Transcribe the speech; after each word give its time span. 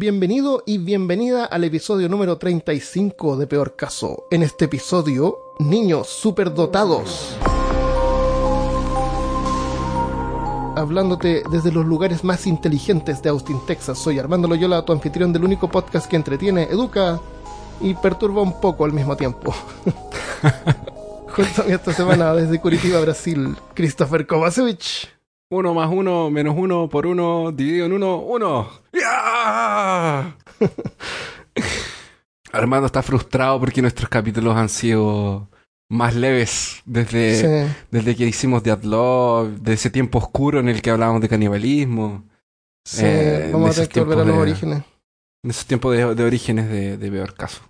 Bienvenido 0.00 0.62
y 0.64 0.78
bienvenida 0.78 1.44
al 1.44 1.64
episodio 1.64 2.08
número 2.08 2.38
35 2.38 3.36
de 3.36 3.48
Peor 3.48 3.74
Caso. 3.74 4.28
En 4.30 4.44
este 4.44 4.66
episodio, 4.66 5.36
niños 5.58 6.08
superdotados. 6.08 7.36
Hablándote 10.76 11.42
desde 11.50 11.72
los 11.72 11.84
lugares 11.84 12.22
más 12.22 12.46
inteligentes 12.46 13.20
de 13.22 13.30
Austin, 13.30 13.58
Texas. 13.66 13.98
Soy 13.98 14.20
Armando 14.20 14.46
Loyola, 14.46 14.84
tu 14.84 14.92
anfitrión 14.92 15.32
del 15.32 15.42
único 15.42 15.68
podcast 15.68 16.06
que 16.08 16.14
entretiene, 16.14 16.68
educa 16.70 17.20
y 17.80 17.94
perturba 17.94 18.40
un 18.40 18.60
poco 18.60 18.84
al 18.84 18.92
mismo 18.92 19.16
tiempo. 19.16 19.52
Junto 21.34 21.62
a 21.62 21.64
mí 21.64 21.72
esta 21.72 21.92
semana 21.92 22.32
desde 22.34 22.60
Curitiba, 22.60 23.00
Brasil, 23.00 23.56
Christopher 23.74 24.28
Kovacevic. 24.28 25.17
Uno 25.50 25.72
más 25.72 25.90
uno 25.90 26.30
menos 26.30 26.54
uno 26.58 26.88
por 26.90 27.06
uno 27.06 27.52
dividido 27.52 27.86
en 27.86 27.92
uno, 27.94 28.18
uno. 28.18 28.68
¡Ya! 28.92 30.36
Armando 32.52 32.86
está 32.86 33.02
frustrado 33.02 33.58
porque 33.60 33.80
nuestros 33.82 34.08
capítulos 34.08 34.56
han 34.56 34.68
sido 34.68 35.48
más 35.90 36.14
leves 36.14 36.82
desde, 36.84 37.66
Sí. 37.66 37.74
desde 37.90 38.14
que 38.16 38.26
hicimos 38.26 38.62
Dead 38.62 38.82
Love, 38.82 39.58
de 39.60 39.72
ese 39.72 39.88
tiempo 39.90 40.18
oscuro 40.18 40.60
en 40.60 40.68
el 40.68 40.82
que 40.82 40.90
hablábamos 40.90 41.20
de 41.22 41.28
canibalismo, 41.28 42.24
Sí, 42.84 43.02
Eh, 43.04 43.50
vamos 43.52 43.68
a 43.76 43.82
de 43.82 43.86
tener 43.86 43.88
que 43.90 44.00
volver 44.00 44.18
a 44.20 44.24
los 44.24 44.34
de- 44.36 44.40
orígenes. 44.42 44.82
en 45.44 45.50
esos 45.50 45.66
tiempos 45.66 45.94
de, 45.94 46.14
de 46.14 46.24
orígenes 46.24 46.68
de, 46.70 46.96
de 46.96 47.10
peor 47.10 47.34
caso. 47.34 47.60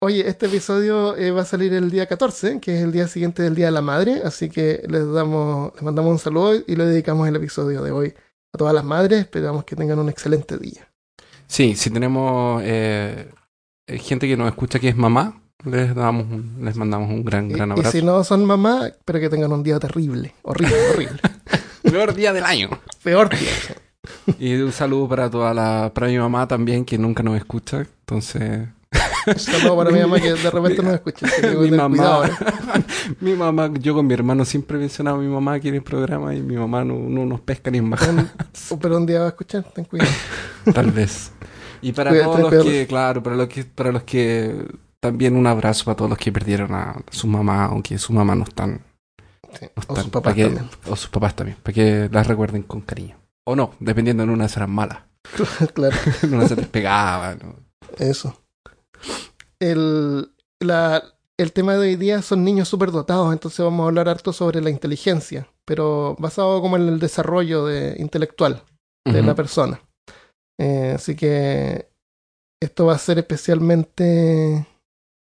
Oye, 0.00 0.28
este 0.28 0.46
episodio 0.46 1.16
eh, 1.16 1.32
va 1.32 1.42
a 1.42 1.44
salir 1.44 1.72
el 1.74 1.90
día 1.90 2.06
14, 2.06 2.60
que 2.60 2.76
es 2.76 2.84
el 2.84 2.92
día 2.92 3.08
siguiente 3.08 3.42
del 3.42 3.56
Día 3.56 3.66
de 3.66 3.72
la 3.72 3.82
Madre, 3.82 4.22
así 4.24 4.48
que 4.48 4.82
les 4.88 5.10
damos, 5.10 5.72
les 5.74 5.82
mandamos 5.82 6.12
un 6.12 6.18
saludo 6.20 6.54
y 6.66 6.76
le 6.76 6.86
dedicamos 6.86 7.26
el 7.26 7.34
episodio 7.34 7.82
de 7.82 7.90
hoy 7.90 8.14
a 8.54 8.58
todas 8.58 8.72
las 8.74 8.84
madres. 8.84 9.18
Esperamos 9.20 9.64
que 9.64 9.74
tengan 9.74 9.98
un 9.98 10.08
excelente 10.08 10.56
día. 10.56 10.88
Sí, 11.48 11.74
si 11.74 11.90
tenemos 11.90 12.62
eh, 12.64 13.28
eh, 13.88 13.98
gente 13.98 14.28
que 14.28 14.36
nos 14.36 14.48
escucha 14.48 14.78
que 14.78 14.88
es 14.88 14.96
mamá, 14.96 15.40
les 15.64 15.92
damos 15.96 16.26
un- 16.30 16.58
les 16.62 16.76
mandamos 16.76 17.10
un 17.10 17.24
gran, 17.24 17.50
Y, 17.50 17.54
gran 17.54 17.70
y 17.70 17.72
abrazo. 17.72 17.90
si 17.90 18.00
no 18.02 18.22
son 18.22 18.44
mamá, 18.44 18.86
espero 18.86 19.18
que 19.18 19.28
tengan 19.28 19.50
un 19.52 19.64
día 19.64 19.80
terrible, 19.80 20.32
horrible, 20.42 20.76
horrible. 20.94 21.20
Peor 21.82 22.14
día 22.14 22.32
del 22.32 22.44
año. 22.44 22.70
Peor 23.02 23.30
día. 23.30 23.50
Y 24.38 24.54
un 24.60 24.70
saludo 24.70 25.08
para 25.08 25.28
toda 25.28 25.52
la, 25.52 25.90
para 25.92 26.06
mi 26.06 26.18
mamá 26.18 26.46
también, 26.46 26.84
que 26.84 26.98
nunca 26.98 27.24
nos 27.24 27.36
escucha. 27.36 27.78
Entonces, 28.00 28.68
Un 29.26 29.38
saludo 29.38 29.76
para 29.76 29.90
mi 29.90 30.00
mamá 30.00 30.18
que 30.20 30.32
de 30.32 30.50
repente 30.50 30.82
nos 30.82 30.94
escucha. 30.94 31.26
mi 31.60 31.70
mamá, 31.70 32.22
eh. 32.26 32.84
mi 33.20 33.34
mamá, 33.34 33.70
yo 33.78 33.94
con 33.94 34.06
mi 34.06 34.14
hermano 34.14 34.44
siempre 34.46 34.78
mencionaba 34.78 35.18
a 35.18 35.20
mi 35.20 35.28
mamá 35.28 35.54
aquí 35.54 35.68
en 35.68 35.74
el 35.74 35.82
programa 35.82 36.34
y 36.34 36.40
mi 36.40 36.56
mamá 36.56 36.84
no, 36.84 36.94
no 36.98 37.26
nos 37.26 37.40
pesca 37.40 37.70
ni 37.70 37.78
en 37.78 37.90
baja, 37.90 38.32
pero 38.80 38.96
un 38.96 39.04
día 39.06 39.20
va 39.20 39.26
a 39.26 39.28
escuchar, 39.28 39.64
ten 39.74 39.84
cuidado. 39.84 40.10
tal 40.74 40.90
vez. 40.90 41.32
Y 41.82 41.92
para 41.92 42.10
Cuídate, 42.10 42.26
todos 42.26 42.40
los 42.40 42.48
cuídate. 42.48 42.70
que, 42.70 42.86
claro, 42.86 43.22
para 43.22 43.36
los 43.36 43.48
que, 43.48 43.64
para 43.64 43.92
los 43.92 44.02
que, 44.04 44.66
también 45.00 45.36
un 45.36 45.46
abrazo 45.46 45.84
para 45.84 45.96
todos 45.96 46.08
los 46.08 46.18
que 46.18 46.32
perdieron 46.32 46.72
a 46.74 46.96
su 47.10 47.26
mamá, 47.26 47.66
aunque 47.66 47.98
su 47.98 48.12
mamá 48.12 48.34
no 48.34 48.44
están, 48.44 48.80
Sí, 49.52 49.64
no 49.64 49.70
O 49.76 49.80
están, 49.80 49.96
sus 49.96 50.08
papás 50.10 50.34
que- 50.34 50.44
también. 50.44 50.68
o 50.88 50.96
sus 50.96 51.08
papás 51.10 51.34
también, 51.36 51.56
para 51.62 51.74
que 51.74 52.08
las 52.10 52.26
recuerden 52.26 52.62
con 52.62 52.80
cariño. 52.80 53.16
O 53.44 53.54
no, 53.56 53.72
dependiendo 53.80 54.22
en 54.22 54.30
una 54.30 54.48
serán 54.48 54.70
malas, 54.70 54.98
claro. 55.74 55.96
en 56.22 56.34
una 56.34 56.48
se 56.48 56.56
les 56.56 56.66
pegaba, 56.66 57.34
¿no? 57.34 57.54
Eso. 57.98 58.34
El, 59.60 60.32
la, 60.60 61.02
el 61.36 61.52
tema 61.52 61.74
de 61.74 61.80
hoy 61.80 61.96
día 61.96 62.22
son 62.22 62.44
niños 62.44 62.68
superdotados, 62.68 63.32
entonces 63.32 63.64
vamos 63.64 63.84
a 63.84 63.88
hablar 63.88 64.08
harto 64.08 64.32
sobre 64.32 64.60
la 64.60 64.70
inteligencia, 64.70 65.48
pero 65.64 66.16
basado 66.18 66.60
como 66.60 66.76
en 66.76 66.88
el 66.88 66.98
desarrollo 66.98 67.66
de, 67.66 67.96
intelectual 67.98 68.62
de 69.04 69.22
la 69.22 69.34
persona. 69.34 69.80
Eh, 70.60 70.92
así 70.94 71.16
que 71.16 71.90
esto 72.60 72.86
va 72.86 72.94
a 72.94 72.98
ser 72.98 73.18
especialmente 73.18 74.66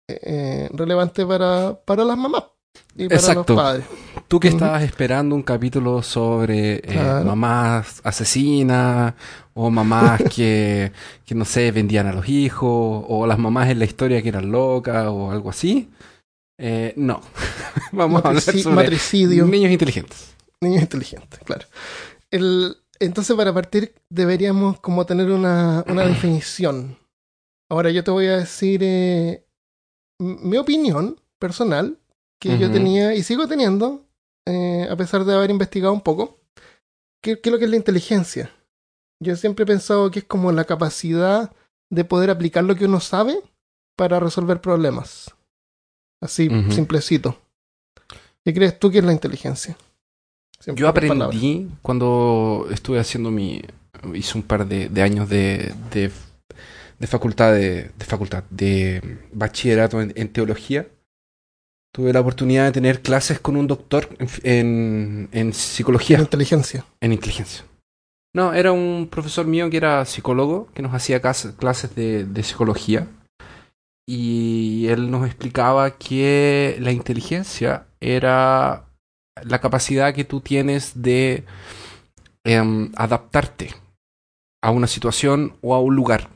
eh, 0.07 0.69
relevante 0.71 1.25
para, 1.25 1.81
para 1.83 2.03
las 2.03 2.17
mamás 2.17 2.43
y 2.95 3.07
para 3.07 3.19
Exacto. 3.19 3.53
los 3.53 3.63
padres. 3.63 3.85
Tú 4.27 4.39
que 4.39 4.47
estabas 4.49 4.83
esperando 4.83 5.35
un 5.35 5.43
capítulo 5.43 6.01
sobre 6.01 6.75
eh, 6.75 6.81
Claro. 6.83 7.25
mamás 7.25 8.01
asesinas 8.03 9.13
o 9.53 9.69
mamás 9.69 10.21
que, 10.35 10.91
que, 11.25 11.35
no 11.35 11.45
sé, 11.45 11.71
vendían 11.71 12.07
a 12.07 12.13
los 12.13 12.27
hijos 12.29 13.05
o 13.07 13.25
las 13.27 13.37
mamás 13.39 13.69
en 13.69 13.79
la 13.79 13.85
historia 13.85 14.21
que 14.21 14.29
eran 14.29 14.51
locas 14.51 15.07
o 15.07 15.31
algo 15.31 15.49
así. 15.49 15.89
eh, 16.57 16.93
no. 16.95 17.21
Vamos 17.91 18.23
a 18.23 18.27
hablar 18.29 18.43
sobre 18.43 18.75
matricidio. 18.75 19.45
niños 19.45 19.71
inteligentes. 19.71 20.33
Niños 20.61 20.81
inteligentes, 20.83 21.39
claro. 21.43 21.65
El, 22.29 22.77
entonces, 22.99 23.35
para 23.35 23.51
partir, 23.53 23.93
deberíamos 24.09 24.79
como 24.79 25.05
tener 25.05 25.31
una, 25.31 25.83
una 25.87 26.05
definición. 26.05 26.97
Ahora, 27.69 27.89
yo 27.89 28.03
te 28.03 28.11
voy 28.11 28.27
a 28.27 28.37
decir 28.37 28.81
eh, 28.83 29.43
mi 30.19 30.57
opinión 30.57 31.19
personal, 31.39 31.97
que 32.41 32.57
yo 32.57 32.71
tenía 32.71 33.13
y 33.13 33.21
sigo 33.21 33.47
teniendo, 33.47 34.03
eh, 34.47 34.87
a 34.89 34.95
pesar 34.95 35.23
de 35.25 35.35
haber 35.35 35.51
investigado 35.51 35.93
un 35.93 36.01
poco. 36.01 36.39
¿Qué, 37.23 37.39
es 37.41 37.51
lo 37.51 37.59
que 37.59 37.65
es 37.65 37.69
la 37.69 37.77
inteligencia? 37.77 38.51
Yo 39.23 39.35
siempre 39.35 39.63
he 39.63 39.67
pensado 39.67 40.09
que 40.09 40.19
es 40.19 40.25
como 40.25 40.51
la 40.51 40.63
capacidad 40.63 41.53
de 41.91 42.03
poder 42.03 42.31
aplicar 42.31 42.63
lo 42.63 42.75
que 42.75 42.85
uno 42.85 42.99
sabe 42.99 43.39
para 43.95 44.19
resolver 44.19 44.59
problemas. 44.59 45.35
Así, 46.19 46.49
Ujú. 46.49 46.71
simplecito. 46.71 47.37
¿Qué 48.43 48.55
crees 48.55 48.79
tú 48.79 48.89
que 48.89 48.97
es 48.97 49.03
la 49.03 49.13
inteligencia? 49.13 49.77
Siempre 50.59 50.81
Yo 50.81 50.87
aprendí 50.87 51.69
cuando 51.83 52.67
estuve 52.71 52.99
haciendo 52.99 53.29
mi... 53.29 53.61
Hice 54.15 54.35
un 54.35 54.43
par 54.43 54.67
de, 54.67 54.89
de 54.89 55.01
años 55.03 55.29
de, 55.29 55.75
de, 55.91 56.11
de 56.97 57.07
facultad, 57.07 57.53
de, 57.53 57.91
de 57.95 58.05
facultad, 58.05 58.43
de 58.49 59.19
bachillerato 59.31 60.01
en, 60.01 60.11
en 60.15 60.33
teología. 60.33 60.87
Tuve 61.93 62.13
la 62.13 62.21
oportunidad 62.21 62.65
de 62.65 62.71
tener 62.71 63.01
clases 63.01 63.39
con 63.39 63.57
un 63.57 63.67
doctor 63.67 64.07
en, 64.19 64.29
en, 64.43 65.29
en 65.31 65.53
psicología, 65.53 66.19
inteligencia. 66.19 66.85
en 67.01 67.11
inteligencia. 67.11 67.65
No, 68.33 68.53
era 68.53 68.71
un 68.71 69.09
profesor 69.11 69.45
mío 69.45 69.69
que 69.69 69.77
era 69.77 70.05
psicólogo, 70.05 70.69
que 70.73 70.81
nos 70.81 70.93
hacía 70.93 71.21
clases 71.21 71.95
de, 71.95 72.23
de 72.23 72.43
psicología. 72.43 73.07
Y 74.07 74.87
él 74.87 75.11
nos 75.11 75.25
explicaba 75.25 75.91
que 75.97 76.77
la 76.79 76.91
inteligencia 76.91 77.87
era 77.99 78.85
la 79.43 79.59
capacidad 79.59 80.13
que 80.13 80.23
tú 80.23 80.41
tienes 80.41 81.01
de 81.01 81.43
em, 82.45 82.91
adaptarte 82.95 83.75
a 84.61 84.71
una 84.71 84.87
situación 84.87 85.57
o 85.61 85.75
a 85.75 85.81
un 85.81 85.95
lugar. 85.95 86.29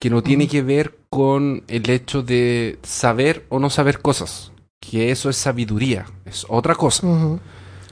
Que 0.00 0.08
no 0.08 0.22
tiene 0.22 0.48
que 0.48 0.62
ver 0.62 0.96
con 1.10 1.64
el 1.68 1.90
hecho 1.90 2.22
de 2.22 2.78
saber 2.82 3.44
o 3.50 3.58
no 3.58 3.68
saber 3.68 4.00
cosas. 4.00 4.52
Que 4.80 5.10
eso 5.10 5.28
es 5.30 5.36
sabiduría, 5.36 6.06
es 6.24 6.46
otra 6.48 6.74
cosa. 6.74 7.06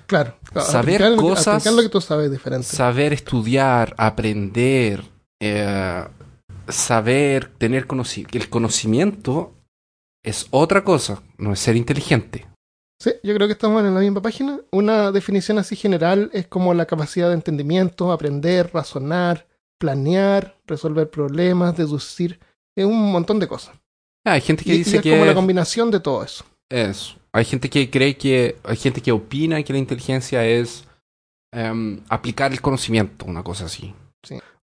Claro. 0.07 0.35
claro, 0.51 0.67
Saber 0.69 1.03
aplicar- 1.03 1.17
cosas- 1.17 1.49
aplicar 1.49 1.73
lo 1.75 1.83
que 1.83 1.89
tú 1.91 2.01
sabes 2.01 2.27
es 2.27 2.33
diferente. 2.33 2.67
Saber 2.67 3.13
estudiar, 3.13 3.95
aprender, 3.99 5.05
eh, 5.41 6.05
saber, 6.69 7.51
tener 7.59 7.87
conocimiento. 7.87 8.39
El 8.39 8.49
conocimiento 8.49 9.53
es 10.25 10.47
otra 10.51 10.83
cosa, 10.83 11.23
no 11.37 11.53
es 11.53 11.61
ser 11.61 11.77
inteligente. 11.77 12.47
Sí, 13.01 13.13
yo 13.23 13.35
creo 13.35 13.47
que 13.47 13.53
estamos 13.53 13.85
en 13.85 13.95
la 13.95 14.01
misma 14.01 14.21
página. 14.23 14.59
Una 14.73 15.13
definición 15.13 15.59
así 15.59 15.77
general 15.77 16.31
es 16.33 16.49
como 16.49 16.75
la 16.75 16.87
capacidad 16.87 17.29
de 17.29 17.35
entendimiento, 17.35 18.11
aprender, 18.11 18.71
razonar, 18.73 19.47
planear, 19.79 20.57
resolver 20.67 21.09
problemas, 21.09 21.77
deducir. 21.77 22.41
Es 22.77 22.85
un 22.87 23.13
montón 23.13 23.39
de 23.39 23.47
cosas. 23.47 23.75
Ah, 24.27 24.33
hay 24.33 24.41
gente 24.41 24.65
que 24.65 24.73
Y- 24.73 24.75
y 24.75 24.79
dice 24.79 24.97
es 24.97 25.03
que 25.03 25.11
como 25.11 25.25
la 25.27 25.31
es- 25.31 25.37
combinación 25.37 25.91
de 25.93 26.01
todo 26.01 26.25
eso. 26.25 26.45
Eso. 26.69 27.17
Hay 27.33 27.45
gente 27.45 27.69
que 27.71 27.91
cree 27.91 28.17
que, 28.17 28.57
hay 28.65 28.77
gente 28.77 29.01
que 29.01 29.13
opina 29.13 29.63
que 29.63 29.73
la 29.73 29.79
inteligencia 29.79 30.45
es 30.47 30.85
em, 31.53 32.01
aplicar 32.09 32.53
el 32.53 32.61
conocimiento, 32.61 33.25
una 33.27 33.43
cosa 33.43 33.67
así. 33.67 33.95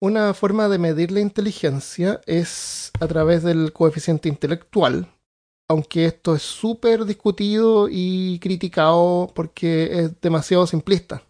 Una 0.01 0.35
forma 0.35 0.69
de 0.69 0.79
medir 0.79 1.13
la 1.13 1.21
inteligencia 1.21 2.21
es 2.27 2.91
a 2.99 3.07
través 3.07 3.45
del 3.45 3.73
coeficiente 3.73 4.29
intelectual, 4.29 5.07
aunque 5.71 6.07
esto 6.07 6.35
es 6.35 6.43
súper 6.43 7.05
discutido 7.05 7.89
y 7.89 8.41
criticado 8.41 9.31
porque 9.33 10.01
es 10.01 10.21
demasiado 10.21 10.67
simplista. 10.67 11.23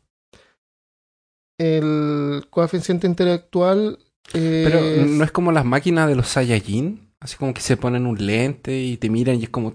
El 1.58 2.46
coeficiente 2.48 3.06
intelectual... 3.06 3.98
Pero 4.32 4.80
no 5.04 5.24
es 5.24 5.32
como 5.32 5.52
las 5.52 5.66
máquinas 5.66 6.08
de 6.08 6.16
los 6.16 6.28
Saiyajin, 6.28 7.12
así 7.20 7.36
como 7.36 7.52
que 7.52 7.60
se 7.60 7.76
ponen 7.76 8.06
un 8.06 8.24
lente 8.24 8.78
y 8.78 8.96
te 8.96 9.10
miran 9.10 9.38
y 9.38 9.44
es 9.44 9.50
como 9.50 9.74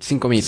5000. 0.00 0.44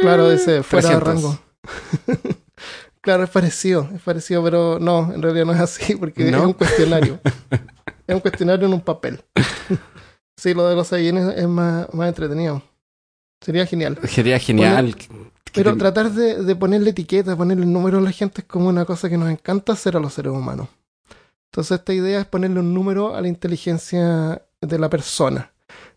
Claro, 0.00 0.30
ese 0.30 0.62
fuera 0.62 0.88
de 0.88 0.96
300. 0.96 1.22
rango. 1.24 1.38
claro, 3.00 3.24
es 3.24 3.30
parecido, 3.30 3.88
es 3.94 4.02
parecido, 4.02 4.42
pero 4.42 4.78
no, 4.80 5.12
en 5.12 5.22
realidad 5.22 5.46
no 5.46 5.52
es 5.52 5.60
así, 5.60 5.96
porque 5.96 6.30
¿No? 6.30 6.38
es 6.38 6.44
un 6.44 6.52
cuestionario. 6.52 7.20
es 8.06 8.14
un 8.14 8.20
cuestionario 8.20 8.66
en 8.66 8.72
un 8.74 8.80
papel. 8.80 9.22
sí, 10.36 10.54
lo 10.54 10.68
de 10.68 10.74
los 10.74 10.88
Saiyajines 10.88 11.36
es 11.36 11.48
más, 11.48 11.92
más 11.92 12.08
entretenido. 12.08 12.62
Sería 13.40 13.66
genial. 13.66 13.98
Sería 14.08 14.38
genial. 14.38 14.96
Pero 15.52 15.72
te- 15.72 15.78
tratar 15.78 16.10
de, 16.10 16.42
de 16.42 16.56
ponerle 16.56 16.90
etiqueta, 16.90 17.36
ponerle 17.36 17.64
el 17.64 17.72
número 17.72 17.98
a 17.98 18.00
la 18.00 18.10
gente 18.10 18.40
es 18.40 18.46
como 18.46 18.68
una 18.68 18.84
cosa 18.84 19.08
que 19.08 19.18
nos 19.18 19.30
encanta 19.30 19.74
hacer 19.74 19.96
a 19.96 20.00
los 20.00 20.14
seres 20.14 20.32
humanos. 20.32 20.68
Entonces 21.52 21.78
esta 21.78 21.92
idea 21.92 22.20
es 22.20 22.26
ponerle 22.26 22.58
un 22.60 22.74
número 22.74 23.14
a 23.14 23.20
la 23.20 23.28
inteligencia 23.28 24.42
de 24.60 24.78
la 24.78 24.88
persona. 24.90 25.52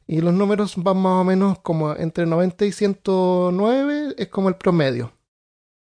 Y 0.08 0.22
los 0.22 0.34
números 0.34 0.74
van 0.78 0.98
más 0.98 1.22
o 1.22 1.24
menos 1.26 1.60
como 1.60 1.94
entre 1.94 2.26
90 2.26 2.66
y 2.66 2.72
109 2.72 4.16
es 4.18 4.28
como 4.30 4.48
el 4.48 4.56
promedio. 4.56 5.12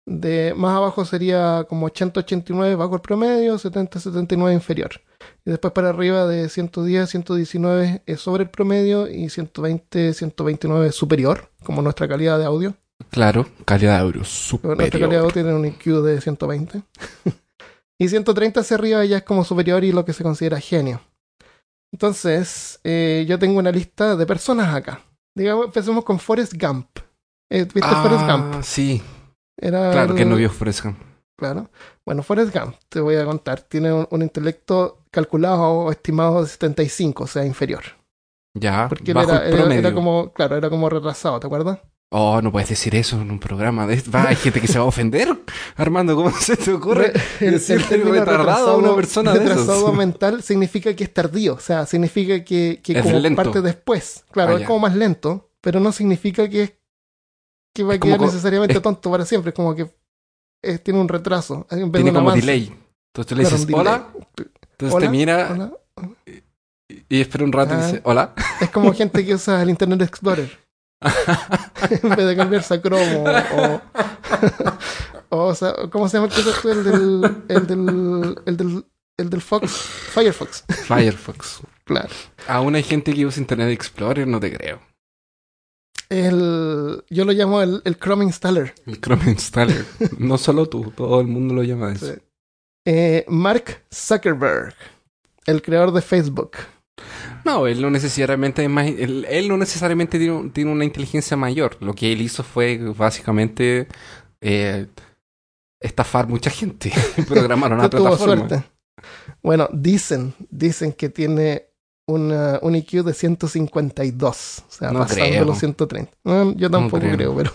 De 0.05 0.53
más 0.56 0.76
abajo 0.76 1.05
sería 1.05 1.64
como 1.69 1.88
80-89 1.88 2.76
bajo 2.76 2.97
el 2.97 3.00
promedio, 3.00 3.56
70-79 3.56 4.53
inferior. 4.53 5.00
Y 5.47 5.50
después 5.50 5.73
para 5.73 5.91
arriba 5.91 6.26
de 6.26 6.47
110-119 6.47 8.03
es 8.05 8.20
sobre 8.20 8.44
el 8.44 8.50
promedio 8.50 9.09
y 9.09 9.26
120-129 9.26 10.91
superior, 10.91 11.50
como 11.64 11.81
nuestra 11.82 12.09
calidad 12.09 12.38
de 12.38 12.44
audio. 12.44 12.75
Claro, 13.11 13.47
calidad 13.64 13.97
de 13.97 14.00
audio 14.00 14.20
Nuestra 14.20 15.00
calidad 15.00 15.23
de 15.23 15.23
superior. 15.23 15.23
audio 15.23 15.31
tiene 15.31 15.55
un 15.55 15.64
IQ 15.64 16.03
de 16.03 16.20
120. 16.20 16.82
y 17.99 18.09
130 18.09 18.61
hacia 18.61 18.76
arriba 18.76 19.05
ya 19.05 19.19
es 19.19 19.23
como 19.23 19.44
superior 19.44 19.85
y 19.85 19.93
lo 19.93 20.05
que 20.05 20.12
se 20.12 20.25
considera 20.25 20.61
genio. 20.61 21.00
Entonces, 21.92 22.80
eh, 22.84 23.24
yo 23.28 23.38
tengo 23.38 23.58
una 23.58 23.70
lista 23.70 24.16
de 24.16 24.26
personas 24.26 24.74
acá. 24.74 25.00
Digamos, 25.36 25.66
empecemos 25.66 26.04
con 26.04 26.18
Forrest 26.18 26.54
Gump. 26.60 26.88
Eh, 27.50 27.64
¿Viste 27.64 27.80
Forrest 27.82 28.26
Gump? 28.26 28.54
Ah, 28.54 28.62
sí. 28.62 29.02
Era 29.60 29.90
Claro 29.92 30.14
que 30.14 30.22
el- 30.22 30.28
no 30.30 30.36
vio 30.36 30.50
Forrest 30.50 30.84
Gump. 30.84 30.98
Claro. 31.38 31.70
Bueno, 32.06 32.22
Forrest 32.22 32.54
Gump, 32.56 32.76
te 32.88 33.00
voy 33.00 33.16
a 33.16 33.24
contar, 33.24 33.60
tiene 33.62 33.92
un, 33.92 34.06
un 34.10 34.22
intelecto 34.22 34.98
calculado 35.10 35.62
o 35.62 35.90
estimado 35.90 36.42
de 36.42 36.48
75, 36.48 37.24
o 37.24 37.26
sea, 37.26 37.44
inferior. 37.44 37.82
Ya, 38.54 38.86
Porque 38.88 39.10
él 39.12 39.16
era, 39.18 39.38
el 39.38 39.48
era- 39.54 39.56
promedio. 39.62 39.80
era 39.80 39.94
como, 39.94 40.32
claro, 40.32 40.56
era 40.56 40.70
como 40.70 40.88
retrasado, 40.88 41.40
¿te 41.40 41.46
acuerdas? 41.46 41.78
Oh, 42.14 42.43
no 42.43 42.53
puedes 42.53 42.69
decir 42.69 42.94
eso 42.94 43.20
en 43.23 43.31
un 43.31 43.38
programa. 43.38 43.87
De... 43.87 44.03
Va, 44.14 44.29
hay 44.29 44.37
gente 44.37 44.61
que 44.61 44.69
se 44.69 44.79
va 44.79 44.85
a 44.85 44.88
ofender. 44.88 45.35
Armando, 45.76 46.14
¿cómo 46.14 46.31
se 46.32 46.56
te 46.59 46.70
ocurre? 46.73 47.12
Re- 47.12 47.47
el, 47.47 47.53
decirle 47.55 47.97
el 47.97 48.05
retardado 48.11 48.70
a 48.73 48.76
una 48.76 48.94
persona 48.94 49.32
de 49.32 49.50
esos? 49.53 49.94
mental 49.97 50.43
significa 50.43 50.94
que 50.94 51.05
es 51.05 51.14
tardío, 51.14 51.55
o 51.55 51.59
sea, 51.59 51.87
significa 51.87 52.44
que, 52.44 52.81
que 52.82 52.93
Es 52.99 53.03
como 53.03 53.19
lento. 53.19 53.43
parte 53.43 53.62
después. 53.62 54.25
Claro, 54.31 54.56
Ah, 54.56 54.61
es 54.61 54.67
como 54.67 54.81
más 54.81 54.94
lento, 54.94 55.50
pero 55.62 55.81
no 55.81 55.91
significa 55.91 56.49
que, 56.50 56.62
es- 56.64 56.73
que 57.75 57.82
va 57.82 57.93
a 57.93 57.97
Es 57.97 58.00
quedar 58.03 58.20
necesariamente 58.20 58.75
es- 58.75 58.82
tonto 58.82 59.11
para 59.11 59.25
siempre, 59.25 59.49
es 59.49 59.55
como 59.55 59.75
que 59.75 59.91
tiene 60.85 61.00
un 61.00 61.09
retraso. 61.09 61.67
en 61.70 61.91
vez 61.91 62.00
de 62.05 62.05
Tiene 62.05 62.12
como 62.19 62.29
avance. 62.31 62.47
delay. 62.47 62.75
Entonces 63.14 63.26
tú 63.29 63.35
le 63.37 63.44
dices, 63.44 63.67
hola. 63.73 64.06
Entonces 64.73 64.94
Hola, 64.94 65.06
te 65.06 65.11
mira 65.11 65.49
hola. 65.50 65.73
y 67.09 67.20
espera 67.23 67.44
un 67.44 67.53
rato 67.53 67.73
y 67.75 67.76
Ah. 67.79 67.87
dice, 67.87 68.00
hola. 68.05 68.35
Es 68.61 68.69
como 68.70 68.93
gente 68.93 69.25
que 69.25 69.35
usa 69.35 69.62
el 69.62 69.70
Internet 69.70 70.03
Explorer. 70.03 70.62
En 72.02 72.08
vez 72.10 72.26
de 72.26 72.37
cambiarse 72.37 72.75
a 72.75 72.81
Chrome 72.82 73.16
o, 73.56 73.81
o, 75.31 75.46
o 75.49 75.54
sea, 75.54 75.75
¿cómo 75.90 76.08
se 76.08 76.19
llama 76.19 76.32
el 76.34 76.70
el 76.70 76.84
del 76.84 77.44
el 77.49 77.66
del 77.66 78.38
el 78.46 78.56
del 78.56 78.84
el 79.19 79.31
del 79.31 79.40
Fox 79.43 79.70
Firefox 79.70 80.64
Firefox. 80.87 81.60
claro 81.84 82.08
Aún 82.49 82.75
hay 82.75 82.82
gente 82.82 83.12
que 83.12 83.26
usa 83.26 83.40
Internet 83.40 83.70
Explorer, 83.70 84.26
no 84.26 84.40
te 84.40 84.52
creo. 84.56 84.81
el 86.08 87.04
yo 87.10 87.25
lo 87.25 87.32
llamo 87.32 87.62
el, 87.62 87.82
el 87.84 87.96
Chrome 87.99 88.25
Installer 88.25 88.75
El 88.87 89.00
Chrome 89.00 89.31
Installer. 89.31 89.84
no 90.19 90.38
solo 90.38 90.69
tú, 90.69 90.93
todo 90.96 91.20
el 91.20 91.26
mundo 91.26 91.54
lo 91.54 91.62
llama 91.62 91.93
eso. 91.93 92.06
Sí. 92.06 92.20
Eh, 92.84 93.25
Mark 93.28 93.84
Zuckerberg 93.94 94.75
el 95.46 95.62
creador 95.62 95.93
de 95.93 96.02
Facebook 96.02 96.52
No, 97.44 97.66
él 97.66 97.80
no 97.82 97.90
necesariamente 97.90 98.64
él, 98.64 99.26
él 99.28 99.48
no 99.48 99.56
necesariamente 99.56 100.18
tiene, 100.18 100.32
un- 100.34 100.50
tiene 100.52 100.70
una 100.70 100.84
inteligencia 100.84 101.36
mayor. 101.36 101.76
Lo 101.80 101.94
que 101.94 102.12
él 102.12 102.20
hizo 102.20 102.42
fue 102.44 102.78
básicamente 102.96 103.88
eh, 104.40 104.86
estafar 105.80 106.28
mucha 106.28 106.50
gente. 106.50 106.92
Programaron 107.28 107.78
una 107.80 107.90
tuvo 107.90 108.02
plataforma. 108.16 108.64
bueno 109.42 109.68
dicen 109.72 110.34
dicen 110.50 110.92
que 110.92 111.08
tiene 111.08 111.66
una, 112.06 112.58
un 112.62 112.74
IQ 112.76 113.04
de 113.04 113.14
152 113.14 114.58
o 114.68 114.70
sea 114.72 114.90
No 114.92 115.00
pasando 115.00 115.24
creo. 115.24 115.44
los 115.44 115.58
130 115.58 116.12
No, 116.24 116.52
yo 116.56 116.70
tampoco 116.70 117.00
creo. 117.00 117.16
creo 117.16 117.36
pero 117.36 117.52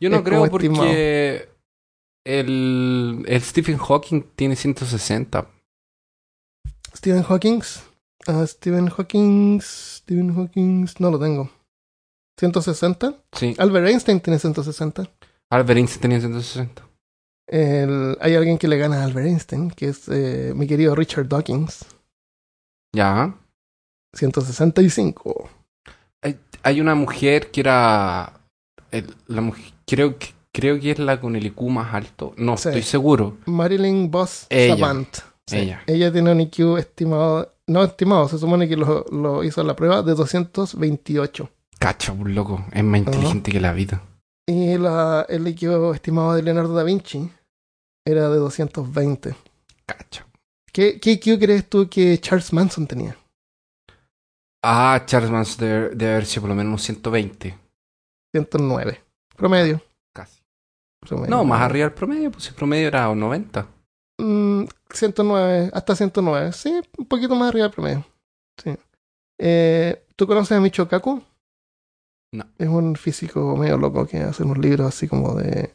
Yo 0.00 0.10
no 0.10 0.22
creo 0.24 0.48
porque 0.50 1.48
el, 2.26 3.24
el 3.26 3.42
Stephen 3.42 3.78
Hawking 3.78 4.22
tiene 4.36 4.54
160. 4.54 5.46
Stephen 6.94 7.22
Hawking. 7.22 7.62
Ah, 8.26 8.46
Stephen 8.46 8.88
Hawking. 8.88 9.60
Stephen 9.60 10.34
Hawking. 10.34 10.86
No 10.98 11.10
lo 11.10 11.18
tengo. 11.18 11.50
160. 12.38 13.14
Sí. 13.32 13.54
Albert 13.58 13.88
Einstein 13.88 14.20
tiene 14.20 14.38
160. 14.38 15.10
Albert 15.50 15.78
Einstein 15.78 16.00
tenía 16.00 16.20
160. 16.20 16.86
El- 17.48 18.16
hay 18.20 18.34
alguien 18.36 18.56
que 18.58 18.68
le 18.68 18.78
gana 18.78 19.00
a 19.00 19.04
Albert 19.04 19.26
Einstein, 19.26 19.70
que 19.70 19.88
es 19.88 20.08
eh, 20.08 20.52
mi 20.54 20.66
querido 20.66 20.94
Richard 20.94 21.28
Dawkins. 21.28 21.84
Ya. 22.94 23.34
165. 24.14 25.48
Hay, 26.22 26.38
hay 26.62 26.80
una 26.80 26.94
mujer 26.94 27.50
que 27.50 27.60
era. 27.60 28.34
el- 28.90 29.14
la 29.28 29.40
mujer, 29.40 29.64
creo, 29.86 30.18
que, 30.18 30.28
creo 30.52 30.78
que 30.80 30.90
es 30.92 30.98
la 30.98 31.20
con 31.20 31.36
el 31.36 31.46
IQ 31.46 31.62
más 31.70 31.94
alto. 31.94 32.34
No, 32.36 32.56
Sí. 32.56 32.68
estoy 32.68 32.82
seguro. 32.82 33.36
Marilyn 33.46 34.10
Boss 34.10 34.46
Ella. 34.50 34.76
Savant. 34.76 35.16
Sí. 35.46 35.56
Ella. 35.58 35.82
Ella 35.86 36.12
tiene 36.12 36.32
un 36.32 36.40
IQ 36.40 36.76
estimado. 36.78 37.54
No 37.70 37.84
estimado, 37.84 38.28
se 38.28 38.36
supone 38.36 38.68
que 38.68 38.76
lo, 38.76 39.04
lo 39.12 39.44
hizo 39.44 39.62
la 39.62 39.76
prueba 39.76 40.02
de 40.02 40.14
228. 40.14 41.48
Cacha, 41.78 42.10
un 42.10 42.34
loco. 42.34 42.64
Es 42.72 42.82
más 42.82 42.98
inteligente 42.98 43.52
que 43.52 43.60
la 43.60 43.72
vida. 43.72 44.02
Y 44.44 44.76
la, 44.76 45.24
el 45.28 45.46
IQ 45.46 45.94
estimado 45.94 46.34
de 46.34 46.42
Leonardo 46.42 46.74
da 46.74 46.82
Vinci 46.82 47.30
era 48.04 48.28
de 48.28 48.38
220. 48.38 49.36
Cacha. 49.86 50.26
¿Qué, 50.72 50.98
qué 50.98 51.12
IQ 51.12 51.38
crees 51.38 51.70
tú 51.70 51.88
que 51.88 52.18
Charles 52.18 52.52
Manson 52.52 52.88
tenía? 52.88 53.16
Ah, 54.64 55.04
Charles 55.06 55.30
Manson 55.30 55.64
debe, 55.64 55.88
debe 55.90 56.12
haber 56.14 56.26
sido 56.26 56.42
por 56.42 56.48
lo 56.50 56.56
menos 56.56 56.70
unos 56.70 56.82
120. 56.82 57.56
109. 58.34 59.00
Promedio. 59.36 59.80
Casi. 60.12 60.40
promedio. 60.98 61.30
No, 61.30 61.44
más 61.44 61.62
arriba 61.62 61.84
del 61.84 61.94
promedio, 61.94 62.32
pues 62.32 62.48
el 62.48 62.54
promedio 62.54 62.88
era 62.88 63.14
90. 63.14 63.64
Mm, 64.92 64.96
109, 64.96 65.70
hasta 65.72 65.96
109. 65.96 66.52
Sí, 66.52 66.80
un 66.98 67.06
poquito 67.06 67.34
más 67.34 67.48
arriba 67.48 67.64
del 67.66 67.72
promedio. 67.74 68.06
Sí. 68.62 68.76
Eh, 69.38 70.04
¿Tú 70.16 70.26
conoces 70.26 70.56
a 70.56 70.60
Michio 70.60 70.88
Kaku? 70.88 71.22
No. 72.32 72.44
Es 72.58 72.68
un 72.68 72.94
físico 72.96 73.56
medio 73.56 73.76
loco 73.76 74.06
que 74.06 74.18
hace 74.18 74.42
unos 74.44 74.58
libros 74.58 74.86
así 74.88 75.08
como 75.08 75.34
de... 75.34 75.74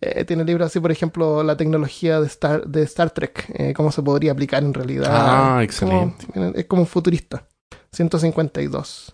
eh, 0.00 0.24
tiene 0.24 0.44
libros 0.44 0.66
así, 0.66 0.78
por 0.80 0.92
ejemplo, 0.92 1.42
la 1.42 1.56
tecnología 1.56 2.20
de 2.20 2.26
Star, 2.26 2.66
de 2.66 2.82
Star 2.82 3.10
Trek, 3.10 3.46
eh, 3.54 3.72
cómo 3.74 3.90
se 3.90 4.02
podría 4.02 4.32
aplicar 4.32 4.62
en 4.62 4.74
realidad. 4.74 5.06
Ah, 5.08 5.48
Como- 5.48 5.60
excelente. 5.62 6.26
es 6.60 6.66
como 6.66 6.82
un 6.82 6.88
futurista. 6.88 7.48
152. 7.92 9.13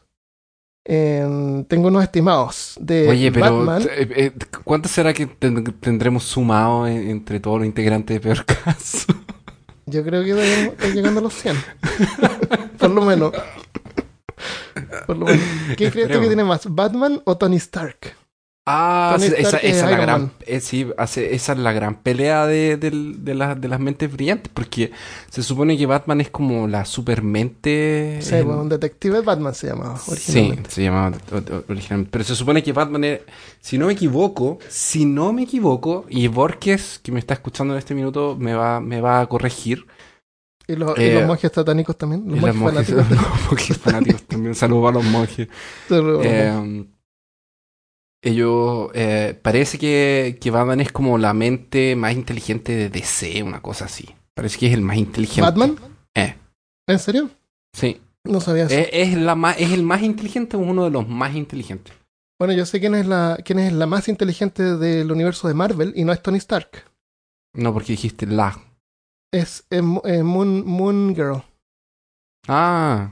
Eh, 0.92 1.64
tengo 1.68 1.86
unos 1.86 2.02
estimados 2.02 2.74
de 2.80 3.08
Oye, 3.08 3.30
pero 3.30 3.58
Batman. 3.64 3.82
eh, 3.82 4.08
eh, 4.16 4.32
¿cuánto 4.64 4.88
será 4.88 5.12
que 5.12 5.26
ten- 5.26 5.62
tendremos 5.78 6.24
sumado 6.24 6.84
en- 6.88 7.08
entre 7.10 7.38
todos 7.38 7.58
los 7.58 7.66
integrantes 7.66 8.16
de 8.16 8.20
Peor 8.20 8.44
Caso? 8.44 9.06
Yo 9.86 10.02
creo 10.02 10.24
que 10.24 10.30
estar 10.64 10.90
llegando 10.92 11.20
a 11.20 11.22
los 11.22 11.34
100. 11.34 11.56
Por 12.78 12.90
lo 12.90 13.02
menos. 13.02 13.32
Por 15.06 15.16
lo 15.16 15.26
menos. 15.26 15.44
¿Qué 15.76 15.90
crees 15.92 16.08
tú 16.10 16.20
que 16.20 16.26
tiene 16.26 16.42
más? 16.42 16.62
¿Batman 16.68 17.20
o 17.24 17.36
Tony 17.36 17.56
Stark? 17.56 18.16
Ah, 18.66 19.16
sí, 19.18 19.26
esa, 19.38 19.56
es 19.56 19.64
esa 19.76 19.84
es 19.86 19.90
la 19.90 19.96
gran, 19.98 20.32
eh, 20.46 20.60
sí, 20.60 20.86
hace- 20.96 21.34
esa 21.34 21.52
es 21.54 21.58
la 21.58 21.72
gran 21.72 22.02
pelea 22.02 22.46
de, 22.46 22.76
del- 22.76 23.24
de, 23.24 23.34
la- 23.34 23.54
de 23.56 23.66
las 23.68 23.80
mentes 23.80 24.12
brillantes, 24.12 24.50
porque 24.54 24.92
se 25.30 25.42
supone 25.42 25.76
que 25.76 25.86
Batman 25.86 26.20
es 26.20 26.30
como 26.30 26.68
la 26.68 26.84
supermente. 26.84 28.18
Sí, 28.20 28.34
en- 28.34 28.46
bueno, 28.46 28.62
un 28.62 28.68
detective 28.68 29.22
Batman 29.22 29.54
se 29.54 29.68
llamaba 29.68 29.98
Sí, 29.98 30.10
originalmente. 30.12 30.70
se 30.70 30.82
llamaba 30.84 31.16
originalmente. 31.68 32.10
Pero 32.12 32.24
se 32.24 32.34
supone 32.36 32.62
que 32.62 32.72
Batman 32.72 33.04
es, 33.04 33.20
si 33.60 33.78
no 33.78 33.86
me 33.86 33.94
equivoco, 33.94 34.58
si 34.68 35.04
no 35.04 35.32
me 35.32 35.42
equivoco, 35.42 36.04
y 36.08 36.28
Borges, 36.28 37.00
que 37.02 37.12
me 37.12 37.18
está 37.18 37.34
escuchando 37.34 37.74
en 37.74 37.78
este 37.78 37.94
minuto, 37.94 38.36
me 38.38 38.54
va, 38.54 38.80
me 38.80 39.00
va 39.00 39.20
a 39.20 39.26
corregir. 39.26 39.86
¿Y, 40.68 40.76
los, 40.76 40.96
y 40.98 41.02
Eh, 41.02 41.14
los 41.14 41.26
monjes 41.26 41.50
satánicos 41.52 41.96
también. 41.96 42.24
Los 42.28 42.36
Y 42.36 42.40
los 42.46 42.54
monjes 42.54 42.90
monjes, 42.90 42.94
fanáticos. 42.94 43.32
los 43.32 43.46
monjes 43.50 43.78
fanáticos 43.78 44.22
también. 44.24 44.54
Saludos 44.54 44.90
a 44.90 44.92
los 44.92 45.04
monjes. 45.04 45.48
Pero- 45.88 46.20
Eh, 46.22 46.86
ellos, 48.22 48.90
eh, 48.94 49.38
parece 49.40 49.78
que, 49.78 50.38
que 50.40 50.50
Batman 50.50 50.80
es 50.80 50.92
como 50.92 51.18
la 51.18 51.32
mente 51.34 51.96
más 51.96 52.12
inteligente 52.14 52.72
de 52.76 52.88
DC, 52.90 53.42
una 53.42 53.62
cosa 53.62 53.86
así. 53.86 54.08
Parece 54.34 54.58
que 54.58 54.66
es 54.68 54.74
el 54.74 54.82
más 54.82 54.96
inteligente. 54.96 55.42
¿Batman? 55.42 55.76
Eh, 56.14 56.34
¿En 56.88 56.98
serio? 56.98 57.30
sí. 57.74 58.00
No 58.22 58.38
sabía 58.42 58.64
eso. 58.64 58.74
Es, 58.74 58.88
es 58.92 59.14
la 59.16 59.34
más, 59.34 59.58
es 59.58 59.72
el 59.72 59.82
más 59.82 60.02
inteligente 60.02 60.58
o 60.58 60.60
uno 60.60 60.84
de 60.84 60.90
los 60.90 61.08
más 61.08 61.34
inteligentes. 61.34 61.94
Bueno, 62.38 62.52
yo 62.52 62.66
sé 62.66 62.78
quién 62.78 62.94
es, 62.94 63.06
la, 63.06 63.38
quién 63.42 63.58
es 63.58 63.72
la 63.72 63.86
más 63.86 64.08
inteligente 64.08 64.76
del 64.76 65.10
universo 65.10 65.48
de 65.48 65.54
Marvel 65.54 65.94
y 65.96 66.04
no 66.04 66.12
es 66.12 66.22
Tony 66.22 66.36
Stark. 66.36 66.84
No, 67.54 67.72
porque 67.72 67.92
dijiste 67.92 68.26
la. 68.26 68.58
Es 69.32 69.64
eh, 69.70 69.80
eh, 70.04 70.22
Moon, 70.22 70.66
Moon 70.66 71.14
Girl. 71.14 71.42
Ah, 72.46 73.10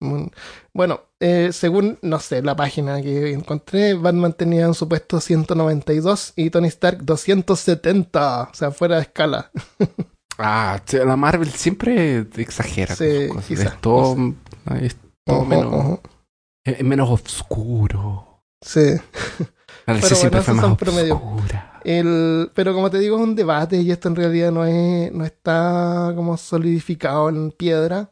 Moon- 0.00 0.30
Bueno, 0.72 1.02
eh, 1.20 1.50
según, 1.52 1.98
no 2.02 2.18
sé, 2.20 2.42
la 2.42 2.54
página 2.56 3.00
que 3.00 3.32
encontré, 3.32 3.94
Batman 3.94 4.34
tenía 4.34 4.68
un 4.68 4.74
supuesto 4.74 5.20
192 5.20 6.34
y 6.36 6.50
Tony 6.50 6.68
Stark 6.68 7.04
270. 7.04 8.42
O 8.50 8.54
sea, 8.54 8.70
fuera 8.70 8.96
de 8.96 9.02
escala. 9.02 9.50
Ah, 10.38 10.78
la 10.92 11.16
Marvel 11.16 11.48
siempre 11.50 12.26
exagera 12.36 12.94
Sí, 12.94 13.28
con 13.28 13.38
es 13.38 13.80
todo, 13.80 14.14
no 14.16 14.76
es 14.76 14.94
todo 15.24 15.38
Ojo, 15.38 15.46
menos, 15.46 15.72
ojo. 15.72 16.00
es 16.62 16.84
menos 16.84 17.08
oscuro. 17.08 18.42
Sí. 18.62 19.00
Pero 19.86 19.98
bueno, 20.00 20.42
fue 20.42 20.54
más 20.54 20.64
son 20.64 20.76
promedio. 20.76 21.22
El, 21.84 22.50
pero 22.54 22.74
como 22.74 22.90
te 22.90 22.98
digo, 22.98 23.16
es 23.16 23.22
un 23.22 23.34
debate 23.34 23.80
y 23.80 23.90
esto 23.90 24.08
en 24.08 24.16
realidad 24.16 24.50
no 24.50 24.66
es, 24.66 25.10
no 25.12 25.24
está 25.24 26.12
como 26.14 26.36
solidificado 26.36 27.28
en 27.28 27.52
piedra. 27.52 28.10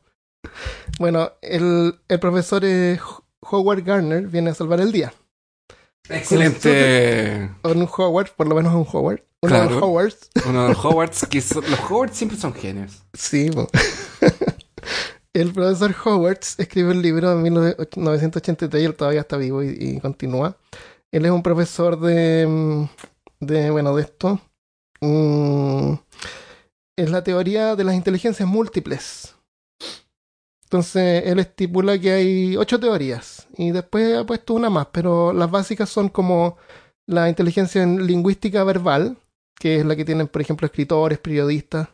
Bueno, 0.98 1.32
el, 1.42 1.98
el 2.08 2.20
profesor 2.20 2.62
eh, 2.64 2.98
Howard 3.40 3.82
Garner 3.84 4.26
viene 4.26 4.50
a 4.50 4.54
salvar 4.54 4.80
el 4.80 4.92
día. 4.92 5.12
Excelente. 6.08 7.50
Un 7.62 7.88
Howard, 7.96 8.30
por 8.36 8.46
lo 8.48 8.54
menos 8.54 8.74
un 8.74 8.86
Howard. 8.90 9.22
Uno 9.42 9.54
de 9.54 9.60
los 9.64 9.68
Claro. 9.72 9.86
Howards. 9.86 10.30
Uno 10.46 10.62
de 10.62 10.68
los 10.74 10.84
Howards, 10.84 11.26
que 11.28 11.40
son- 11.40 11.70
los 11.70 11.80
Howards 11.90 12.16
siempre 12.16 12.38
son 12.38 12.54
genios. 12.54 13.02
Sí. 13.12 13.50
El 15.34 15.52
profesor 15.52 15.94
Howard 16.04 16.38
escribió 16.58 16.92
el 16.92 17.02
libro 17.02 17.32
en 17.32 17.42
1983 17.42 18.84
él 18.84 18.94
todavía 18.94 19.20
está 19.22 19.36
vivo 19.36 19.64
y, 19.64 19.76
y 19.78 20.00
continúa. 20.00 20.56
Él 21.12 21.24
es 21.26 21.30
un 21.32 21.42
profesor 21.42 21.98
de, 21.98 22.46
mm, 22.46 22.84
de 23.40 23.70
bueno, 23.70 23.96
de 23.96 24.02
esto. 24.02 24.40
Mm, 25.00 25.94
es 26.96 27.10
la 27.10 27.24
teoría 27.24 27.74
de 27.74 27.82
las 27.82 27.96
inteligencias 27.96 28.48
múltiples. 28.48 29.33
Entonces, 30.74 31.22
él 31.26 31.38
estipula 31.38 31.96
que 32.00 32.10
hay 32.10 32.56
ocho 32.56 32.80
teorías 32.80 33.46
y 33.56 33.70
después 33.70 34.18
ha 34.18 34.26
puesto 34.26 34.54
una 34.54 34.70
más, 34.70 34.88
pero 34.90 35.32
las 35.32 35.48
básicas 35.48 35.88
son 35.88 36.08
como 36.08 36.56
la 37.06 37.28
inteligencia 37.28 37.80
en 37.84 38.04
lingüística 38.08 38.64
verbal, 38.64 39.16
que 39.56 39.76
es 39.76 39.86
la 39.86 39.94
que 39.94 40.04
tienen, 40.04 40.26
por 40.26 40.42
ejemplo, 40.42 40.66
escritores, 40.66 41.20
periodistas, 41.20 41.86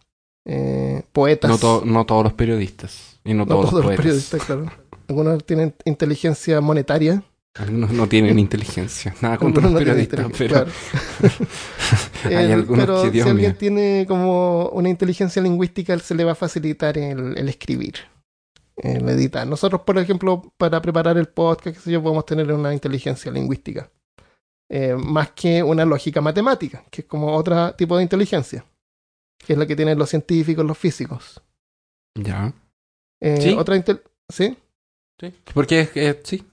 eh, 0.47 1.03
poetas. 1.13 1.51
No, 1.51 1.59
to- 1.59 1.83
no 1.85 2.07
todos 2.07 2.25
los 2.25 2.33
periodistas. 2.33 3.19
Y 3.23 3.35
no, 3.35 3.41
No 3.45 3.49
todos, 3.49 3.61
todos 3.67 3.75
los 3.75 3.85
poetas. 3.85 4.03
periodistas, 4.03 4.45
claro. 4.45 4.73
Algunos 5.09 5.45
tienen 5.45 5.75
inteligencia 5.85 6.59
monetaria. 6.63 7.23
Algunos 7.57 7.91
no 7.91 8.07
tienen 8.09 8.39
inteligencia. 8.39 9.15
Nada 9.21 9.37
contra 9.37 9.63
los 9.63 9.73
no 9.73 9.79
periodistas, 9.79 10.25
pero 10.39 10.55
claro. 10.55 10.71
hay 12.25 12.35
El- 12.47 12.53
algunos 12.53 12.87
pero 12.87 13.03
que, 13.03 13.11
Dios 13.11 13.25
si 13.25 13.31
alguien 13.31 13.51
mío. 13.51 13.59
tiene 13.59 14.07
como 14.09 14.71
una 14.71 14.89
inteligencia 14.89 15.43
lingüística, 15.43 15.99
se 15.99 16.15
le 16.15 16.25
va 16.25 16.33
a 16.33 16.35
facilitar 16.35 16.97
el, 16.97 17.37
el 17.37 17.49
escribir, 17.51 17.97
el 18.83 19.09
editar. 19.09 19.47
Nosotros, 19.47 19.83
por 19.83 19.99
ejemplo, 19.99 20.53
para 20.57 20.81
preparar 20.83 21.17
el 21.19 21.29
podcast, 21.29 21.77
qué 21.77 21.83
sé 21.83 21.91
yo, 21.93 22.03
podemos 22.03 22.27
tener 22.27 22.53
una 22.53 22.73
inteligencia 22.73 23.31
lingüística. 23.31 23.91
Eh, 24.69 24.95
más 24.97 25.33
que 25.33 25.63
una 25.63 25.85
lógica 25.85 26.21
matemática, 26.21 26.85
que 26.91 27.03
es 27.03 27.07
como 27.09 27.35
otro 27.35 27.75
tipo 27.75 27.97
de 27.97 28.05
inteligencia, 28.05 28.65
que 29.39 29.55
es 29.55 29.59
la 29.59 29.67
que 29.67 29.75
tienen 29.77 29.99
los 29.99 30.09
científicos, 30.11 30.65
los 30.65 30.79
físicos. 30.79 31.41
Ya. 32.15 32.53
Eh, 33.21 33.41
Sí. 33.41 33.55
Otra 33.59 33.77
¿Sí? 34.29 34.57
Sí. 35.21 35.35
Porque 35.53 35.89
es 35.95 36.17
sí. 36.25 36.45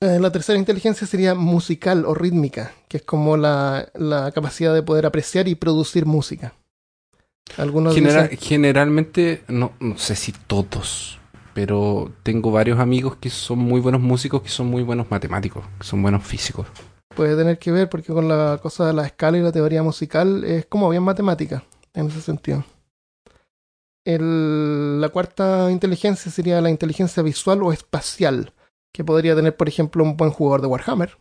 Eh, 0.00 0.18
la 0.20 0.30
tercera 0.32 0.58
inteligencia 0.58 1.06
sería 1.06 1.34
musical 1.34 2.04
o 2.06 2.14
rítmica, 2.14 2.72
que 2.88 2.98
es 2.98 3.02
como 3.04 3.36
la, 3.36 3.88
la 3.94 4.30
capacidad 4.32 4.74
de 4.74 4.82
poder 4.82 5.06
apreciar 5.06 5.46
y 5.48 5.54
producir 5.54 6.06
música. 6.06 6.54
Algunos 7.56 7.94
Genera- 7.94 8.24
dicen, 8.28 8.38
generalmente, 8.38 9.42
no, 9.48 9.72
no 9.80 9.96
sé 9.98 10.16
si 10.16 10.32
todos, 10.32 11.18
pero 11.54 12.10
tengo 12.22 12.50
varios 12.50 12.78
amigos 12.78 13.16
que 13.16 13.30
son 13.30 13.58
muy 13.58 13.80
buenos 13.80 14.00
músicos, 14.00 14.42
que 14.42 14.48
son 14.48 14.66
muy 14.68 14.82
buenos 14.82 15.10
matemáticos, 15.10 15.64
que 15.78 15.84
son 15.86 16.02
buenos 16.02 16.24
físicos. 16.24 16.66
puede 17.14 17.36
tener 17.36 17.58
que 17.58 17.70
ver 17.70 17.90
porque 17.90 18.10
con 18.12 18.26
la 18.26 18.58
cosa 18.62 18.86
de 18.86 18.94
la 18.94 19.04
escala 19.06 19.36
y 19.36 19.42
la 19.42 19.52
teoría 19.52 19.82
musical 19.82 20.44
es 20.44 20.64
como 20.64 20.88
bien 20.88 21.02
matemática 21.02 21.62
en 21.92 22.06
ese 22.06 22.22
sentido. 22.22 22.64
El- 24.04 25.00
la 25.00 25.08
cuarta 25.10 25.70
inteligencia 25.70 26.30
sería 26.32 26.60
la 26.60 26.70
inteligencia 26.70 27.22
visual 27.22 27.62
o 27.62 27.72
espacial, 27.72 28.52
que 28.94 29.04
podría 29.04 29.34
tener, 29.36 29.56
por 29.56 29.68
ejemplo, 29.68 30.02
un 30.02 30.16
buen 30.16 30.30
jugador 30.30 30.60
de 30.62 30.66
Warhammer. 30.68 31.18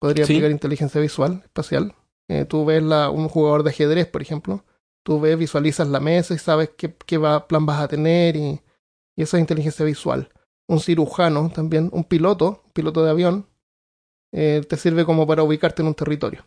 Podría 0.00 0.26
Sí. 0.26 0.34
aplicar 0.34 0.50
inteligencia 0.50 1.00
visual, 1.00 1.42
espacial. 1.44 1.94
Eh, 2.28 2.44
tú 2.44 2.64
ves 2.64 2.82
la, 2.82 3.08
un 3.10 3.28
jugador 3.28 3.62
de 3.62 3.70
ajedrez, 3.70 4.06
por 4.06 4.20
ejemplo. 4.20 4.64
Tú 5.04 5.20
ves, 5.20 5.38
visualizas 5.38 5.88
la 5.88 6.00
mesa 6.00 6.34
y 6.34 6.38
sabes 6.38 6.70
qué, 6.76 6.94
qué 7.06 7.18
va- 7.18 7.46
plan 7.46 7.64
vas 7.66 7.80
a 7.80 7.88
tener 7.88 8.36
y, 8.36 8.60
y 9.16 9.22
eso 9.22 9.36
es 9.36 9.40
inteligencia 9.40 9.84
visual. 9.84 10.28
Un 10.66 10.80
cirujano 10.80 11.50
también, 11.54 11.90
un 11.92 12.04
piloto, 12.04 12.62
un 12.64 12.72
piloto 12.72 13.04
de 13.04 13.10
avión, 13.10 13.46
eh, 14.32 14.62
te 14.68 14.76
sirve 14.76 15.04
como 15.04 15.26
para 15.26 15.42
ubicarte 15.42 15.82
en 15.82 15.88
un 15.88 15.94
territorio. 15.94 16.44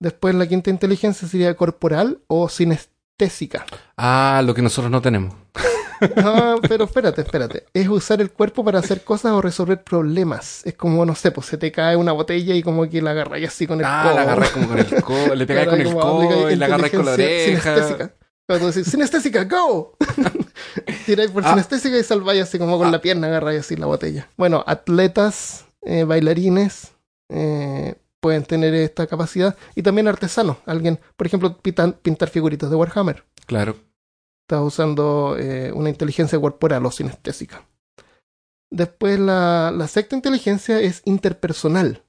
Después 0.00 0.34
la 0.34 0.46
quinta 0.46 0.70
inteligencia 0.70 1.26
sería 1.26 1.56
corporal 1.56 2.20
o 2.28 2.48
sinestésica. 2.48 3.66
Ah, 3.96 4.42
lo 4.44 4.54
que 4.54 4.62
nosotros 4.62 4.90
no 4.90 5.02
tenemos. 5.02 5.34
Ah, 6.16 6.54
pero 6.68 6.84
espérate, 6.84 7.22
espérate. 7.22 7.64
Es 7.74 7.88
usar 7.88 8.20
el 8.20 8.30
cuerpo 8.30 8.64
para 8.64 8.78
hacer 8.78 9.02
cosas 9.02 9.32
o 9.32 9.40
resolver 9.42 9.82
problemas. 9.82 10.64
Es 10.64 10.74
como, 10.74 11.04
no 11.04 11.16
sé, 11.16 11.32
pues 11.32 11.48
se 11.48 11.58
te 11.58 11.72
cae 11.72 11.96
una 11.96 12.12
botella 12.12 12.54
y 12.54 12.62
como 12.62 12.88
que 12.88 13.02
la 13.02 13.10
agarras 13.10 13.42
así 13.48 13.66
con 13.66 13.80
el 13.80 13.84
Ah, 13.84 14.02
codo. 14.04 14.14
la 14.14 14.22
agarras 14.22 14.50
como 14.50 14.68
con 14.68 14.78
el 14.78 14.86
codo, 15.02 15.34
le 15.34 15.44
pegáis 15.44 15.68
con 15.68 15.80
el 15.80 15.92
codo 15.92 16.50
y 16.52 16.54
la 16.54 16.66
agarras 16.66 16.90
con 16.92 17.04
la 17.04 17.12
oreja. 17.14 17.74
Sinestésica. 17.74 18.12
Cuando 18.48 18.66
tú 18.66 18.72
decís, 18.72 18.90
sinestésica, 18.90 19.44
go. 19.44 19.94
Tiráis 21.06 21.30
por 21.30 21.44
Ah. 21.44 21.50
sinestésica 21.50 21.98
y 21.98 22.02
salváis 22.02 22.42
así 22.42 22.58
como 22.58 22.78
con 22.78 22.90
la 22.90 23.00
pierna, 23.00 23.26
agarráis 23.26 23.60
así 23.60 23.76
la 23.76 23.84
botella. 23.86 24.28
Bueno, 24.38 24.64
atletas, 24.66 25.66
eh, 25.82 26.04
bailarines, 26.04 26.92
eh, 27.30 27.96
pueden 28.20 28.44
tener 28.44 28.72
esta 28.74 29.06
capacidad. 29.06 29.54
Y 29.74 29.82
también 29.82 30.08
artesanos. 30.08 30.56
Alguien, 30.64 30.98
por 31.16 31.26
ejemplo, 31.26 31.58
pintar 31.58 32.28
figuritas 32.30 32.70
de 32.70 32.76
Warhammer. 32.76 33.24
Claro. 33.46 33.76
Estás 34.48 34.62
usando 34.62 35.36
eh, 35.38 35.70
una 35.74 35.90
inteligencia 35.90 36.40
corporal 36.40 36.86
o 36.86 36.90
sinestésica. 36.90 37.66
Después 38.70 39.18
la, 39.18 39.70
la 39.76 39.88
sexta 39.88 40.16
inteligencia 40.16 40.80
es 40.80 41.02
interpersonal. 41.04 42.02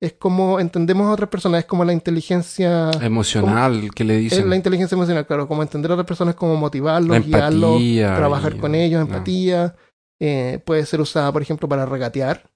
Es 0.00 0.12
como 0.12 0.60
entendemos 0.60 1.06
a 1.08 1.12
otras 1.12 1.30
personas, 1.30 1.60
es 1.60 1.64
como 1.64 1.84
la 1.84 1.92
inteligencia... 1.94 2.90
Emocional, 3.00 3.90
que 3.94 4.04
le 4.04 4.16
Es 4.16 4.22
dicen. 4.24 4.50
la 4.50 4.56
inteligencia 4.56 4.94
emocional, 4.94 5.26
claro, 5.26 5.48
como 5.48 5.62
entender 5.62 5.90
a 5.90 5.94
otras 5.94 6.06
personas, 6.06 6.34
como 6.34 6.54
motivarlos, 6.56 7.24
guiarlos, 7.24 7.80
trabajar 8.16 8.56
y- 8.56 8.58
con 8.58 8.74
ellos, 8.74 9.00
no. 9.00 9.06
empatía. 9.06 9.74
Eh, 10.20 10.60
puede 10.66 10.84
ser 10.84 11.00
usada, 11.00 11.32
por 11.32 11.40
ejemplo, 11.42 11.68
para 11.68 11.86
regatear. 11.86 12.50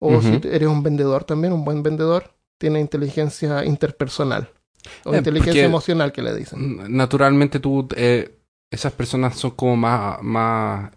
O 0.00 0.20
si 0.20 0.40
eres 0.44 0.68
un 0.68 0.82
vendedor 0.82 1.24
también, 1.24 1.52
un 1.52 1.64
buen 1.64 1.82
vendedor, 1.82 2.34
tiene 2.58 2.78
inteligencia 2.80 3.64
interpersonal. 3.64 4.50
O 5.04 5.14
Eh, 5.14 5.18
inteligencia 5.18 5.64
emocional 5.64 6.12
que 6.12 6.22
le 6.22 6.34
dicen. 6.34 6.94
Naturalmente 6.96 7.58
tú, 7.58 7.88
eh, 7.96 8.38
esas 8.70 8.92
personas 8.92 9.36
son 9.36 9.52
como 9.52 9.76
más, 9.76 10.22
más, 10.22 10.90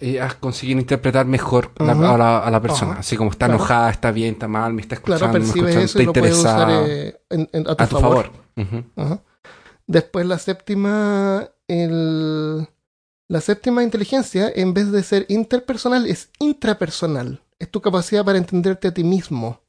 em, 0.00 0.08
ellas 0.08 0.34
consiguen 0.34 0.78
interpretar 0.78 1.26
mejor 1.26 1.70
la- 1.78 1.92
a, 1.92 2.18
la, 2.18 2.38
a 2.38 2.50
la 2.50 2.60
persona. 2.60 2.92
Ajá. 2.92 3.00
Así 3.00 3.16
como 3.16 3.30
está 3.30 3.46
Claro. 3.46 3.58
enojada, 3.60 3.90
está 3.90 4.10
bien, 4.10 4.34
está 4.34 4.48
mal, 4.48 4.72
me 4.72 4.82
está 4.82 4.94
escuchando, 4.96 5.18
Claro, 5.26 5.32
me 5.32 5.40
percibes 5.40 5.76
y 5.76 5.78
está 5.84 6.02
lo 6.02 6.12
puedes 6.12 6.36
usar 6.38 6.68
interesada. 6.70 6.86
eh, 6.88 7.18
a 7.30 7.74
tu, 7.76 7.82
a 7.82 7.86
tu 7.88 7.98
favor. 7.98 8.00
favor. 8.26 8.30
Ujú. 8.56 8.84
Ajá. 8.96 9.22
Después 9.86 10.26
la 10.26 10.38
séptima, 10.38 11.48
el, 11.68 12.66
la 13.28 13.40
séptima 13.40 13.82
inteligencia, 13.82 14.50
en 14.54 14.74
vez 14.74 14.90
de 14.90 15.02
ser 15.02 15.26
interpersonal, 15.28 16.06
es 16.06 16.30
intrapersonal. 16.40 17.40
Es 17.58 17.70
tu 17.70 17.80
capacidad 17.80 18.24
para 18.24 18.38
entenderte 18.38 18.88
a 18.88 18.94
ti 18.94 19.04
mismo. 19.04 19.60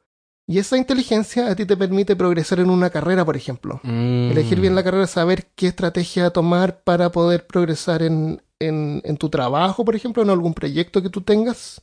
Y 0.49 0.59
esa 0.59 0.77
inteligencia 0.77 1.47
a 1.51 1.55
ti 1.55 1.65
te 1.65 1.75
permite 1.77 2.15
progresar 2.15 2.59
en 2.61 2.69
una 2.69 2.89
carrera, 2.89 3.25
por 3.25 3.35
ejemplo. 3.35 3.79
Mm. 3.83 4.31
Elegir 4.31 4.59
bien 4.61 4.75
la 4.75 4.83
carrera, 4.83 5.05
saber 5.05 5.47
qué 5.55 5.67
estrategia 5.67 6.29
tomar 6.31 6.81
para 6.83 7.11
poder 7.11 7.45
progresar 7.45 8.01
en, 8.01 8.41
en, 8.59 9.01
en 9.05 9.17
tu 9.17 9.29
trabajo, 9.29 9.85
por 9.85 9.95
ejemplo, 9.95 10.23
en 10.23 10.29
algún 10.29 10.53
proyecto 10.53 11.01
que 11.01 11.09
tú 11.09 11.21
tengas. 11.21 11.81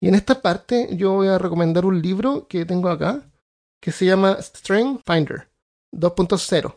Y 0.00 0.08
en 0.08 0.14
esta 0.14 0.40
parte 0.40 0.88
yo 0.92 1.12
voy 1.12 1.28
a 1.28 1.38
recomendar 1.38 1.84
un 1.84 2.00
libro 2.00 2.46
que 2.48 2.64
tengo 2.64 2.88
acá, 2.88 3.22
que 3.80 3.92
se 3.92 4.06
llama 4.06 4.36
Strength 4.40 5.02
Finder 5.06 5.48
2.0. 5.94 6.74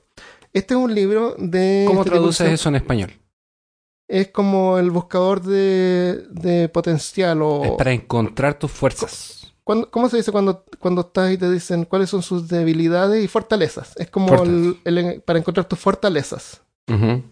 Este 0.52 0.74
es 0.74 0.80
un 0.80 0.94
libro 0.94 1.36
de... 1.38 1.86
¿Cómo 1.88 2.02
este 2.02 2.12
traduces 2.12 2.50
eso 2.52 2.70
en 2.70 2.76
español? 2.76 3.14
Es 4.08 4.28
como 4.30 4.78
el 4.78 4.92
buscador 4.92 5.42
de, 5.42 6.26
de 6.30 6.70
potencial 6.70 7.42
o... 7.42 7.64
Es 7.64 7.72
para 7.72 7.92
encontrar 7.94 8.60
tus 8.60 8.72
fuerzas. 8.72 9.54
¿Cuándo- 9.64 9.90
¿Cómo 9.90 10.10
se 10.10 10.18
dice 10.18 10.32
cuando, 10.32 10.66
cuando 10.78 11.02
estás 11.02 11.32
y 11.32 11.38
te 11.38 11.50
dicen 11.50 11.86
cuáles 11.86 12.10
son 12.10 12.22
sus 12.22 12.48
debilidades 12.50 13.24
y 13.24 13.28
fortalezas? 13.30 13.94
Es 13.96 14.10
como 14.10 14.28
el- 14.44 14.78
el- 14.84 15.22
para 15.22 15.40
encontrar 15.40 15.66
tus 15.68 15.80
fortalezas. 15.80 16.62
Ujú. 16.92 17.24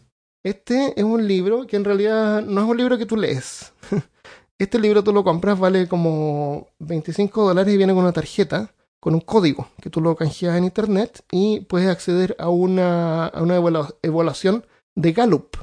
Este 0.43 0.99
es 0.99 1.03
un 1.03 1.27
libro 1.27 1.67
que 1.67 1.75
en 1.75 1.83
realidad 1.85 2.41
no 2.41 2.61
es 2.61 2.67
un 2.67 2.77
libro 2.77 2.97
que 2.97 3.05
tú 3.05 3.17
lees. 3.17 3.73
Este 4.59 4.77
libro 4.77 5.03
tú 5.03 5.11
lo 5.11 5.23
compras, 5.23 5.57
vale 5.59 5.87
como 5.87 6.67
25 6.77 7.47
dólares 7.47 7.73
y 7.73 7.77
viene 7.77 7.93
con 7.95 8.03
una 8.03 8.11
tarjeta, 8.13 8.71
con 8.99 9.15
un 9.15 9.21
código 9.21 9.67
que 9.81 9.89
tú 9.89 10.01
lo 10.01 10.15
canjeas 10.15 10.55
en 10.55 10.65
internet 10.65 11.23
y 11.31 11.61
puedes 11.61 11.89
acceder 11.89 12.35
a 12.37 12.49
una, 12.49 13.25
a 13.25 13.41
una 13.41 13.57
evalua- 13.57 13.95
evaluación 14.03 14.63
de 14.93 15.13
Gallup. 15.13 15.57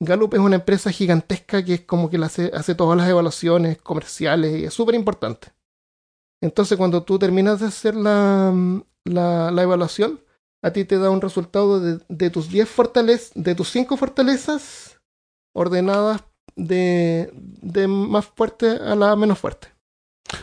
Gallup 0.00 0.34
es 0.34 0.40
una 0.40 0.56
empresa 0.56 0.90
gigantesca 0.90 1.64
que 1.64 1.74
es 1.74 1.80
como 1.82 2.10
que 2.10 2.16
hace, 2.16 2.50
hace 2.52 2.74
todas 2.74 2.98
las 2.98 3.08
evaluaciones 3.08 3.80
comerciales 3.80 4.60
y 4.60 4.64
es 4.64 4.74
súper 4.74 4.96
importante. 4.96 5.52
Entonces 6.42 6.76
cuando 6.76 7.04
tú 7.04 7.20
terminas 7.20 7.60
de 7.60 7.66
hacer 7.66 7.94
la, 7.94 8.52
la, 9.04 9.52
la 9.52 9.62
evaluación, 9.62 10.18
a 10.64 10.72
ti 10.72 10.84
te 10.84 10.98
da 10.98 11.10
un 11.10 11.20
resultado 11.20 11.78
de, 11.80 12.00
de 12.08 12.30
tus 12.30 12.48
10 12.48 12.68
fortalezas, 12.68 13.32
de 13.34 13.54
tus 13.54 13.70
5 13.70 13.96
fortalezas 13.96 14.98
ordenadas 15.54 16.24
de, 16.56 17.30
de 17.34 17.86
más 17.86 18.26
fuerte 18.26 18.68
a 18.70 18.94
la 18.94 19.14
menos 19.16 19.38
fuerte. 19.38 19.68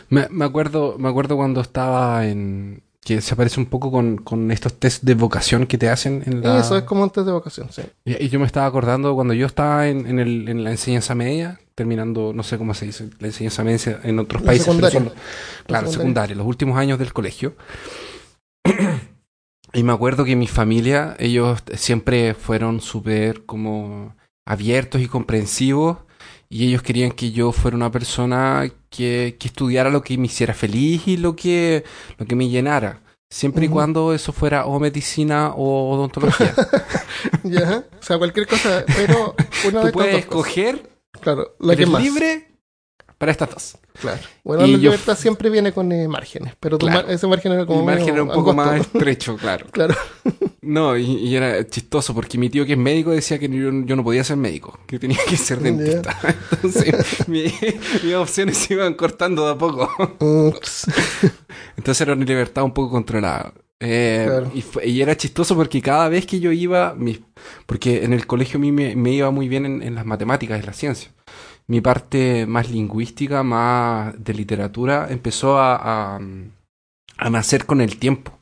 Me, 0.08 0.28
me 0.30 0.44
acuerdo, 0.44 0.96
me 0.98 1.08
acuerdo 1.08 1.36
cuando 1.36 1.60
estaba 1.60 2.26
en. 2.26 2.82
que 3.04 3.20
se 3.20 3.34
parece 3.34 3.58
un 3.58 3.66
poco 3.66 3.90
con, 3.90 4.18
con 4.18 4.50
estos 4.52 4.78
test 4.78 5.02
de 5.02 5.14
vocación 5.14 5.66
que 5.66 5.76
te 5.76 5.88
hacen 5.90 6.22
en 6.24 6.40
la. 6.40 6.60
Eso 6.60 6.76
es 6.76 6.84
como 6.84 7.02
un 7.02 7.10
test 7.10 7.26
de 7.26 7.32
vocación, 7.32 7.68
sí. 7.72 7.82
Y, 8.04 8.24
y 8.24 8.28
yo 8.28 8.38
me 8.38 8.46
estaba 8.46 8.66
acordando 8.66 9.14
cuando 9.14 9.34
yo 9.34 9.46
estaba 9.46 9.88
en, 9.88 10.06
en, 10.06 10.18
el, 10.20 10.48
en 10.48 10.62
la 10.64 10.70
enseñanza 10.70 11.14
media, 11.14 11.58
terminando, 11.74 12.32
no 12.32 12.42
sé 12.44 12.58
cómo 12.58 12.74
se 12.74 12.86
dice, 12.86 13.10
la 13.18 13.26
enseñanza 13.26 13.64
media 13.64 14.00
en 14.04 14.18
otros 14.20 14.42
La 14.42 14.46
países. 14.46 14.66
pero 14.76 14.88
son 14.90 15.12
claro, 15.66 15.88
secundaria. 15.88 15.90
secundaria, 15.90 16.36
los 16.36 16.46
últimos 16.46 16.78
años 16.78 16.98
del 16.98 17.12
colegio. 17.12 17.54
y 19.74 19.82
me 19.82 19.92
acuerdo 19.92 20.24
que 20.24 20.36
mi 20.36 20.46
familia, 20.46 21.16
ellos 21.18 21.62
siempre 21.74 22.34
fueron 22.34 22.80
súper 22.80 23.44
como 23.46 24.14
abiertos 24.46 25.00
y 25.00 25.08
comprensivos. 25.08 25.98
Y 26.48 26.68
ellos 26.68 26.82
querían 26.82 27.12
que 27.12 27.32
yo 27.32 27.50
fuera 27.52 27.76
una 27.76 27.90
persona 27.90 28.70
que, 28.90 29.36
que 29.40 29.48
estudiara 29.48 29.88
lo 29.88 30.02
que 30.02 30.18
me 30.18 30.26
hiciera 30.26 30.52
feliz 30.52 31.08
y 31.08 31.16
lo 31.16 31.34
que, 31.34 31.82
lo 32.18 32.26
que 32.26 32.36
me 32.36 32.48
llenara. 32.50 33.00
Siempre 33.30 33.64
y 33.64 33.68
cuando 33.70 34.12
eso 34.12 34.34
fuera 34.34 34.66
o 34.66 34.78
medicina 34.78 35.52
o 35.56 35.90
odontología. 35.90 36.54
Ya, 37.44 37.84
o 37.98 38.02
sea, 38.02 38.18
cualquier 38.18 38.46
cosa, 38.46 38.84
pero 38.96 39.34
una 39.68 39.80
Tú 39.80 39.86
de 39.86 39.92
puedes 39.92 40.18
escoger, 40.18 40.90
Claro, 41.20 41.54
la 41.60 41.76
que 41.76 41.86
más. 41.86 42.02
libre 42.02 42.51
para 43.22 43.30
estas 43.30 43.50
dos. 43.50 43.76
Claro. 44.00 44.18
Bueno, 44.42 44.66
Y 44.66 44.72
la 44.72 44.78
yo- 44.78 44.82
libertad 44.90 45.16
siempre 45.16 45.48
viene 45.48 45.70
con 45.72 45.92
eh, 45.92 46.08
márgenes, 46.08 46.54
pero 46.58 46.76
tu 46.76 46.86
Claro. 46.86 47.02
mar- 47.06 47.14
ese 47.14 47.28
margen 47.28 47.52
era 47.52 47.64
como 47.66 47.78
Mi 47.78 47.86
margen 47.86 48.08
era 48.14 48.22
un 48.24 48.30
poco 48.30 48.50
angosto. 48.50 48.72
más 48.72 48.80
estrecho, 48.80 49.36
claro. 49.36 49.66
Claro. 49.70 49.94
No, 50.60 50.96
y, 50.96 51.04
y 51.04 51.36
era 51.36 51.64
chistoso 51.68 52.12
porque 52.14 52.36
mi 52.36 52.50
tío 52.50 52.66
que 52.66 52.72
es 52.72 52.78
médico 52.78 53.12
decía 53.12 53.38
que 53.38 53.48
yo, 53.48 53.70
yo 53.84 53.94
no 53.94 54.02
podía 54.02 54.24
ser 54.24 54.38
médico, 54.38 54.76
que 54.88 54.98
tenía 54.98 55.18
que 55.28 55.36
ser 55.36 55.60
dentista. 55.60 56.18
Entonces 56.50 57.28
mi- 57.28 57.44
mis 58.02 58.14
opciones 58.16 58.58
se 58.58 58.74
iban 58.74 58.94
cortando 58.94 59.46
de 59.46 59.52
a 59.52 59.56
poco. 59.56 59.88
Ups. 60.18 60.86
Entonces 61.76 62.00
era 62.00 62.14
una 62.14 62.24
libertad 62.24 62.64
un 62.64 62.72
poco 62.74 62.90
controlada. 62.90 63.52
Eh, 63.78 64.24
Claro. 64.26 64.50
y, 64.54 64.62
fue- 64.62 64.86
y 64.88 65.00
era 65.00 65.16
chistoso 65.16 65.54
porque 65.54 65.80
cada 65.80 66.08
vez 66.08 66.26
que 66.26 66.40
yo 66.40 66.50
iba, 66.50 66.94
mi- 66.96 67.24
porque 67.66 68.04
en 68.04 68.12
el 68.12 68.26
colegio 68.26 68.58
a 68.58 68.60
mí 68.60 68.72
me, 68.72 68.96
me 68.96 69.12
iba 69.12 69.30
muy 69.30 69.48
bien 69.48 69.64
en, 69.66 69.82
en 69.82 69.94
las 69.94 70.06
matemáticas, 70.06 70.58
en 70.58 70.66
la 70.66 70.72
ciencia. 70.72 71.10
Mi 71.72 71.80
parte 71.80 72.44
más 72.44 72.68
lingüística, 72.68 73.42
más 73.42 74.22
de 74.22 74.34
literatura, 74.34 75.06
empezó 75.08 75.58
a, 75.58 76.20
nacer 77.30 77.64
con 77.64 77.80
el 77.80 77.98
tiempo. 77.98 78.38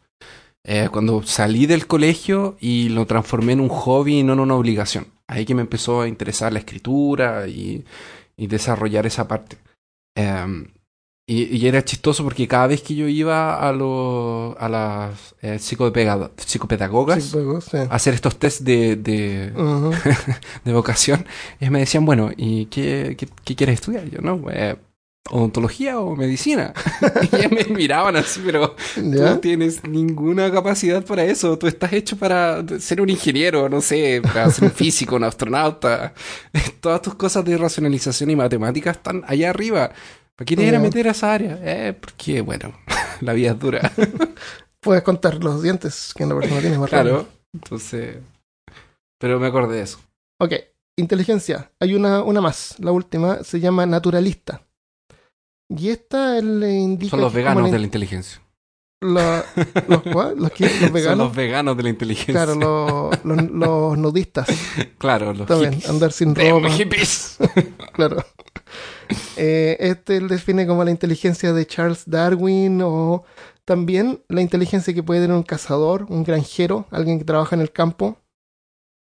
Eh, 0.66 0.88
cuando 0.90 1.22
salí 1.22 1.66
del 1.66 1.86
colegio 1.86 2.56
y 2.58 2.88
lo 2.88 3.06
transformé 3.06 3.52
en 3.52 3.60
un 3.60 3.68
hobby 3.68 4.18
y 4.18 4.22
no 4.24 4.32
en 4.32 4.40
una 4.40 4.56
obligación. 4.56 5.06
Ahí 5.28 5.46
que 5.46 5.54
me 5.54 5.60
empezó 5.60 6.00
a 6.00 6.08
interesar 6.08 6.52
la 6.52 6.58
escritura 6.58 7.46
y, 7.46 7.84
y 8.36 8.48
desarrollar 8.48 9.06
esa 9.06 9.28
parte. 9.28 9.58
Em, 10.16 10.66
y, 11.32 11.56
y 11.56 11.66
era 11.68 11.84
chistoso 11.84 12.24
porque 12.24 12.48
cada 12.48 12.66
vez 12.66 12.82
que 12.82 12.94
yo 12.94 13.06
iba 13.08 13.54
a, 13.68 13.72
lo- 13.72 14.56
a 14.58 14.68
las 14.68 15.34
eh, 15.42 15.58
psicopedagogas 15.58 17.22
Sí, 17.24 17.76
a 17.78 17.94
hacer 17.94 18.14
estos 18.14 18.38
test 18.38 18.62
de, 18.62 18.96
de, 18.96 19.52
de 20.64 20.72
vocación, 20.72 21.26
ellos 21.60 21.72
me 21.72 21.80
decían, 21.80 22.04
bueno, 22.04 22.30
¿y 22.36 22.66
qué, 22.66 23.14
qué, 23.18 23.28
qué 23.44 23.54
quieres 23.56 23.74
estudiar? 23.74 24.06
Y 24.06 24.10
yo, 24.10 24.20
no, 24.22 24.40
eh, 24.50 24.76
odontología 25.30 26.00
o 26.00 26.16
medicina. 26.16 26.72
y 27.32 27.36
ellos 27.36 27.52
me 27.52 27.64
miraban 27.76 28.16
así, 28.16 28.40
pero 28.44 28.74
tú 28.94 29.02
no 29.02 29.16
¿Ya? 29.16 29.40
tienes 29.40 29.84
ninguna 29.84 30.50
capacidad 30.50 31.04
para 31.04 31.24
eso. 31.24 31.56
Tú 31.58 31.66
estás 31.68 31.92
hecho 31.92 32.16
para 32.16 32.64
ser 32.80 33.00
un 33.00 33.08
ingeniero, 33.10 33.68
no 33.68 33.80
sé, 33.80 34.20
para 34.22 34.50
ser 34.50 34.64
un 34.64 34.70
físico, 34.72 35.16
un 35.16 35.24
astronauta. 35.24 36.14
Todas 36.80 37.02
tus 37.02 37.14
cosas 37.14 37.44
de 37.44 37.56
racionalización 37.56 38.30
y 38.30 38.36
matemáticas 38.36 38.96
están 38.96 39.22
allá 39.26 39.50
arriba. 39.50 39.92
¿Para 40.40 40.46
qué 40.46 40.56
te 40.56 40.62
ir 40.66 40.74
a 40.74 40.78
meter 40.78 41.06
a 41.06 41.10
esa 41.10 41.34
área? 41.34 41.58
Eh, 41.62 41.92
porque, 41.92 42.40
bueno, 42.40 42.72
la 43.20 43.34
vida 43.34 43.50
es 43.50 43.58
dura. 43.58 43.92
Puedes 44.80 45.02
contar 45.02 45.34
los 45.44 45.62
dientes 45.62 46.14
que 46.16 46.24
la 46.24 46.34
persona 46.34 46.62
tiene 46.62 46.78
más 46.78 46.88
claro. 46.88 47.28
Entonces. 47.52 48.16
Pero 49.18 49.38
me 49.38 49.48
acordé 49.48 49.76
de 49.76 49.82
eso. 49.82 49.98
Ok, 50.40 50.54
inteligencia. 50.98 51.70
Hay 51.78 51.94
una, 51.94 52.22
una 52.22 52.40
más, 52.40 52.76
la 52.78 52.90
última, 52.90 53.44
se 53.44 53.60
llama 53.60 53.84
naturalista. 53.84 54.62
Y 55.68 55.90
esta 55.90 56.40
le 56.40 56.72
indica. 56.72 57.10
Son 57.10 57.20
los 57.20 57.34
veganos 57.34 57.70
de 57.70 57.78
la 57.78 57.84
inteligencia. 57.84 58.40
la- 59.02 59.44
¿Los 59.88 60.02
cuál? 60.10 60.38
¿Los 60.38 60.52
qué? 60.52 60.64
¿Los 60.64 60.78
Son 60.78 60.92
veganos? 60.94 61.18
los 61.26 61.36
veganos 61.36 61.76
de 61.76 61.82
la 61.82 61.88
inteligencia. 61.90 62.32
Claro, 62.32 62.54
los, 62.54 63.24
los, 63.26 63.50
los 63.50 63.98
nudistas 63.98 64.48
Claro, 64.96 65.34
los 65.34 65.46
también, 65.46 65.72
hippies. 65.74 65.90
andar 65.90 66.12
sin 66.12 66.32
Damn, 66.32 66.48
ropa. 66.62 66.70
hippies. 66.70 67.36
Claro. 67.92 68.24
Eh, 69.36 69.76
este 69.80 70.16
él 70.18 70.28
define 70.28 70.66
como 70.66 70.84
la 70.84 70.90
inteligencia 70.90 71.52
de 71.52 71.66
Charles 71.66 72.04
Darwin 72.08 72.80
o 72.82 73.24
también 73.64 74.22
la 74.28 74.40
inteligencia 74.40 74.92
que 74.94 75.02
puede 75.02 75.20
tener 75.22 75.36
un 75.36 75.42
cazador, 75.42 76.06
un 76.08 76.22
granjero, 76.24 76.86
alguien 76.90 77.18
que 77.18 77.24
trabaja 77.24 77.54
en 77.56 77.62
el 77.62 77.72
campo, 77.72 78.18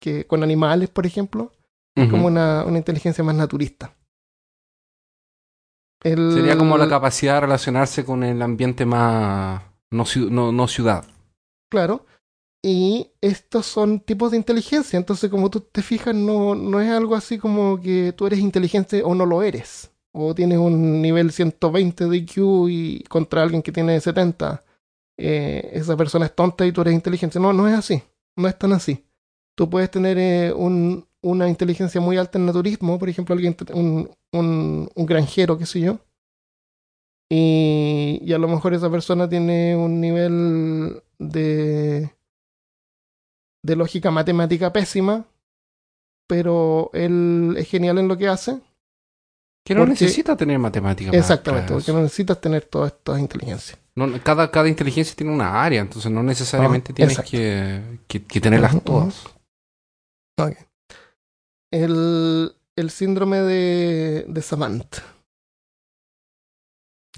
que 0.02 0.26
con 0.28 0.44
animales, 0.44 0.90
por 0.90 1.06
ejemplo, 1.06 1.52
Ujú. 1.98 2.10
como 2.12 2.28
una, 2.28 2.64
una 2.66 2.78
inteligencia 2.78 3.24
más 3.24 3.36
naturista. 3.36 3.96
El- 6.04 6.34
Sería 6.34 6.58
como 6.58 6.78
la 6.78 6.88
capacidad 6.88 7.36
de 7.36 7.42
relacionarse 7.42 8.06
con 8.06 8.24
el 8.24 8.42
ambiente 8.42 8.86
más. 8.86 9.62
No, 9.92 10.04
no, 10.30 10.52
no 10.52 10.68
ciudad. 10.68 11.06
Claro. 11.72 12.06
Y 12.64 13.12
estos 13.22 13.66
son 13.66 14.00
tipos 14.00 14.32
de 14.32 14.38
inteligencia. 14.38 14.98
Entonces, 14.98 15.30
como 15.30 15.50
tú 15.50 15.62
te 15.62 15.82
fijas, 15.82 16.14
no, 16.16 16.56
no 16.56 16.82
es 16.82 16.90
algo 16.92 17.16
así 17.16 17.38
como 17.38 17.80
que 17.80 18.14
tú 18.16 18.26
eres 18.28 18.40
inteligente 18.40 19.04
o 19.04 19.14
no 19.16 19.26
lo 19.26 19.42
eres. 19.44 19.92
O 20.18 20.34
tienes 20.34 20.58
un 20.58 21.02
nivel 21.02 21.32
120 21.32 22.06
de 22.08 22.18
IQ 22.18 22.70
y 22.70 23.04
contra 23.04 23.44
alguien 23.44 23.62
que 23.62 23.72
tiene 23.72 24.00
70. 24.00 24.64
eh, 25.18 25.70
esa 25.74 25.96
persona 25.98 26.26
es 26.26 26.36
tonta 26.36 26.66
y 26.66 26.72
tú 26.72 26.82
eres 26.82 26.94
inteligente. 26.94 27.40
No, 27.40 27.54
no 27.54 27.68
es 27.68 27.76
así. 27.76 28.02
No 28.38 28.48
es 28.48 28.58
tan 28.58 28.74
así. 28.74 29.06
Tú 29.56 29.70
puedes 29.70 29.92
tener 29.92 30.18
eh, 30.18 30.54
un- 30.54 31.06
una 31.22 31.48
inteligencia 31.50 32.02
muy 32.02 32.18
alta 32.18 32.38
en 32.38 32.46
naturismo. 32.46 33.00
Por 33.00 33.10
ejemplo, 33.10 33.34
alguien, 33.36 33.56
un, 33.74 34.10
un 34.96 35.06
granjero, 35.06 35.58
qué 35.58 35.66
sé 35.66 35.80
yo. 35.82 36.00
Y, 37.30 38.20
y 38.24 38.34
a 38.34 38.38
lo 38.38 38.48
mejor 38.48 38.74
esa 38.74 38.90
persona 38.90 39.28
tiene 39.28 39.76
un 39.76 40.00
nivel 40.00 41.02
de, 41.18 42.12
de 43.64 43.76
lógica 43.76 44.12
matemática 44.12 44.72
pésima, 44.72 45.26
pero 46.28 46.90
él 46.94 47.56
es 47.58 47.70
genial 47.70 47.98
en 47.98 48.08
lo 48.08 48.18
que 48.18 48.28
hace. 48.28 48.60
Que 49.66 49.74
no 49.74 49.82
Porque- 49.82 49.92
necesita 49.94 50.38
tener 50.38 50.60
matemáticas. 50.60 51.14
Exactamente, 51.16 51.74
porque 51.74 51.92
no 51.92 52.02
necesitas 52.02 52.40
tener 52.40 52.66
todas 52.66 52.92
estas 52.94 53.20
inteligencias. 53.20 53.80
No, 53.96 54.08
cada, 54.22 54.52
cada 54.52 54.68
inteligencia 54.70 55.16
tiene 55.16 55.34
una 55.34 55.64
área, 55.64 55.82
entonces 55.82 56.12
no 56.12 56.22
necesariamente 56.22 56.92
Ah, 56.92 56.96
tienes 56.96 57.20
que, 57.22 58.00
que, 58.08 58.24
que 58.24 58.42
tenerlas 58.42 58.84
todas. 58.84 59.24
El, 61.72 62.56
el 62.76 62.90
síndrome 62.92 63.38
de, 63.42 64.26
de 64.28 64.42
Savant. 64.42 64.86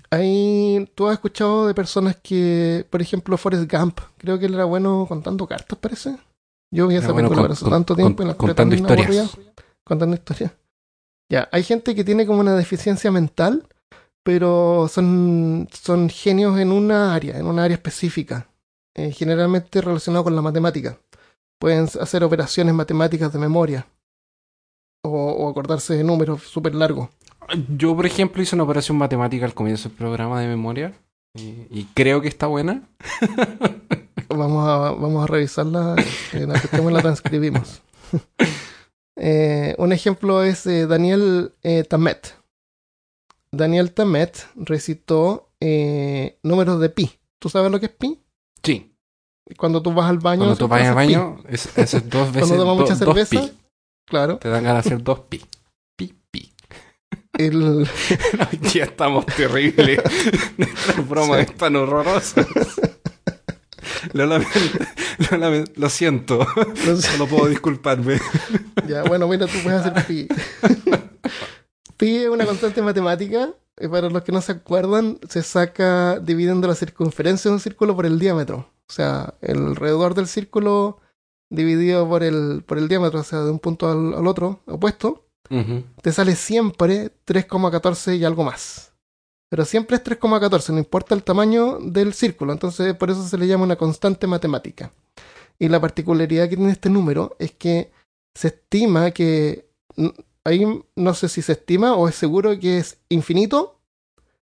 Ahí 0.09 0.89
tú 0.95 1.07
has 1.07 1.13
escuchado 1.13 1.67
de 1.67 1.73
personas 1.73 2.15
que, 2.15 2.85
por 2.89 3.01
ejemplo, 3.01 3.37
Forrest 3.37 3.69
Gump, 3.71 3.99
creo 4.17 4.39
que 4.39 4.45
él 4.45 4.53
era 4.53 4.63
bueno 4.65 5.05
contando 5.07 5.45
cartas, 5.47 5.77
parece. 5.79 6.17
Yo 6.71 6.87
vi 6.87 6.95
esa 6.95 7.11
bueno 7.11 7.27
película 7.29 7.41
con- 7.47 7.51
hace 7.51 7.63
con- 7.63 7.71
tanto 7.73 7.93
con- 7.95 8.03
tiempo 8.03 8.23
y 8.23 8.25
la 8.27 8.33
contando 8.35 8.75
tan 8.75 8.79
historias. 8.99 9.33
aburrida. 9.33 9.51
Contando 9.83 10.15
historias. 10.15 10.51
Ya, 11.29 11.49
hay 11.51 11.63
gente 11.63 11.93
que 11.95 12.03
tiene 12.03 12.25
como 12.25 12.39
una 12.39 12.55
deficiencia 12.55 13.11
mental, 13.11 13.67
pero 14.23 14.87
son, 14.89 15.67
son 15.71 16.09
genios 16.09 16.59
en 16.59 16.71
una 16.71 17.13
área, 17.13 17.37
en 17.37 17.45
una 17.45 17.63
área 17.63 17.75
específica, 17.75 18.49
eh, 18.95 19.11
generalmente 19.11 19.81
relacionado 19.81 20.23
con 20.23 20.35
la 20.35 20.41
matemática. 20.41 20.97
Pueden 21.59 21.87
hacer 21.99 22.23
operaciones 22.23 22.73
matemáticas 22.73 23.33
de 23.33 23.39
memoria 23.39 23.87
o, 25.03 25.09
o 25.09 25.49
acordarse 25.49 25.95
de 25.95 26.03
números 26.03 26.43
súper 26.43 26.75
largos. 26.75 27.09
Yo, 27.77 27.95
por 27.95 28.05
ejemplo, 28.05 28.41
hice 28.41 28.55
una 28.55 28.63
operación 28.65 28.97
matemática 28.97 29.45
al 29.45 29.53
comienzo 29.53 29.89
del 29.89 29.97
programa 29.97 30.41
de 30.41 30.47
memoria 30.47 30.93
y, 31.33 31.67
y 31.69 31.87
creo 31.93 32.21
que 32.21 32.27
está 32.27 32.47
buena. 32.47 32.83
Vamos 34.29 34.67
a, 34.67 34.91
vamos 34.91 35.23
a 35.23 35.27
revisarla, 35.27 35.95
eh, 36.33 36.45
la 36.45 36.91
la 36.91 37.01
transcribimos. 37.01 37.81
Eh, 39.19 39.75
un 39.77 39.91
ejemplo 39.93 40.43
es 40.43 40.65
eh, 40.67 40.85
Daniel 40.87 41.53
eh, 41.63 41.83
Tammet. 41.83 42.35
Daniel 43.51 43.91
Tammet 43.93 44.47
recitó 44.55 45.49
eh, 45.59 46.37
números 46.43 46.79
de 46.79 46.89
pi. 46.89 47.11
¿Tú 47.39 47.49
sabes 47.49 47.71
lo 47.71 47.79
que 47.79 47.87
es 47.87 47.91
pi? 47.91 48.19
Sí. 48.63 48.93
Cuando 49.57 49.81
tú 49.81 49.93
vas 49.93 50.09
al 50.09 50.19
baño. 50.19 50.39
Cuando 50.41 50.55
tú 50.57 50.67
vas 50.67 50.81
al 50.81 50.89
pi. 50.89 50.95
baño, 50.95 51.37
es, 51.47 51.75
es 51.77 52.09
dos 52.09 52.27
veces 52.33 52.49
Cuando 52.49 52.57
tomas 52.65 52.77
do- 52.77 52.81
mucha 52.83 52.95
cerveza. 52.95 53.29
pi. 53.41 53.51
Claro. 54.05 54.37
Te 54.37 54.49
dan 54.49 54.63
ganas 54.63 54.83
de 54.83 54.89
hacer 54.89 55.03
dos 55.03 55.21
pi. 55.21 55.41
Pi, 55.95 56.13
pi. 56.29 56.53
El, 57.37 57.87
ya 58.73 58.83
estamos 58.83 59.25
terribles. 59.25 59.99
Nuestras 60.57 61.07
bromas 61.09 61.37
Sí. 61.45 61.51
están 61.51 61.75
horrorosas. 61.75 62.45
Lo, 64.13 64.25
lamento, 64.25 64.59
lo, 65.31 65.37
lamento, 65.37 65.71
lo 65.75 65.89
siento. 65.89 66.45
Solo 67.01 67.27
puedo 67.29 67.47
disculparme. 67.47 68.19
Ya, 68.87 69.03
bueno, 69.03 69.27
mira, 69.27 69.47
tú 69.47 69.57
puedes 69.63 69.81
hacer 69.81 70.05
pi. 70.05 70.29
pi 71.97 72.15
es 72.17 72.29
una 72.29 72.45
constante 72.45 72.81
matemática. 72.81 73.49
y 73.77 73.87
Para 73.89 74.09
los 74.09 74.23
que 74.23 74.31
no 74.31 74.39
se 74.39 74.53
acuerdan, 74.53 75.19
se 75.27 75.43
saca 75.43 76.19
dividiendo 76.19 76.69
la 76.69 76.75
circunferencia 76.75 77.49
de 77.49 77.55
un 77.55 77.59
círculo 77.59 77.97
por 77.97 78.05
el 78.05 78.17
diámetro. 78.17 78.69
O 78.87 78.93
sea, 78.93 79.33
el 79.41 79.57
alrededor 79.57 80.13
del 80.13 80.27
círculo 80.27 81.01
dividido 81.49 82.07
por 82.07 82.23
el, 82.23 82.63
por 82.65 82.77
el 82.77 82.87
diámetro, 82.87 83.19
o 83.19 83.23
sea, 83.23 83.41
de 83.41 83.51
un 83.51 83.59
punto 83.59 83.89
al, 83.91 84.13
al 84.13 84.25
otro, 84.25 84.61
opuesto, 84.67 85.27
te 86.01 86.11
sale 86.11 86.35
siempre 86.35 87.11
3,14 87.25 88.17
y 88.17 88.25
algo 88.25 88.43
más. 88.43 88.93
Pero 89.49 89.63
siempre 89.65 89.95
es 89.97 90.03
3,14, 90.03 90.71
no 90.73 90.79
importa 90.79 91.15
el 91.15 91.23
tamaño 91.23 91.79
del 91.79 92.13
círculo. 92.13 92.51
Entonces, 92.51 92.93
por 92.95 93.09
eso 93.09 93.25
se 93.27 93.37
le 93.37 93.47
llama 93.47 93.63
una 93.63 93.77
constante 93.77 94.27
matemática. 94.27 94.91
Y 95.59 95.69
la 95.69 95.79
particularidad 95.79 96.49
que 96.49 96.57
tiene 96.57 96.71
este 96.71 96.89
número 96.89 97.35
es 97.39 97.51
que 97.51 97.91
se 98.35 98.49
estima 98.49 99.11
que. 99.11 99.65
Ahí 100.43 100.65
no 100.95 101.13
sé 101.13 101.27
si 101.29 101.41
se 101.41 101.53
estima 101.53 101.95
o 101.95 102.07
es 102.07 102.15
seguro 102.15 102.57
que 102.59 102.77
es 102.77 102.97
infinito 103.09 103.79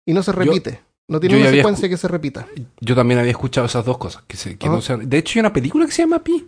y 0.06 0.14
no 0.14 0.22
se 0.24 0.32
repite. 0.32 0.82
no 1.08 1.20
tiene 1.20 1.36
una 1.38 1.46
secuencia 1.58 1.90
que 1.90 1.98
se 1.98 2.08
repita. 2.08 2.48
Yo 2.82 2.96
también 2.96 3.20
había 3.20 3.32
escuchado 3.32 3.66
esas 3.68 3.86
dos 3.86 3.98
cosas. 3.98 4.24
Que 4.28 4.38
se, 4.38 4.58
que 4.58 4.68
no 4.70 4.82
se- 4.82 4.98
de 4.98 5.18
hecho, 5.18 5.38
hay 5.38 5.42
una 5.42 5.54
película 5.54 5.86
que 5.86 5.92
se 5.92 6.02
llama 6.04 6.20
Pi. 6.24 6.48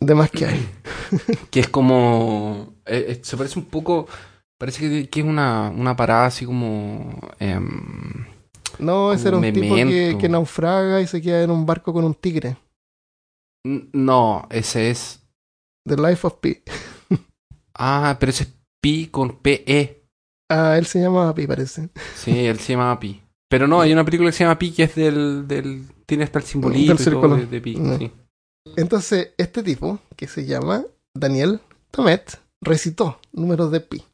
De 0.00 0.14
más 0.14 0.30
que 0.30 0.46
hay. 0.46 0.68
Que 1.50 1.60
es 1.60 1.68
como. 1.68 2.72
eh, 2.86 3.04
eh, 3.08 3.20
se 3.22 3.36
parece 3.36 3.58
un 3.58 3.66
poco. 3.66 4.08
Parece 4.64 4.80
que, 4.80 5.10
que 5.10 5.20
es 5.20 5.26
una, 5.26 5.68
una 5.68 5.94
parada 5.94 6.24
así 6.24 6.46
como. 6.46 7.20
em, 7.38 8.24
No, 8.78 9.12
ese 9.12 9.28
era 9.28 9.36
un 9.36 9.52
tipo 9.52 9.74
que, 9.74 10.26
naufraga 10.30 11.02
y 11.02 11.06
se 11.06 11.20
queda 11.20 11.42
en 11.42 11.50
un 11.50 11.66
barco 11.66 11.92
con 11.92 12.02
un 12.02 12.14
tigre. 12.14 12.56
no, 13.92 14.46
ese 14.48 14.88
es. 14.88 15.20
The 15.86 15.98
Life 15.98 16.26
of 16.26 16.36
Pi. 16.40 16.62
Ah, 17.76 18.16
pero 18.18 18.30
ese 18.30 18.44
es 18.44 18.54
Pi 18.80 19.08
con 19.08 19.36
PE. 19.40 20.06
Ah, 20.48 20.76
él 20.78 20.86
se 20.86 20.98
llama 20.98 21.34
Pi, 21.34 21.46
parece. 21.46 21.90
Sí, 22.14 22.46
él 22.46 22.58
se 22.58 22.72
llama 22.72 22.98
Pi. 22.98 23.20
Pero 23.50 23.68
no, 23.68 23.82
hay 23.82 23.92
una 23.92 24.04
película 24.04 24.30
que 24.30 24.36
se 24.36 24.44
llama 24.44 24.58
Pi 24.58 24.72
que 24.72 24.84
es 24.84 24.94
del. 24.94 25.46
del 25.46 25.84
tiene 26.06 26.24
hasta 26.24 26.38
el 26.38 26.46
círculo. 26.46 27.36
de, 27.36 27.46
de 27.46 27.60
Pi. 27.60 27.74
No. 27.74 27.98
sí. 27.98 28.10
Entonces, 28.76 29.34
este 29.36 29.62
tipo, 29.62 29.98
que 30.16 30.26
se 30.26 30.46
llama 30.46 30.84
Daniel 31.14 31.60
Tomet, 31.90 32.40
recitó 32.62 33.20
números 33.32 33.70
de 33.70 33.80
pi. 33.80 34.04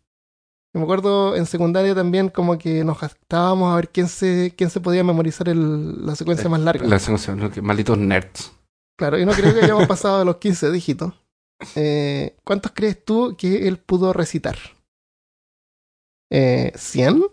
Yo 0.74 0.80
me 0.80 0.84
acuerdo 0.84 1.36
en 1.36 1.46
secundaria 1.46 1.94
también 1.94 2.28
como 2.30 2.58
que 2.58 2.82
nos 2.82 2.98
gastábamos 3.00 3.72
a 3.72 3.76
ver 3.76 3.90
quién 3.90 4.08
se, 4.08 4.52
quién 4.56 4.70
se 4.70 4.80
podía 4.80 5.04
memorizar 5.04 5.48
el- 5.48 6.04
la 6.04 6.16
secuencia 6.16 6.48
más 6.48 6.60
larga. 6.60 6.84
La 6.86 6.98
secuencia, 6.98 7.36
malditos 7.62 7.96
nerds. 7.96 8.50
Claro, 8.98 9.16
y 9.18 9.24
no 9.24 9.30
creo 9.32 9.54
que 9.54 9.60
hayamos 9.64 9.86
pasado 9.86 10.18
de 10.18 10.24
los 10.24 10.36
15 10.38 10.72
dígitos. 10.72 11.14
Eh, 11.76 12.36
¿Cuántos 12.44 12.72
crees 12.74 13.04
tú 13.04 13.36
que 13.38 13.68
él 13.68 13.78
pudo 13.78 14.12
recitar? 14.12 14.56
Eh, 16.32 16.72
¿100? 16.74 17.30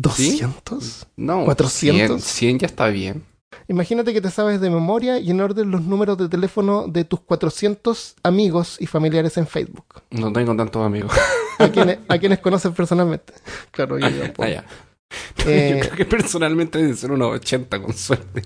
¿200? 0.00 1.06
No, 1.16 1.44
400. 1.44 2.20
100, 2.20 2.20
100 2.20 2.58
ya 2.60 2.66
está 2.66 2.88
bien. 2.88 3.24
Imagínate 3.66 4.12
que 4.12 4.20
te 4.20 4.30
sabes 4.30 4.60
de 4.60 4.70
memoria 4.70 5.18
y 5.18 5.30
en 5.30 5.40
orden 5.40 5.70
los 5.70 5.82
números 5.82 6.16
de 6.18 6.28
teléfono 6.28 6.86
de 6.88 7.04
tus 7.04 7.20
400 7.20 8.16
amigos 8.22 8.76
y 8.80 8.86
familiares 8.86 9.36
en 9.36 9.46
Facebook. 9.46 10.02
No 10.10 10.32
tengo 10.32 10.54
tantos 10.56 10.84
amigos. 10.84 11.12
A 11.58 11.68
quienes, 11.70 11.98
a 12.06 12.18
quienes 12.18 12.38
conoces 12.38 12.70
personalmente. 12.72 13.32
Claro, 13.72 13.98
yo, 13.98 14.08
yo, 14.08 14.22
Ah, 14.38 14.48
ya. 14.48 14.64
Eh, 15.44 15.70
Yo 15.74 15.80
creo 15.80 15.96
que 15.96 16.04
personalmente 16.04 16.78
debe 16.78 16.94
ser 16.94 17.10
unos 17.10 17.32
80 17.34 17.82
con 17.82 17.92
suerte. 17.94 18.42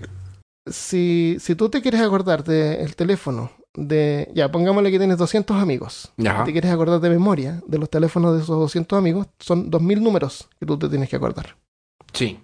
si, 0.65 1.37
si 1.39 1.53
tú 1.53 1.69
te 1.69 1.81
quieres 1.83 2.01
acordar 2.01 2.43
del 2.43 2.95
teléfono 2.95 3.51
de... 3.75 4.29
Ya, 4.35 4.51
pongámosle 4.51 4.91
que 4.91 4.97
tienes 4.99 5.17
200 5.17 5.57
amigos. 5.61 6.11
Ya. 6.17 6.39
Si 6.39 6.45
te 6.45 6.51
quieres 6.51 6.71
acordar 6.71 6.99
de 6.99 7.09
memoria 7.09 7.61
de 7.67 7.77
los 7.79 7.89
teléfonos 7.89 8.35
de 8.35 8.43
esos 8.43 8.57
200 8.59 8.97
amigos, 8.97 9.27
son 9.39 9.69
2000 9.71 10.03
números 10.03 10.47
que 10.59 10.65
tú 10.65 10.77
te 10.77 10.89
tienes 10.89 11.09
que 11.09 11.15
acordar. 11.15 11.55
Sí. 12.13 12.39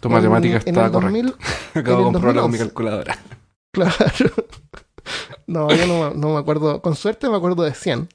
Tu 0.00 0.10
matemática 0.10 0.56
En- 0.56 0.62
en 0.62 0.68
está 0.68 0.86
el 0.86 0.92
correcta. 0.92 1.22
2000, 1.22 1.34
Acabo 1.74 1.98
de 1.98 2.04
comprobarla 2.04 2.42
con 2.42 2.50
mi 2.50 2.58
2011. 2.58 2.64
calculadora. 2.64 3.18
claro. 3.72 3.96
No, 5.46 5.70
yo 5.72 5.86
no, 5.86 6.10
no 6.14 6.34
me 6.34 6.40
acuerdo. 6.40 6.82
Con 6.82 6.96
suerte 6.96 7.28
me 7.30 7.36
acuerdo 7.36 7.62
de 7.62 7.72
100. 7.72 8.08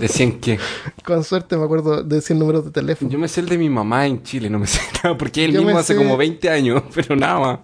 Decían 0.00 0.40
que 0.40 0.58
Con 1.04 1.22
suerte 1.22 1.56
me 1.56 1.64
acuerdo 1.64 2.02
de 2.02 2.20
100 2.20 2.38
números 2.38 2.64
de 2.64 2.70
teléfono. 2.72 3.10
yo 3.10 3.18
me 3.18 3.28
sé 3.28 3.40
el 3.40 3.48
de 3.48 3.58
mi 3.58 3.70
mamá 3.70 4.06
en 4.06 4.22
Chile, 4.24 4.50
no 4.50 4.58
me 4.58 4.66
sé 4.66 4.80
nada, 5.04 5.16
porque 5.16 5.44
él 5.44 5.52
Yo 5.52 5.62
mismo 5.62 5.78
hace 5.78 5.92
sé- 5.94 5.98
como 5.98 6.16
20 6.16 6.50
años, 6.50 6.82
pero 6.94 7.14
nada 7.14 7.38
más. 7.38 7.58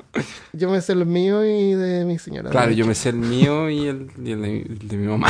Yo 0.52 0.70
me 0.70 0.80
sé 0.80 0.92
el 0.92 1.06
mío 1.06 1.44
y 1.44 1.74
de 1.74 2.04
mi 2.04 2.18
señora. 2.18 2.50
Claro, 2.50 2.70
yo 2.72 2.86
me 2.86 2.94
sé 2.94 3.08
el 3.08 3.16
mío 3.16 3.68
y 3.68 3.86
el, 3.86 4.10
y 4.22 4.30
el 4.32 4.42
de, 4.42 4.60
el 4.62 4.88
de 4.88 4.96
mi 4.96 5.06
mamá. 5.08 5.28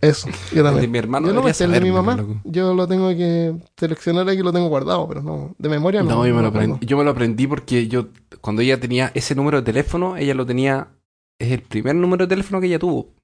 Eso, 0.00 0.28
yo 0.28 0.34
El 0.50 0.56
de 0.56 0.62
también. 0.64 0.90
mi 0.90 0.98
hermano. 0.98 1.28
yo 1.28 1.32
no 1.34 1.42
me 1.42 1.54
sé 1.54 1.64
el 1.64 1.70
de 1.72 1.80
mi 1.80 1.90
mamá. 1.92 2.16
loco. 2.16 2.40
Yo 2.44 2.74
lo 2.74 2.88
tengo 2.88 3.08
que 3.10 3.54
seleccionar 3.76 4.28
aquí, 4.28 4.42
lo 4.42 4.52
tengo 4.52 4.68
guardado, 4.68 5.06
pero 5.08 5.22
no. 5.22 5.54
De 5.58 5.68
memoria 5.68 6.02
no. 6.02 6.10
No, 6.10 6.26
yo 6.26 6.34
me, 6.34 6.42
lo 6.42 6.48
aprendí, 6.48 6.84
yo 6.86 6.96
me 6.96 7.04
lo 7.04 7.10
aprendí 7.10 7.46
porque 7.46 7.86
yo, 7.88 8.08
cuando 8.40 8.62
ella 8.62 8.78
tenía 8.80 9.12
ese 9.14 9.34
número 9.36 9.58
de 9.58 9.64
teléfono, 9.64 10.16
ella 10.16 10.34
lo 10.34 10.44
tenía. 10.44 10.88
Es 11.38 11.50
el 11.52 11.62
primer 11.62 11.94
número 11.96 12.26
de 12.26 12.28
teléfono 12.30 12.60
que 12.60 12.66
ella 12.68 12.78
tuvo. 12.80 13.14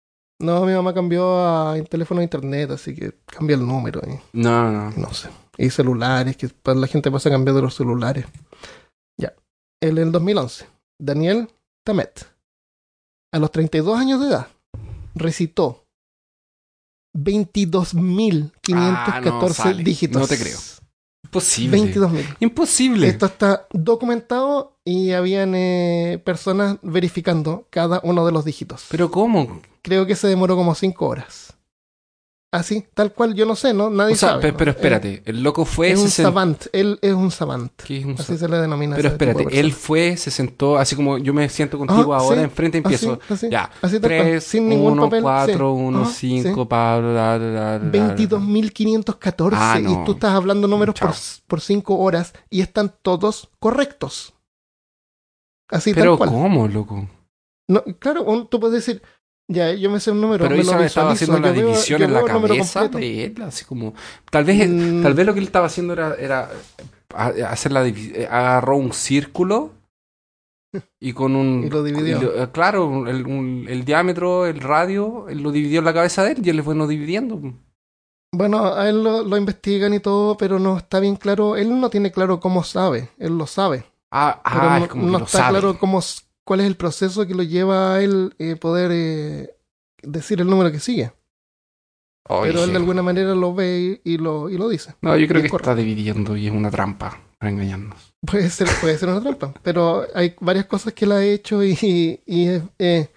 No, 0.41 0.65
mi 0.65 0.73
mamá 0.73 0.95
cambió 0.95 1.37
a 1.47 1.77
teléfono 1.89 2.21
de 2.21 2.25
internet, 2.25 2.71
así 2.71 2.95
que 2.95 3.13
cambié 3.27 3.57
el 3.57 3.67
número. 3.67 4.01
y- 4.07 4.21
No, 4.39 4.71
no, 4.71 4.91
no. 4.93 5.13
sé. 5.13 5.29
Y 5.57 5.71
celulares, 5.71 6.37
que 6.37 6.49
la 6.65 6.87
gente 6.87 7.11
pasa 7.11 7.29
de 7.53 7.63
los 7.63 7.75
celulares. 7.75 8.25
Ya. 9.21 9.35
En 9.83 9.99
el 9.99 10.13
2011, 10.13 10.67
Daniel 11.01 11.49
Tamet, 11.85 12.29
a 13.35 13.39
los 13.41 13.51
32 13.51 13.99
años 13.99 14.21
de 14.21 14.29
edad, 14.29 14.47
recitó 15.17 15.83
22.514 17.17 19.63
Ah, 19.65 19.73
no, 19.73 19.79
dígitos. 19.83 20.23
No 20.23 20.29
te 20.29 20.39
creo. 20.39 20.59
Imposible. 21.25 21.79
22.000. 21.79 22.37
Imposible. 22.41 23.09
Esto 23.09 23.27
está 23.27 23.67
documentado 23.73 24.79
y 24.85 25.13
habían 25.13 25.55
eh, 25.55 26.23
personas 26.25 26.79
verificando 26.83 27.67
cada 27.71 28.01
uno 28.03 28.25
de 28.25 28.33
los 28.33 28.45
dígitos. 28.45 28.87
Pero 28.91 29.11
¿cómo? 29.11 29.61
Creo 29.83 30.07
que 30.07 30.17
se 30.17 30.29
demoró 30.29 30.57
como 30.57 30.75
5 30.75 31.07
horas. 31.07 31.58
Así, 32.51 32.87
tal 32.95 33.13
cual, 33.13 33.35
yo 33.35 33.45
no 33.45 33.55
sé, 33.55 33.75
¿no? 33.75 33.91
Nadie 33.91 34.15
O 34.15 34.17
sea, 34.17 34.31
sabe. 34.31 34.41
pe- 34.41 34.53
¿no? 34.53 34.57
pero 34.57 34.71
Eh, 34.71 34.75
espérate, 34.75 35.23
el 35.27 35.43
loco 35.43 35.67
fue... 35.67 35.91
es 35.91 35.99
un 35.99 36.09
60 36.09 36.23
savant, 36.31 36.67
él 36.73 36.99
es 37.03 37.13
un 37.13 37.31
savant. 37.31 37.71
¿Qué 37.77 37.99
es 37.99 38.07
un 38.07 38.13
Así 38.15 38.23
sa- 38.33 38.39
se 38.39 38.49
le 38.49 38.57
denomina. 38.57 38.97
Pero 38.97 39.11
de 39.11 39.15
espérate, 39.17 39.61
él 39.61 39.73
fue, 39.75 40.17
se 40.17 40.31
sentó, 40.31 40.79
así 40.79 40.97
como 40.97 41.19
yo 41.19 41.35
me 41.35 41.47
siento 41.51 41.77
contigo 41.77 42.15
Ah, 42.15 42.21
ahora, 42.21 42.37
sí. 42.39 42.45
enfrente 42.45 42.79
empiezo. 42.79 43.19
Así, 43.25 43.35
así, 43.35 43.51
Ya, 43.51 43.71
así 43.83 44.01
tal 44.01 44.11
cual, 44.11 44.23
3, 44.23 44.45
sin 44.45 44.67
ningún 44.67 44.93
1, 44.95 45.03
papel. 45.05 45.23
4, 45.23 45.55
sí. 45.55 45.61
1, 45.83 46.01
Ajá, 46.01 46.11
5, 46.11 46.63
sí. 46.63 46.69
pa, 46.69 46.99
bla, 46.99 47.11
bla, 47.11 47.39
bla, 47.39 47.79
bla, 47.81 47.91
bla. 47.91 48.17
22.514 48.17 49.51
Ah, 49.55 49.79
no. 49.83 49.91
y 49.93 50.05
tú 50.07 50.13
estás 50.13 50.33
hablando 50.33 50.67
números 50.69 50.95
Chao. 50.95 51.09
por, 51.11 51.17
por 51.49 51.61
5 51.61 51.99
horas 51.99 52.33
y 52.49 52.63
están 52.63 52.95
todos 53.03 53.51
correctos. 53.59 54.33
Así 55.71 55.93
Pero 55.93 56.13
tal 56.17 56.19
cual. 56.19 56.31
¿cómo, 56.31 56.67
loco? 56.67 57.07
No, 57.69 57.83
claro, 57.99 58.23
un- 58.23 58.49
tú 58.49 58.59
puedes 58.59 58.87
decir, 58.87 59.03
ya, 59.49 59.73
yo 59.73 59.91
me 59.91 59.99
sé 60.01 60.11
un 60.11 60.21
número, 60.21 60.45
Pero 60.45 60.57
me 60.57 60.63
Isabel 60.63 60.87
estaba 60.87 61.13
haciendo 61.13 61.39
la 61.41 61.53
división 61.53 62.03
en 62.03 62.13
la 62.13 62.23
cabeza 62.25 62.89
de 62.89 63.25
él, 63.25 63.43
así 63.43 63.65
como... 63.65 63.95
Tal 64.31 64.45
vez, 64.45 64.69
Mm, 64.69 65.03
tal 65.03 65.15
vez 65.15 65.27
lo 65.27 65.33
que 65.33 65.41
él 65.41 65.47
estaba 65.47 65.67
haciendo 65.67 65.93
era, 65.95 66.15
era 66.17 66.51
hacer 67.49 67.73
la 67.73 67.83
división, 67.83 68.27
agarró 68.31 68.77
un 68.77 68.93
círculo 68.93 69.73
y 71.01 71.13
con 71.15 71.35
un... 71.35 71.65
Y 71.67 71.71
lo 71.71 71.83
dividió. 71.83 72.21
lo- 72.21 72.43
eh, 72.43 72.49
claro, 72.53 73.07
el, 73.09 73.27
un- 73.27 73.67
el 73.69 73.85
diámetro, 73.85 74.47
el 74.47 74.61
radio, 74.61 75.29
él 75.29 75.43
lo 75.43 75.51
dividió 75.51 75.79
en 75.79 75.85
la 75.87 75.95
cabeza 75.95 76.23
de 76.25 76.33
él 76.33 76.39
y 76.47 76.51
él 76.51 76.57
le 76.57 76.63
fue 76.63 76.75
no 76.75 76.87
dividiendo. 76.87 77.41
Bueno, 78.31 78.75
a 78.75 78.87
él 78.91 79.03
lo, 79.03 79.23
lo 79.23 79.37
investigan 79.39 79.95
y 79.95 80.01
todo, 80.01 80.37
pero 80.37 80.59
no 80.59 80.77
está 80.77 81.01
bien 81.01 81.17
claro, 81.17 81.57
él 81.57 81.81
no 81.81 81.89
tiene 81.89 82.13
claro 82.13 82.39
cómo 82.41 82.63
sabe, 82.63 83.09
él 83.19 83.39
lo 83.39 83.47
sabe. 83.47 83.85
Ah, 84.11 84.41
ah 84.45 84.77
no, 84.79 84.85
es 84.85 84.91
como 84.91 85.07
no 85.07 85.13
que 85.13 85.19
lo 85.21 85.25
está 85.25 85.39
sabe. 85.39 85.59
claro 85.61 85.79
cómo, 85.79 86.01
cuál 86.49 86.61
es 86.61 86.67
el 86.67 86.77
proceso 86.77 87.27
que 87.27 87.35
lo 87.35 87.43
lleva 87.43 87.93
a 87.93 88.03
él 88.03 88.35
eh, 88.39 88.57
poder 88.57 88.91
eh, 88.91 89.55
decir 90.03 90.41
el 90.41 90.47
número 90.47 90.73
que 90.73 90.81
sigue. 90.81 91.13
Pero 92.27 92.65
él 92.65 92.71
de 92.71 92.77
alguna 92.77 93.03
manera 93.03 93.35
lo 93.35 93.55
ve 93.55 94.01
y, 94.03 94.15
y 94.15 94.17
lo, 94.17 94.49
y 94.49 94.57
lo 94.57 94.67
dice. 94.71 94.95
No, 95.03 95.15
yo 95.15 95.29
creo 95.29 95.43
que 95.43 95.55
está 95.55 95.75
dividiendo 95.75 96.39
y 96.39 96.47
es 96.47 96.53
una 96.53 96.71
trampa 96.71 97.21
para 97.39 97.51
engañarnos. 97.51 98.15
Puede 98.27 98.49
ser, 98.49 98.67
puede 98.81 98.97
ser 98.97 99.11
una 99.11 99.21
trampa, 99.21 99.53
pero 99.63 100.07
hay 100.15 100.35
varias 100.41 100.65
cosas 100.65 100.95
que 100.95 101.05
él 101.05 101.13
ha 101.13 101.23
hecho 101.23 101.63
y, 101.63 102.23
y 102.25 102.49
es, 102.49 102.63
eh, 102.79 103.11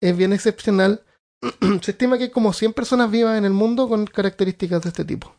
es 0.00 0.16
bien 0.16 0.32
excepcional. 0.32 1.02
Se 1.82 1.90
estima 1.90 2.16
que 2.16 2.24
hay 2.24 2.30
como 2.30 2.52
100 2.52 2.74
personas 2.74 3.10
vivas 3.10 3.36
en 3.36 3.44
el 3.44 3.52
mundo 3.52 3.88
con 3.88 4.06
características 4.06 4.82
de 4.82 4.88
este 4.90 5.04
tipo. 5.04 5.34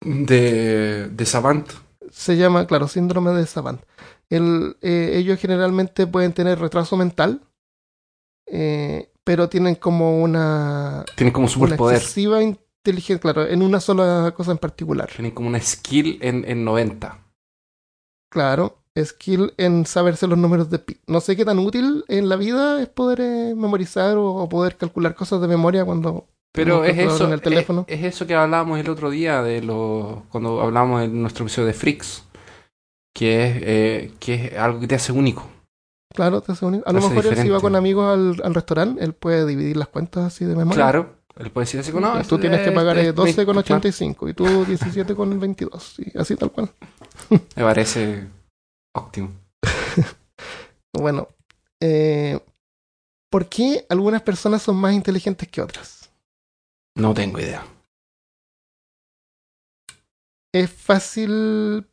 De, 0.00 1.08
de 1.10 1.26
Savant. 1.26 1.70
Se 2.10 2.36
llama, 2.36 2.66
claro, 2.66 2.88
síndrome 2.88 3.30
de 3.32 3.46
Savant. 3.46 3.80
El, 4.30 4.76
eh, 4.82 5.12
ellos 5.14 5.38
generalmente 5.38 6.06
pueden 6.06 6.32
tener 6.32 6.58
retraso 6.58 6.96
mental, 6.96 7.42
eh, 8.46 9.10
pero 9.24 9.48
tienen 9.48 9.74
como 9.74 10.22
una, 10.22 11.04
Tienen 11.16 11.32
como 11.32 11.44
una 11.46 11.52
superpoder. 11.52 11.96
excesiva 11.96 12.42
inteligencia, 12.42 13.18
claro, 13.20 13.46
en 13.46 13.62
una 13.62 13.80
sola 13.80 14.32
cosa 14.36 14.52
en 14.52 14.58
particular. 14.58 15.10
Tienen 15.14 15.32
como 15.32 15.48
una 15.48 15.60
skill 15.60 16.18
en, 16.22 16.44
en 16.48 16.64
90. 16.64 17.18
Claro, 18.30 18.78
skill 18.96 19.54
en 19.56 19.86
saberse 19.86 20.26
los 20.26 20.38
números 20.38 20.70
de 20.70 20.78
pi. 20.78 20.98
No 21.06 21.20
sé 21.20 21.36
qué 21.36 21.44
tan 21.44 21.58
útil 21.58 22.04
en 22.08 22.28
la 22.28 22.36
vida 22.36 22.80
es 22.82 22.88
poder 22.88 23.20
eh, 23.20 23.54
memorizar 23.56 24.16
o, 24.16 24.34
o 24.34 24.48
poder 24.48 24.76
calcular 24.76 25.14
cosas 25.14 25.40
de 25.40 25.48
memoria 25.48 25.84
cuando 25.84 26.26
Pero 26.52 26.84
es 26.84 26.98
eso, 26.98 27.26
en 27.26 27.32
el 27.32 27.40
teléfono. 27.40 27.84
es, 27.88 28.00
es 28.00 28.14
eso 28.14 28.26
que 28.26 28.34
hablábamos 28.34 28.78
el 28.80 28.88
otro 28.88 29.10
día 29.10 29.42
de 29.42 29.62
los 29.62 30.24
cuando 30.30 30.60
hablamos 30.60 31.02
en 31.02 31.20
nuestro 31.20 31.44
episodio 31.44 31.66
de 31.66 31.74
Freaks, 31.74 32.24
que 33.14 33.46
es 33.46 33.62
eh, 33.62 34.12
que 34.18 34.46
es 34.46 34.58
algo 34.58 34.80
que 34.80 34.88
te 34.88 34.94
hace 34.94 35.12
único. 35.12 35.46
Claro, 36.14 36.40
te 36.40 36.52
hace 36.52 36.64
único. 36.64 36.88
A 36.88 36.92
lo 36.92 37.00
mejor 37.00 37.26
él 37.26 37.36
si 37.36 37.48
va 37.48 37.60
con 37.60 37.76
amigos 37.76 38.06
al, 38.12 38.44
al 38.44 38.54
restaurante, 38.54 39.04
él 39.04 39.12
puede 39.12 39.46
dividir 39.46 39.76
las 39.76 39.88
cuentas 39.88 40.24
así 40.24 40.44
de 40.44 40.56
memoria. 40.56 40.74
Claro, 40.74 41.18
él 41.38 41.50
puede 41.50 41.66
decir 41.66 41.80
así 41.80 41.92
como, 41.92 42.06
no, 42.06 42.24
tú 42.24 42.38
tienes 42.38 42.62
que 42.62 42.72
pagar 42.72 42.98
eh, 42.98 43.08
es 43.08 43.14
12 43.14 43.46
con 43.46 43.56
20, 43.56 43.72
85 43.74 44.28
y 44.28 44.34
tú 44.34 44.64
17 44.64 45.14
con 45.14 45.38
22. 45.38 46.00
Y 46.00 46.18
así 46.18 46.34
tal 46.34 46.50
cual. 46.50 46.70
Me 47.30 47.62
parece 47.62 48.26
óptimo. 48.94 49.30
Bueno, 50.90 51.28
eh, 51.80 52.40
¿por 53.30 53.46
qué 53.46 53.84
algunas 53.88 54.22
personas 54.22 54.62
son 54.62 54.76
más 54.76 54.94
inteligentes 54.94 55.46
que 55.46 55.60
otras? 55.60 55.97
No 56.98 57.14
tengo 57.14 57.38
idea. 57.40 57.64
Es 60.52 60.70
fácil 60.70 61.86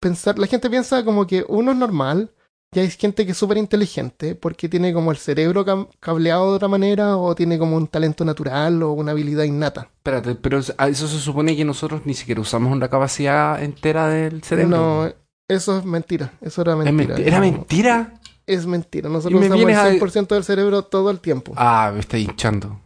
pensar, 0.00 0.38
la 0.38 0.46
gente 0.46 0.70
piensa 0.70 1.04
como 1.04 1.26
que 1.26 1.44
uno 1.48 1.72
es 1.72 1.76
normal 1.76 2.30
y 2.72 2.78
hay 2.80 2.90
gente 2.90 3.24
que 3.26 3.32
es 3.32 3.38
súper 3.38 3.56
inteligente 3.58 4.34
porque 4.34 4.68
tiene 4.68 4.92
como 4.92 5.10
el 5.10 5.16
cerebro 5.16 5.64
cableado 6.00 6.50
de 6.50 6.56
otra 6.56 6.68
manera 6.68 7.16
o 7.16 7.34
tiene 7.34 7.58
como 7.58 7.76
un 7.76 7.88
talento 7.88 8.24
natural 8.24 8.82
o 8.82 8.92
una 8.92 9.12
habilidad 9.12 9.44
innata. 9.44 9.88
Espérate, 9.96 10.34
pero 10.36 10.60
a 10.78 10.88
eso 10.88 11.08
se 11.08 11.18
supone 11.18 11.56
que 11.56 11.64
nosotros 11.64 12.02
ni 12.04 12.14
siquiera 12.14 12.40
usamos 12.40 12.78
la 12.78 12.88
capacidad 12.88 13.62
entera 13.62 14.08
del 14.08 14.42
cerebro. 14.42 14.76
No, 14.76 15.12
eso 15.48 15.78
es 15.78 15.84
mentira, 15.84 16.32
eso 16.40 16.62
era 16.62 16.72
¿Es 16.72 16.78
mentira. 16.78 17.16
menti- 17.16 17.26
¿Era 17.26 17.40
mentira? 17.40 18.20
Es 18.46 18.64
mentira, 18.66 19.08
nosotros 19.08 19.40
usamos 19.40 19.60
el 19.60 19.66
vienes 19.66 19.76
a- 19.78 19.90
100% 19.90 20.34
del 20.36 20.44
cerebro 20.44 20.82
todo 20.82 21.10
el 21.10 21.18
tiempo. 21.20 21.52
Ah, 21.56 21.90
me 21.92 22.00
está 22.00 22.16
hinchando. 22.16 22.80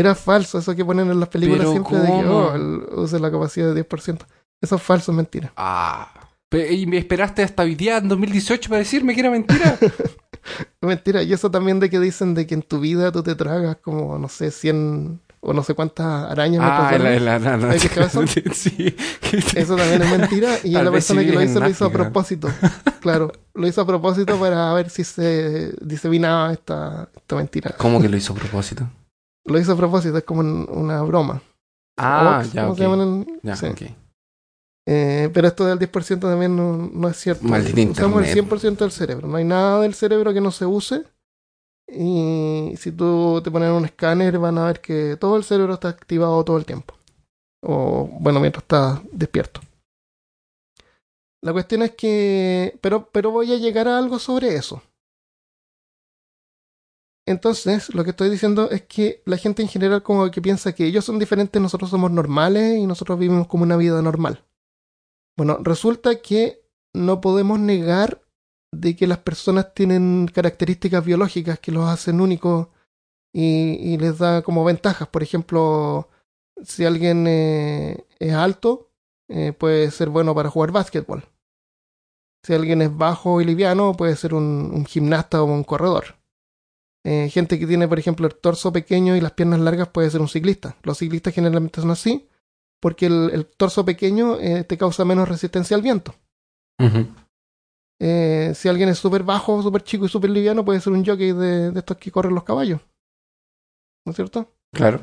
Era 0.00 0.14
falso 0.14 0.58
eso 0.58 0.74
que 0.74 0.84
ponen 0.84 1.10
en 1.10 1.20
las 1.20 1.28
películas 1.28 1.60
Pero 1.60 1.72
siempre 1.72 1.98
de 1.98 2.06
que 2.06 2.12
¿cómo? 2.26 2.38
oh, 2.38 2.54
el- 2.54 2.98
use 2.98 3.20
la 3.20 3.30
capacidad 3.30 3.72
de 3.74 3.86
10%. 3.86 4.18
Eso 4.60 4.76
es 4.76 4.82
falso, 4.82 5.12
es 5.12 5.16
mentira. 5.16 5.52
Ah. 5.56 6.08
¿Y 6.52 6.86
me 6.86 6.98
esperaste 6.98 7.42
hasta 7.44 7.62
hoy 7.62 7.76
día, 7.76 7.98
en 7.98 8.08
2018, 8.08 8.68
para 8.68 8.80
decirme 8.80 9.14
que 9.14 9.20
era 9.20 9.30
mentira? 9.30 9.78
Mentira. 10.80 11.22
Y 11.22 11.32
eso 11.32 11.50
también 11.50 11.78
de 11.80 11.90
que 11.90 12.00
dicen 12.00 12.34
de 12.34 12.46
que 12.46 12.54
en 12.54 12.62
tu 12.62 12.80
vida 12.80 13.12
tú 13.12 13.22
te 13.22 13.34
tragas 13.34 13.76
como, 13.76 14.18
no 14.18 14.28
sé, 14.28 14.50
100 14.50 15.20
o 15.40 15.52
no 15.52 15.62
sé 15.62 15.74
cuántas 15.74 16.30
arañas. 16.30 16.62
ah, 16.64 16.90
la, 16.98 17.18
la, 17.20 17.38
la, 17.38 17.56
la-. 17.56 17.78
Sí. 18.52 18.94
Eso 19.54 19.76
también 19.76 20.02
es 20.02 20.18
mentira. 20.18 20.56
Y 20.64 20.72
la 20.72 20.90
persona 20.90 21.24
que 21.24 21.32
lo 21.32 21.42
hizo 21.42 21.60
lo 21.60 21.68
hizo 21.68 21.84
a 21.84 21.92
propósito. 21.92 22.48
Claro, 23.00 23.30
lo 23.54 23.66
hizo 23.66 23.80
a 23.82 23.86
propósito 23.86 24.36
para 24.38 24.72
ver 24.74 24.90
si 24.90 25.04
se 25.04 25.72
diseminaba 25.80 26.52
esta, 26.52 27.08
esta 27.14 27.36
mentira. 27.36 27.74
¿Cómo 27.78 28.00
que 28.00 28.08
lo 28.08 28.16
hizo 28.16 28.32
a 28.32 28.36
propósito? 28.36 28.88
Lo 29.50 29.58
hizo 29.58 29.72
a 29.72 29.76
propósito, 29.76 30.16
es 30.18 30.24
como 30.24 30.40
un- 30.40 30.66
una 30.70 31.02
broma. 31.02 31.42
Ah, 31.98 32.36
Hoax, 32.38 32.52
ya, 32.52 32.62
¿cómo 32.62 32.72
ok. 32.72 32.78
se 32.78 32.82
llaman 32.84 33.00
en- 33.00 33.40
Ya, 33.42 33.56
sí. 33.56 33.66
ok. 33.66 33.82
Eh, 34.86 35.30
pero 35.32 35.46
esto 35.48 35.64
del 35.66 35.78
10% 35.78 36.28
también 36.28 36.56
no, 36.56 36.76
no 36.76 37.08
es 37.08 37.16
cierto. 37.16 37.44
Usamos 37.44 37.66
el 37.66 37.78
internet. 37.78 38.32
100% 38.32 38.84
del 38.84 38.90
cerebro. 38.92 39.28
No 39.28 39.36
hay 39.36 39.44
nada 39.44 39.80
del 39.82 39.94
cerebro 39.94 40.32
que 40.32 40.40
no 40.40 40.50
se 40.50 40.66
use. 40.66 41.04
Y 41.92 42.74
si 42.78 42.92
tú 42.92 43.40
te 43.42 43.50
pones 43.50 43.70
un 43.70 43.84
escáner, 43.84 44.38
van 44.38 44.58
a 44.58 44.66
ver 44.66 44.80
que 44.80 45.16
todo 45.18 45.36
el 45.36 45.44
cerebro 45.44 45.74
está 45.74 45.88
activado 45.88 46.42
todo 46.44 46.56
el 46.56 46.64
tiempo. 46.64 46.94
O, 47.62 48.08
bueno, 48.20 48.40
mientras 48.40 48.62
estás 48.62 49.00
despierto. 49.12 49.60
La 51.42 51.52
cuestión 51.52 51.82
es 51.82 51.92
que. 51.92 52.78
Pero, 52.80 53.08
pero 53.12 53.30
voy 53.30 53.52
a 53.52 53.56
llegar 53.58 53.88
a 53.88 53.98
algo 53.98 54.18
sobre 54.18 54.54
eso. 54.54 54.82
Entonces, 57.30 57.94
lo 57.94 58.02
que 58.02 58.10
estoy 58.10 58.28
diciendo 58.28 58.70
es 58.70 58.82
que 58.82 59.22
la 59.24 59.36
gente 59.36 59.62
en 59.62 59.68
general 59.68 60.02
como 60.02 60.28
que 60.32 60.42
piensa 60.42 60.72
que 60.74 60.84
ellos 60.84 61.04
son 61.04 61.20
diferentes, 61.20 61.62
nosotros 61.62 61.88
somos 61.88 62.10
normales 62.10 62.76
y 62.76 62.86
nosotros 62.88 63.20
vivimos 63.20 63.46
como 63.46 63.62
una 63.62 63.76
vida 63.76 64.02
normal. 64.02 64.42
Bueno, 65.36 65.58
resulta 65.62 66.20
que 66.20 66.64
no 66.92 67.20
podemos 67.20 67.60
negar 67.60 68.20
de 68.72 68.96
que 68.96 69.06
las 69.06 69.18
personas 69.18 69.72
tienen 69.74 70.26
características 70.26 71.04
biológicas 71.04 71.60
que 71.60 71.70
los 71.70 71.88
hacen 71.88 72.20
únicos 72.20 72.66
y, 73.32 73.96
les 73.98 74.18
da 74.18 74.42
como 74.42 74.64
ventajas. 74.64 75.06
Por 75.06 75.22
ejemplo, 75.22 76.08
si 76.64 76.84
alguien 76.84 77.26
eh, 77.28 78.06
es 78.18 78.34
alto, 78.34 78.90
eh, 79.28 79.52
puede 79.52 79.92
ser 79.92 80.08
bueno 80.08 80.34
para 80.34 80.50
jugar 80.50 80.72
básquetbol. 80.72 81.22
Si 82.42 82.54
alguien 82.54 82.82
es 82.82 82.96
bajo 82.96 83.40
y 83.40 83.44
liviano, 83.44 83.96
puede 83.96 84.16
ser 84.16 84.34
un 84.34 84.84
gimnasta 84.84 85.40
o 85.42 85.44
un 85.44 85.62
corredor. 85.62 86.19
Eh, 87.04 87.30
gente 87.30 87.58
que 87.58 87.66
tiene, 87.66 87.88
por 87.88 87.98
ejemplo, 87.98 88.26
el 88.26 88.34
torso 88.34 88.72
pequeño 88.72 89.16
y 89.16 89.20
las 89.20 89.32
piernas 89.32 89.60
largas 89.60 89.88
puede 89.88 90.10
ser 90.10 90.20
un 90.20 90.28
ciclista. 90.28 90.76
Los 90.82 90.98
ciclistas 90.98 91.34
generalmente 91.34 91.80
son 91.80 91.90
así 91.90 92.28
porque 92.80 93.06
el, 93.06 93.30
el 93.32 93.46
torso 93.46 93.84
pequeño 93.84 94.38
eh, 94.40 94.64
te 94.64 94.78
causa 94.78 95.04
menos 95.04 95.28
resistencia 95.28 95.76
al 95.76 95.82
viento. 95.82 96.14
Eh, 98.02 98.52
si 98.54 98.68
alguien 98.68 98.88
es 98.88 98.98
súper 98.98 99.22
bajo, 99.22 99.62
súper 99.62 99.82
chico 99.82 100.06
y 100.06 100.08
súper 100.08 100.30
liviano, 100.30 100.64
puede 100.64 100.80
ser 100.80 100.94
un 100.94 101.04
jockey 101.04 101.32
de, 101.32 101.70
de 101.70 101.78
estos 101.78 101.98
que 101.98 102.10
corren 102.10 102.34
los 102.34 102.44
caballos. 102.44 102.80
¿No 104.06 104.10
es 104.10 104.16
cierto? 104.16 104.50
Claro. 104.72 105.00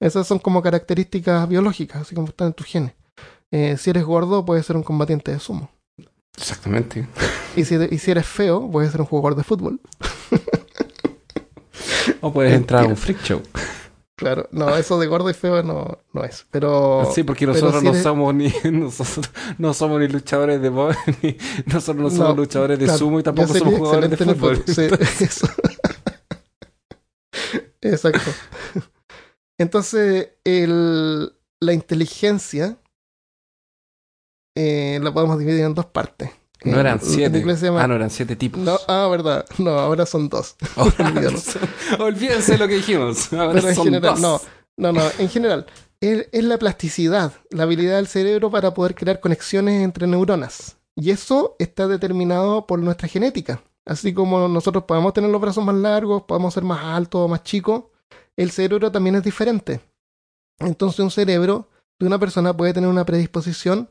Esas 0.00 0.26
son 0.26 0.38
como 0.38 0.62
características 0.62 1.46
biológicas, 1.48 2.02
así 2.02 2.14
como 2.14 2.28
están 2.28 2.48
en 2.48 2.54
tus 2.54 2.66
genes. 2.66 2.94
Eh, 3.52 3.76
si 3.76 3.90
eres 3.90 4.04
gordo, 4.04 4.44
puedes 4.44 4.64
ser 4.64 4.76
un 4.76 4.82
combatiente 4.82 5.30
de 5.30 5.38
sumo. 5.38 5.70
Exactamente. 6.36 7.06
Y 7.54 7.66
si, 7.66 7.74
y 7.74 7.98
si 7.98 8.10
eres 8.10 8.26
feo, 8.26 8.70
puedes 8.70 8.90
ser 8.90 9.02
un 9.02 9.06
jugador 9.06 9.36
de 9.36 9.44
fútbol. 9.44 9.78
O 12.20 12.32
puedes 12.32 12.52
entrar 12.56 12.84
a 12.84 12.88
un 12.88 12.96
freak 12.96 13.22
show. 13.22 13.42
Claro, 14.14 14.46
no, 14.52 14.76
eso 14.76 15.00
de 15.00 15.08
gordo 15.08 15.30
y 15.30 15.34
feo 15.34 15.64
no, 15.64 15.98
no 16.12 16.22
es. 16.22 16.46
Pero 16.52 17.10
Sí, 17.12 17.24
porque 17.24 17.44
nosotros 17.44 17.80
si 17.80 17.84
no 17.86 17.90
eres- 17.90 18.02
somos 18.04 18.32
ni 18.34 18.52
nosotros 18.70 19.28
no 19.58 19.74
somos 19.74 19.98
ni 20.00 20.06
luchadores 20.06 20.62
de 20.62 20.68
box, 20.68 20.96
ni 21.22 21.36
nosotros 21.66 21.96
no 22.04 22.10
somos 22.10 22.28
No, 22.28 22.34
luchadores 22.36 22.78
de 22.78 22.84
claro, 22.84 22.98
sumo 22.98 23.18
y 23.18 23.22
tampoco 23.24 23.52
somos 23.54 23.74
jugadores 23.74 24.10
de 24.10 24.16
fútbol. 24.18 24.62
Sí, 24.66 24.82
eso. 25.24 25.48
Exacto. 27.80 28.30
Entonces, 29.58 30.30
el, 30.44 31.32
la 31.60 31.72
inteligencia 31.72 32.78
eh, 34.56 35.00
la 35.02 35.12
podemos 35.12 35.38
dividir 35.38 35.64
en 35.64 35.74
dos 35.74 35.86
partes. 35.86 36.30
No 36.64 36.80
eran 36.80 36.98
en 37.00 37.06
siete. 37.06 37.44
Ah, 37.78 37.86
no, 37.86 37.94
eran 37.94 38.10
siete 38.10 38.36
tipos. 38.36 38.60
No, 38.60 38.78
ah, 38.88 39.08
verdad. 39.10 39.44
No, 39.58 39.70
ahora 39.78 40.06
son 40.06 40.28
dos. 40.28 40.56
Olvídalo. 40.76 41.38
son- 41.38 41.62
Olvídense 42.00 42.58
lo 42.58 42.68
que 42.68 42.74
dijimos. 42.76 43.32
Ahora 43.32 43.60
Pero 43.60 43.74
son 43.74 43.84
general, 43.84 44.12
dos. 44.12 44.20
no, 44.20 44.40
no, 44.76 44.92
no, 44.92 45.02
en 45.18 45.28
general. 45.28 45.66
Es, 46.00 46.28
es 46.32 46.44
la 46.44 46.58
plasticidad, 46.58 47.32
la 47.50 47.62
habilidad 47.62 47.96
del 47.96 48.08
cerebro 48.08 48.50
para 48.50 48.74
poder 48.74 48.94
crear 48.94 49.20
conexiones 49.20 49.82
entre 49.82 50.06
neuronas. 50.06 50.76
Y 50.96 51.10
eso 51.10 51.56
está 51.58 51.86
determinado 51.88 52.66
por 52.66 52.78
nuestra 52.80 53.08
genética. 53.08 53.62
Así 53.84 54.12
como 54.12 54.46
nosotros 54.48 54.84
podemos 54.84 55.12
tener 55.12 55.30
los 55.30 55.40
brazos 55.40 55.64
más 55.64 55.74
largos, 55.74 56.22
podemos 56.22 56.54
ser 56.54 56.62
más 56.64 56.84
altos 56.84 57.20
o 57.22 57.28
más 57.28 57.42
chicos, 57.42 57.84
el 58.36 58.50
cerebro 58.50 58.90
también 58.92 59.16
es 59.16 59.22
diferente. 59.24 59.80
Entonces 60.58 61.00
un 61.00 61.10
cerebro 61.10 61.68
de 61.98 62.06
una 62.06 62.18
persona 62.18 62.56
puede 62.56 62.72
tener 62.72 62.88
una 62.88 63.04
predisposición 63.04 63.88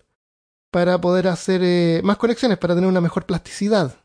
para 0.71 0.99
poder 0.99 1.27
hacer 1.27 1.61
eh, 1.63 2.01
más 2.03 2.17
conexiones, 2.17 2.57
para 2.57 2.75
tener 2.75 2.89
una 2.89 3.01
mejor 3.01 3.25
plasticidad. 3.25 3.97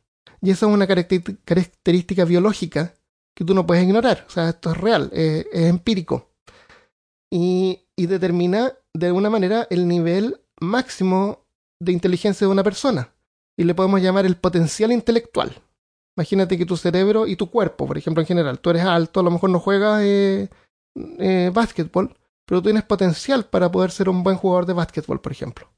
Y 0.42 0.50
esa 0.50 0.66
es 0.66 0.72
una 0.72 0.86
característica 0.86 2.24
biológica 2.24 2.94
que 3.34 3.44
tú 3.44 3.54
no 3.54 3.66
puedes 3.66 3.84
ignorar. 3.84 4.24
O 4.26 4.30
sea, 4.30 4.50
esto 4.50 4.72
es 4.72 4.76
real, 4.76 5.10
eh, 5.12 5.46
es 5.52 5.66
empírico. 5.66 6.30
Y, 7.32 7.86
y 7.96 8.06
determina 8.06 8.74
de 8.94 9.06
alguna 9.06 9.30
manera 9.30 9.66
el 9.70 9.88
nivel 9.88 10.40
máximo 10.60 11.46
de 11.80 11.92
inteligencia 11.92 12.46
de 12.46 12.52
una 12.52 12.64
persona. 12.64 13.14
Y 13.58 13.64
le 13.64 13.74
podemos 13.74 14.00
llamar 14.02 14.26
el 14.26 14.36
potencial 14.36 14.92
intelectual. 14.92 15.62
Imagínate 16.16 16.56
que 16.56 16.66
tu 16.66 16.76
cerebro 16.76 17.26
y 17.26 17.36
tu 17.36 17.50
cuerpo, 17.50 17.86
por 17.86 17.98
ejemplo, 17.98 18.22
en 18.22 18.26
general, 18.26 18.58
tú 18.58 18.70
eres 18.70 18.84
alto, 18.84 19.20
a 19.20 19.22
lo 19.22 19.30
mejor 19.30 19.50
no 19.50 19.60
juegas 19.60 20.02
eh, 20.02 20.48
eh, 20.94 21.50
básquetbol, 21.52 22.16
pero 22.46 22.60
tú 22.60 22.64
tienes 22.64 22.84
potencial 22.84 23.44
para 23.44 23.70
poder 23.70 23.90
ser 23.90 24.08
un 24.08 24.22
buen 24.22 24.36
jugador 24.36 24.64
de 24.64 24.72
básquetbol, 24.72 25.20
por 25.20 25.32
ejemplo. 25.32 25.68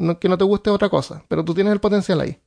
No- 0.00 0.18
que 0.18 0.28
no 0.28 0.38
te 0.38 0.44
guste 0.44 0.70
otra 0.70 0.88
cosa, 0.88 1.24
pero 1.28 1.44
tú 1.44 1.52
tienes 1.54 1.72
el 1.72 1.80
potencial 1.80 2.20
ahí. 2.20 2.40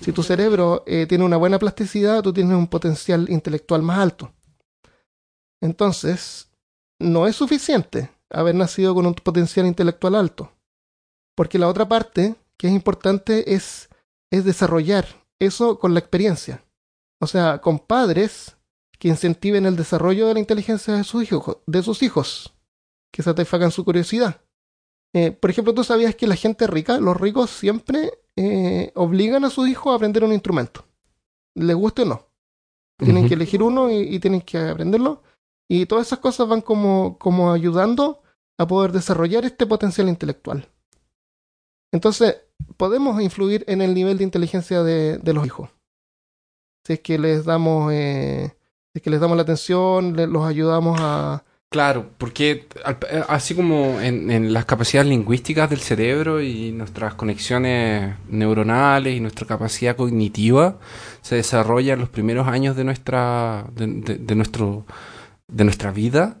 Si 0.00 0.12
tu 0.12 0.22
cerebro 0.22 0.82
eh, 0.86 1.06
tiene 1.06 1.24
una 1.24 1.36
buena 1.36 1.58
plasticidad, 1.58 2.22
tú 2.22 2.32
tienes 2.32 2.56
un 2.56 2.66
potencial 2.68 3.28
intelectual 3.30 3.82
más 3.82 3.98
alto. 3.98 4.32
Entonces, 5.60 6.50
no 6.98 7.26
es 7.26 7.36
suficiente 7.36 8.10
haber 8.30 8.54
nacido 8.54 8.94
con 8.94 9.06
un 9.06 9.14
potencial 9.14 9.66
intelectual 9.66 10.14
alto. 10.14 10.52
Porque 11.36 11.58
la 11.58 11.68
otra 11.68 11.86
parte 11.88 12.34
que 12.56 12.68
es 12.68 12.72
importante 12.72 13.54
es, 13.54 13.88
es 14.30 14.44
desarrollar 14.44 15.06
eso 15.38 15.78
con 15.78 15.92
la 15.92 16.00
experiencia. 16.00 16.64
O 17.20 17.26
sea, 17.26 17.58
con 17.58 17.78
padres 17.78 18.56
que 18.98 19.08
incentiven 19.08 19.66
el 19.66 19.76
desarrollo 19.76 20.26
de 20.28 20.34
la 20.34 20.40
inteligencia 20.40 20.94
de 20.94 21.04
sus 21.04 21.22
hijos, 21.22 21.58
de 21.66 21.82
sus 21.82 22.02
hijos 22.02 22.54
que 23.12 23.22
satisfagan 23.22 23.70
su 23.70 23.84
curiosidad. 23.84 24.40
Eh, 25.14 25.32
por 25.32 25.50
ejemplo, 25.50 25.72
tú 25.74 25.84
sabías 25.84 26.14
que 26.14 26.26
la 26.26 26.36
gente 26.36 26.66
rica, 26.66 26.98
los 26.98 27.16
ricos 27.16 27.50
siempre 27.50 28.12
eh, 28.36 28.92
obligan 28.94 29.44
a 29.44 29.50
sus 29.50 29.68
hijos 29.68 29.92
a 29.92 29.96
aprender 29.96 30.24
un 30.24 30.32
instrumento, 30.32 30.84
les 31.54 31.74
guste 31.76 32.02
o 32.02 32.06
no. 32.06 32.26
Tienen 32.98 33.28
que 33.28 33.34
elegir 33.34 33.62
uno 33.62 33.90
y, 33.90 33.96
y 33.96 34.20
tienen 34.20 34.40
que 34.40 34.56
aprenderlo. 34.56 35.22
Y 35.68 35.84
todas 35.84 36.06
esas 36.06 36.20
cosas 36.20 36.48
van 36.48 36.62
como, 36.62 37.18
como 37.18 37.52
ayudando 37.52 38.22
a 38.58 38.66
poder 38.66 38.92
desarrollar 38.92 39.44
este 39.44 39.66
potencial 39.66 40.08
intelectual. 40.08 40.66
Entonces, 41.92 42.42
podemos 42.76 43.20
influir 43.20 43.64
en 43.68 43.82
el 43.82 43.94
nivel 43.94 44.16
de 44.16 44.24
inteligencia 44.24 44.82
de, 44.82 45.18
de 45.18 45.32
los 45.34 45.44
hijos. 45.44 45.70
Si 46.86 46.94
es 46.94 47.00
que 47.00 47.18
les 47.18 47.44
damos, 47.44 47.92
eh, 47.92 48.56
si 48.92 48.98
es 48.98 49.02
que 49.02 49.10
les 49.10 49.20
damos 49.20 49.36
la 49.36 49.42
atención, 49.42 50.16
los 50.32 50.44
ayudamos 50.46 50.98
a... 51.00 51.44
Claro, 51.68 52.10
porque 52.16 52.68
eh, 53.10 53.22
así 53.28 53.54
como 53.54 54.00
en, 54.00 54.30
en 54.30 54.52
las 54.52 54.64
capacidades 54.64 55.08
lingüísticas 55.10 55.68
del 55.68 55.80
cerebro 55.80 56.40
y 56.40 56.70
nuestras 56.72 57.14
conexiones 57.14 58.14
neuronales 58.28 59.16
y 59.16 59.20
nuestra 59.20 59.46
capacidad 59.46 59.96
cognitiva 59.96 60.78
se 61.22 61.34
desarrolla 61.36 61.94
en 61.94 62.00
los 62.00 62.08
primeros 62.08 62.46
años 62.46 62.76
de 62.76 62.84
nuestra 62.84 63.66
de, 63.74 63.86
de- 63.88 64.18
de 64.18 64.34
nuestro 64.36 64.86
de 65.48 65.64
nuestra 65.64 65.90
vida. 65.90 66.40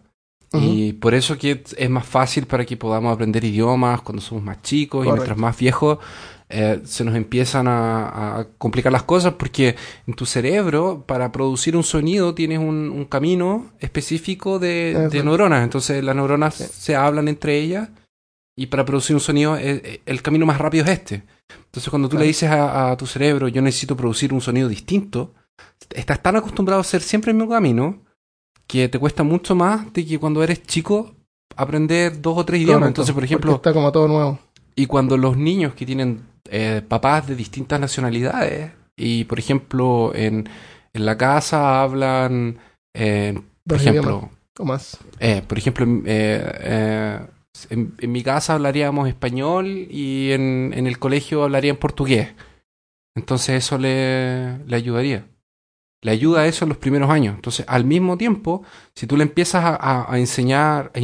Y 0.52 0.94
por 0.94 1.14
eso 1.14 1.36
que 1.38 1.64
es 1.76 1.90
más 1.90 2.06
fácil 2.06 2.46
para 2.46 2.64
que 2.64 2.76
podamos 2.78 3.12
aprender 3.14 3.44
idiomas 3.44 4.00
cuando 4.02 4.22
somos 4.22 4.44
más 4.44 4.62
chicos 4.62 5.06
y 5.06 5.12
mientras 5.12 5.36
más 5.36 5.58
viejos 5.58 5.98
eh, 6.48 6.80
se 6.84 7.04
nos 7.04 7.14
empiezan 7.16 7.66
a, 7.68 8.38
a 8.38 8.46
complicar 8.58 8.92
las 8.92 9.02
cosas 9.02 9.34
porque 9.34 9.74
en 10.06 10.14
tu 10.14 10.26
cerebro 10.26 11.02
para 11.06 11.32
producir 11.32 11.76
un 11.76 11.82
sonido 11.82 12.34
tienes 12.34 12.58
un, 12.60 12.90
un 12.90 13.04
camino 13.04 13.72
específico 13.80 14.58
de, 14.58 15.08
neuronas. 15.24 15.64
Entonces 15.64 16.04
las 16.04 16.14
neuronas 16.14 16.54
Sí. 16.54 16.64
se 16.70 16.94
hablan 16.96 17.28
entre 17.28 17.58
ellas 17.58 17.88
y 18.56 18.66
para 18.66 18.84
producir 18.84 19.14
un 19.16 19.20
sonido 19.20 19.56
eh, 19.56 19.80
eh, 19.84 20.00
el 20.06 20.22
camino 20.22 20.46
más 20.46 20.58
rápido 20.58 20.84
es 20.84 20.90
este. 20.90 21.22
Entonces 21.66 21.90
cuando 21.90 22.08
tú 22.08 22.16
le 22.16 22.24
dices 22.26 22.48
a, 22.50 22.90
a 22.92 22.96
tu 22.96 23.06
cerebro 23.06 23.48
yo 23.48 23.60
necesito 23.60 23.96
producir 23.96 24.32
un 24.32 24.40
sonido 24.40 24.68
distinto, 24.68 25.34
estás 25.90 26.22
tan 26.22 26.36
acostumbrado 26.36 26.78
a 26.80 26.82
hacer 26.82 27.02
siempre 27.02 27.32
el 27.32 27.36
mismo 27.36 27.50
camino 27.52 28.02
que 28.68 28.88
te 28.88 28.98
cuesta 28.98 29.22
mucho 29.24 29.54
más 29.54 29.92
de 29.92 30.06
que 30.06 30.18
cuando 30.18 30.42
eres 30.42 30.62
chico 30.62 31.12
aprender 31.56 32.20
dos 32.20 32.38
o 32.38 32.44
tres 32.44 32.60
idiomas. 32.60 32.78
Correcto, 32.80 32.88
Entonces, 33.02 33.14
por 33.14 33.24
ejemplo, 33.24 33.54
Está 33.56 33.72
como 33.72 33.90
todo 33.92 34.08
nuevo. 34.08 34.38
y 34.74 34.86
cuando 34.86 35.16
los 35.16 35.36
niños 35.36 35.74
que 35.74 35.86
tienen 35.86 36.22
eh, 36.50 36.82
papás 36.86 37.26
de 37.26 37.36
distintas 37.36 37.80
nacionalidades 37.80 38.72
y, 38.96 39.24
por 39.24 39.38
ejemplo, 39.38 40.12
en, 40.14 40.48
en 40.92 41.06
la 41.06 41.16
casa 41.16 41.82
hablan, 41.82 42.58
eh, 42.94 43.34
por 43.66 43.76
Dos 43.76 43.82
ejemplo, 43.82 44.30
más. 44.64 44.98
eh, 45.20 45.42
por 45.46 45.58
ejemplo, 45.58 45.84
en, 45.84 46.04
eh, 46.06 46.52
eh, 46.60 47.20
en, 47.70 47.94
mi 48.12 48.22
casa 48.22 48.54
hablaríamos 48.54 49.08
español 49.08 49.66
y 49.90 50.32
en, 50.32 50.72
en 50.74 50.86
el 50.86 50.98
colegio 50.98 51.42
hablarían 51.44 51.76
portugués. 51.76 52.34
Entonces 53.14 53.64
eso 53.64 53.78
le, 53.78 54.58
le 54.66 54.76
ayudaría. 54.76 55.26
Le 56.02 56.10
ayuda 56.12 56.42
a 56.42 56.46
eso 56.46 56.64
en 56.64 56.68
los 56.70 56.78
primeros 56.78 57.10
años. 57.10 57.34
Entonces, 57.34 57.64
al 57.68 57.84
mismo 57.84 58.16
tiempo, 58.18 58.62
si 58.94 59.06
tú 59.06 59.16
le 59.16 59.24
empiezas 59.24 59.64
a, 59.64 59.74
a- 59.76 60.12
a 60.12 60.18
enseñar, 60.18 60.92
a 60.94 61.00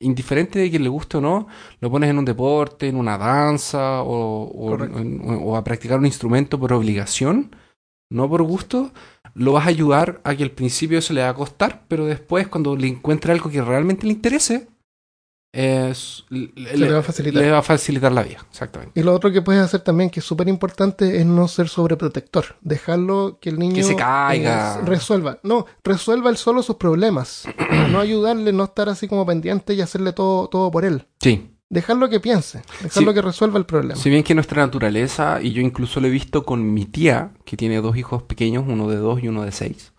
indiferente 0.00 0.58
de 0.58 0.70
que 0.70 0.78
le 0.78 0.88
guste 0.88 1.18
o 1.18 1.20
no, 1.20 1.46
lo 1.80 1.90
pones 1.90 2.10
en 2.10 2.18
un 2.18 2.24
deporte, 2.24 2.88
en 2.88 2.96
una 2.96 3.18
danza 3.18 4.02
o, 4.02 4.42
o- 4.44 4.70
Correcto. 4.70 4.98
en- 4.98 5.20
o 5.24 5.56
a 5.56 5.64
practicar 5.64 5.98
un 5.98 6.06
instrumento 6.06 6.58
por 6.58 6.72
obligación, 6.72 7.54
no 8.10 8.28
por 8.28 8.42
gusto, 8.42 8.92
lo 9.34 9.52
vas 9.52 9.66
a 9.66 9.68
ayudar 9.68 10.20
a 10.24 10.34
que 10.34 10.42
al 10.42 10.50
principio 10.50 10.98
eso 10.98 11.12
le 11.14 11.22
va 11.22 11.28
a 11.28 11.34
costar, 11.34 11.84
pero 11.86 12.06
después 12.06 12.48
cuando 12.48 12.74
le 12.76 12.88
encuentre 12.88 13.32
algo 13.32 13.50
que 13.50 13.62
realmente 13.62 14.06
le 14.06 14.12
interese, 14.14 14.68
es- 15.52 16.24
le, 16.30 16.90
va 16.92 16.98
a 16.98 17.02
facilitar. 17.02 17.42
le 17.42 17.50
va 17.50 17.58
a 17.58 17.62
facilitar 17.62 18.12
la 18.12 18.22
vida. 18.22 18.38
Exactamente. 18.50 18.98
Y 18.98 19.02
lo 19.02 19.12
otro 19.14 19.32
que 19.32 19.42
puedes 19.42 19.62
hacer 19.62 19.80
también, 19.80 20.10
que 20.10 20.20
es 20.20 20.26
súper 20.26 20.48
importante, 20.48 21.18
es 21.18 21.26
no 21.26 21.48
ser 21.48 21.68
sobreprotector. 21.68 22.56
Dejarlo 22.60 23.38
que 23.40 23.50
el 23.50 23.58
niño 23.58 23.74
Que 23.74 23.82
se 23.82 23.96
caiga. 23.96 24.78
eh, 24.78 24.82
resuelva. 24.84 25.38
No, 25.42 25.66
resuelva 25.82 26.30
él 26.30 26.36
solo 26.36 26.62
sus 26.62 26.76
problemas. 26.76 27.48
no 27.90 27.98
ayudarle, 28.00 28.52
no 28.52 28.64
estar 28.64 28.88
así 28.88 29.08
como 29.08 29.26
pendiente 29.26 29.74
y 29.74 29.80
hacerle 29.80 30.12
todo, 30.12 30.48
todo 30.48 30.70
por 30.70 30.84
él. 30.84 31.06
Sí. 31.20 31.50
Dejarlo 31.68 32.08
que 32.08 32.18
piense, 32.18 32.62
dejarlo 32.82 33.10
Sí. 33.12 33.14
que 33.14 33.22
resuelva 33.22 33.56
el 33.58 33.64
problema. 33.64 33.94
Si 33.94 34.10
bien 34.10 34.24
que 34.24 34.34
nuestra 34.34 34.60
naturaleza, 34.64 35.38
y 35.40 35.52
yo 35.52 35.60
incluso 35.62 36.00
lo 36.00 36.08
he 36.08 36.10
visto 36.10 36.44
con 36.44 36.74
mi 36.74 36.84
tía, 36.84 37.30
que 37.44 37.56
tiene 37.56 37.80
dos 37.80 37.96
hijos 37.96 38.24
pequeños, 38.24 38.64
uno 38.66 38.88
de 38.88 38.96
dos 38.96 39.22
y 39.22 39.28
uno 39.28 39.44
de 39.44 39.52
seis. 39.52 39.92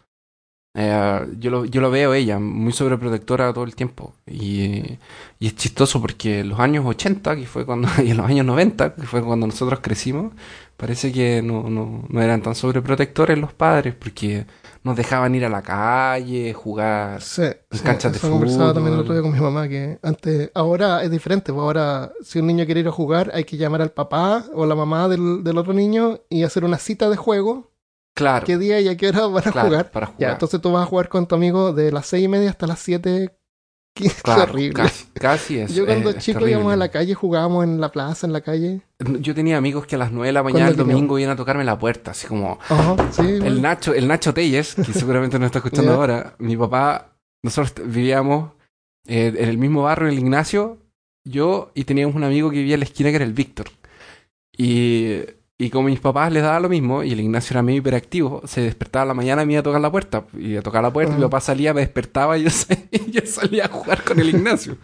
Eh, 0.74 1.28
yo, 1.38 1.52
lo, 1.52 1.66
yo 1.66 1.82
lo 1.82 1.92
veo 1.92 2.14
ella, 2.14 2.40
muy 2.40 2.72
sobreprotectora 2.72 3.52
todo 3.54 3.66
el 3.66 3.76
tiempo. 3.76 4.14
Y, 4.26 4.98
y 5.40 5.48
es 5.48 5.56
chistoso 5.56 6.02
porque 6.02 6.40
en 6.40 6.50
los 6.50 6.60
años 6.60 6.86
80, 6.86 7.36
que 7.36 7.46
fue 7.46 7.66
cuando, 7.66 7.90
y 8.04 8.12
en 8.12 8.18
los 8.18 8.26
años 8.26 8.46
90, 8.46 8.96
que 8.96 9.04
fue 9.04 9.24
cuando 9.24 9.48
nosotros 9.48 9.80
crecimos, 9.82 10.34
parece 10.78 11.12
que 11.12 11.42
no, 11.42 11.70
no, 11.70 12.06
no 12.08 12.22
eran 12.22 12.42
tan 12.42 12.56
sobreprotectores 12.56 13.38
los 13.38 13.54
padres, 13.54 13.96
porque 13.96 14.46
nos 14.84 14.96
dejaban 14.96 15.36
ir 15.36 15.46
a 15.46 15.50
la 15.50 15.62
calle, 15.62 16.54
jugar. 16.54 17.22
Sí, 17.22 17.44
sí, 17.70 17.80
canchas 17.84 18.14
de 18.14 18.18
eso 18.18 18.32
conversaba 18.32 18.74
también 18.74 18.94
el 18.96 19.02
fútbol. 19.02 19.04
otro 19.04 19.14
día 19.14 19.22
con 19.22 19.34
mi 19.34 19.40
mamá 19.40 19.68
que 19.68 20.00
antes, 20.02 20.52
ahora 20.56 21.04
es 21.04 21.12
diferente, 21.12 21.52
pues 21.52 21.62
ahora 21.62 22.14
si 22.24 22.40
un 22.40 22.48
niño 22.48 22.66
quiere 22.66 22.80
ir 22.80 22.88
a 22.88 22.92
jugar 22.92 23.32
hay 23.34 23.44
que 23.44 23.58
llamar 23.58 23.82
al 23.82 23.92
papá 23.92 24.46
o 24.54 24.66
la 24.66 24.76
mamá 24.76 25.08
del, 25.08 25.44
del 25.44 25.58
otro 25.58 25.74
niño 25.74 26.22
y 26.30 26.44
hacer 26.44 26.64
una 26.64 26.78
cita 26.78 27.10
de 27.10 27.18
juego, 27.18 27.71
Claro, 28.16 28.46
qué 28.46 28.58
día 28.58 28.80
y 28.82 28.88
a 28.88 28.98
qué 28.98 29.10
hora 29.10 29.28
van 29.28 29.48
a 29.48 29.52
claro, 29.52 29.70
jugar. 29.70 29.92
para 29.92 30.06
jugar. 30.08 30.20
Ya, 30.22 30.32
entonces 30.34 30.60
tú 30.62 30.72
vas 30.72 30.84
a 30.84 30.86
jugar 30.86 31.08
con 31.10 31.28
tu 31.28 31.36
amigo 31.36 31.74
de 31.74 31.92
las 31.92 32.06
seis 32.08 32.26
y 32.26 32.28
media 32.28 32.50
hasta 32.50 32.68
las 32.68 32.80
siete. 32.80 33.36
Claro, 34.24 34.44
horrible. 34.44 34.74
Casi, 34.84 35.06
casi 35.14 35.60
es. 35.60 35.76
Yo 35.76 35.86
cuando 35.86 36.10
es- 36.12 36.16
es 36.16 36.24
chico 36.24 36.48
íbamos 36.48 36.72
a 36.72 36.78
la 36.78 36.90
calle, 36.90 37.14
jugábamos 37.14 37.66
en 37.66 37.82
la 37.82 37.92
plaza, 37.92 38.26
en 38.26 38.32
la 38.32 38.40
calle. 38.42 38.82
Yo 39.20 39.36
tenía 39.36 39.58
amigos 39.58 39.86
que 39.86 39.96
a 39.96 39.98
las 39.98 40.12
9 40.14 40.28
de 40.28 40.34
la 40.34 40.44
mañana 40.44 40.70
el 40.70 40.78
domingo 40.78 41.20
iban 41.20 41.34
a 41.34 41.36
tocarme 41.36 41.66
la 41.66 41.78
puerta, 41.78 42.12
así 42.12 42.26
como 42.26 42.58
sí. 43.12 43.22
el 43.22 43.40
bueno. 43.42 43.60
Nacho, 43.62 43.94
el 43.94 44.08
Nacho 44.08 44.34
Telles, 44.34 44.76
que 44.76 44.84
seguramente 44.94 45.38
no 45.40 45.46
está 45.46 45.60
escuchando 45.60 45.94
ahora. 45.94 46.36
Mi 46.40 46.56
papá, 46.56 47.18
nosotros 47.44 47.86
vivíamos 47.86 48.52
eh, 49.08 49.34
en 49.38 49.50
el 49.50 49.58
mismo 49.58 49.84
barrio, 49.84 50.08
el 50.08 50.18
Ignacio, 50.20 50.78
yo 51.26 51.72
y 51.76 51.84
teníamos 51.84 52.16
un 52.16 52.24
amigo 52.24 52.50
que 52.50 52.58
vivía 52.58 52.76
en 52.76 52.80
la 52.80 52.86
esquina 52.86 53.10
que 53.10 53.18
era 53.18 53.26
el 53.26 53.34
Víctor. 53.34 53.68
Y, 54.58 55.20
y 55.66 55.70
como 55.70 55.88
mis 55.90 56.00
papás 56.00 56.32
les 56.32 56.44
daba 56.44 56.60
lo 56.60 56.70
mismo, 56.70 57.04
y 57.04 57.12
el 57.12 57.20
Ignacio 57.20 57.54
era 57.54 57.62
medio 57.62 57.80
hiperactivo, 57.80 58.42
se 58.46 58.62
despertaba 58.62 59.04
a 59.04 59.06
la 59.08 59.14
mañana 59.14 59.44
y 59.44 59.46
me 59.46 59.54
iba 59.54 59.60
a 59.60 59.64
tocar 59.64 59.82
la 59.82 59.92
puerta. 59.92 60.26
Y 60.38 60.56
a 60.56 60.62
tocar 60.62 60.82
la 60.84 60.92
puerta, 60.92 61.14
y 61.14 61.18
mi 61.18 61.22
papá 61.24 61.40
salía, 61.42 61.74
me 61.74 61.82
despertaba 61.82 62.38
y 62.38 62.44
yo, 62.44 62.50
sa- 62.52 62.74
y 62.92 63.12
yo 63.12 63.22
salía 63.26 63.66
a 63.66 63.68
jugar 63.70 64.04
con 64.04 64.20
el 64.20 64.30
Ignacio. 64.30 64.78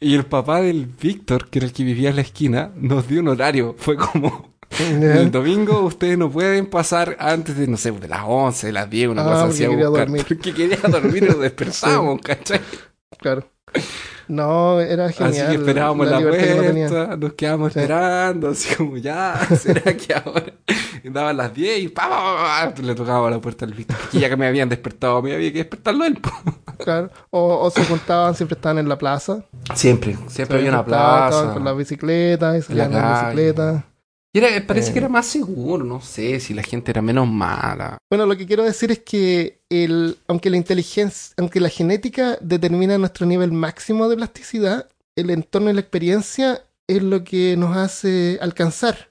Y 0.00 0.14
el 0.14 0.24
papá 0.24 0.60
del 0.60 0.86
Víctor, 0.86 1.48
que 1.48 1.58
era 1.60 1.66
el 1.66 1.72
que 1.72 1.84
vivía 1.84 2.10
en 2.10 2.16
la 2.16 2.22
esquina, 2.22 2.70
nos 2.76 3.06
dio 3.08 3.20
un 3.20 3.28
horario. 3.28 3.74
Fue 3.78 3.96
como, 3.96 4.54
el 4.80 5.30
domingo 5.30 5.80
ustedes 5.80 6.18
no 6.18 6.30
pueden 6.30 6.66
pasar 6.66 7.16
antes 7.20 7.56
de, 7.56 7.66
no 7.66 7.76
sé, 7.76 7.90
de 7.92 8.08
las 8.08 8.22
11, 8.26 8.66
de 8.68 8.72
las 8.72 8.90
10, 8.90 9.08
una 9.10 9.22
Ah, 9.22 9.24
cosa 9.24 9.40
porque 9.46 9.54
así 9.54 9.64
a 9.64 9.68
quería 9.70 9.88
buscar. 9.88 10.06
dormir. 10.06 10.24
Porque 10.28 10.54
quería 10.54 10.78
dormir 10.88 11.22
y 11.22 11.26
nos 11.26 11.38
despertábamos, 11.40 12.20
¿cachai? 12.22 12.60
Claro. 13.18 13.48
No, 14.28 14.80
era 14.80 15.10
genial. 15.10 15.32
así 15.46 15.46
que 15.50 15.54
esperábamos 15.60 16.06
la, 16.08 16.18
que 16.18 16.24
tenía. 16.26 16.88
puerta, 16.88 17.16
nos 17.16 17.32
quedábamos 17.32 17.72
Sí. 17.72 17.78
esperando, 17.80 18.48
así 18.50 18.74
como 18.74 18.96
ya, 18.98 19.38
¿será 19.58 19.96
que 19.96 20.14
ahora? 20.14 20.52
Y 21.02 21.10
daban 21.10 21.36
las 21.36 21.54
10 21.54 21.78
y 21.80 21.88
pa, 21.88 22.08
pa, 22.08 22.16
pa, 22.68 22.74
pa, 22.74 22.82
le 22.82 22.94
tocaba 22.94 23.30
la 23.30 23.40
puerta 23.40 23.64
al 23.64 23.72
Víctor. 23.74 23.96
Porque 24.00 24.18
ya 24.20 24.28
que 24.28 24.36
me 24.36 24.46
habían 24.46 24.68
despertado, 24.68 25.22
me 25.22 25.34
había 25.34 25.50
que 25.52 25.58
despertarlo 25.58 26.04
él. 26.04 26.18
Claro. 26.78 27.10
O, 27.30 27.58
o 27.66 27.70
se 27.70 27.84
juntaban, 27.84 28.34
siempre 28.34 28.54
estaban 28.56 28.78
en 28.78 28.88
la 28.88 28.98
plaza. 28.98 29.44
Siempre, 29.74 30.16
siempre 30.28 30.58
había 30.58 30.70
una 30.70 30.80
estaban 30.80 31.28
plaza. 31.30 31.54
con 31.54 31.64
las 31.64 31.76
bicicletas 31.76 32.58
y 32.58 32.62
salían 32.62 32.92
en 32.92 32.98
calle. 33.00 33.22
bicicleta. 33.24 33.84
Y 34.34 34.38
era- 34.38 34.66
parece 34.66 34.90
Eh. 34.90 34.92
que 34.92 34.98
era 34.98 35.08
más 35.08 35.26
seguro, 35.26 35.84
no 35.84 36.00
sé 36.00 36.38
si 36.40 36.52
la 36.54 36.62
gente 36.62 36.90
era 36.90 37.00
menos 37.02 37.26
mala. 37.26 37.98
Bueno, 38.10 38.26
lo 38.26 38.36
que 38.36 38.46
quiero 38.46 38.62
decir 38.62 38.90
es 38.90 38.98
que 39.00 39.60
el, 39.70 40.18
aunque 40.26 40.50
la 40.50 40.56
inteligencia, 40.58 41.34
aunque 41.38 41.60
la 41.60 41.68
genética 41.70 42.36
determina 42.40 42.98
nuestro 42.98 43.26
nivel 43.26 43.52
máximo 43.52 44.08
de 44.08 44.16
plasticidad, 44.16 44.88
el 45.16 45.30
entorno 45.30 45.70
y 45.70 45.74
la 45.74 45.80
experiencia 45.80 46.62
es 46.86 47.02
lo 47.02 47.24
que 47.24 47.56
nos 47.56 47.76
hace 47.76 48.38
alcanzar 48.40 49.10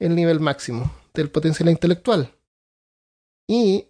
el 0.00 0.14
nivel 0.14 0.40
máximo 0.40 0.92
del 1.14 1.30
potencial 1.30 1.68
intelectual. 1.70 2.32
Y 3.48 3.86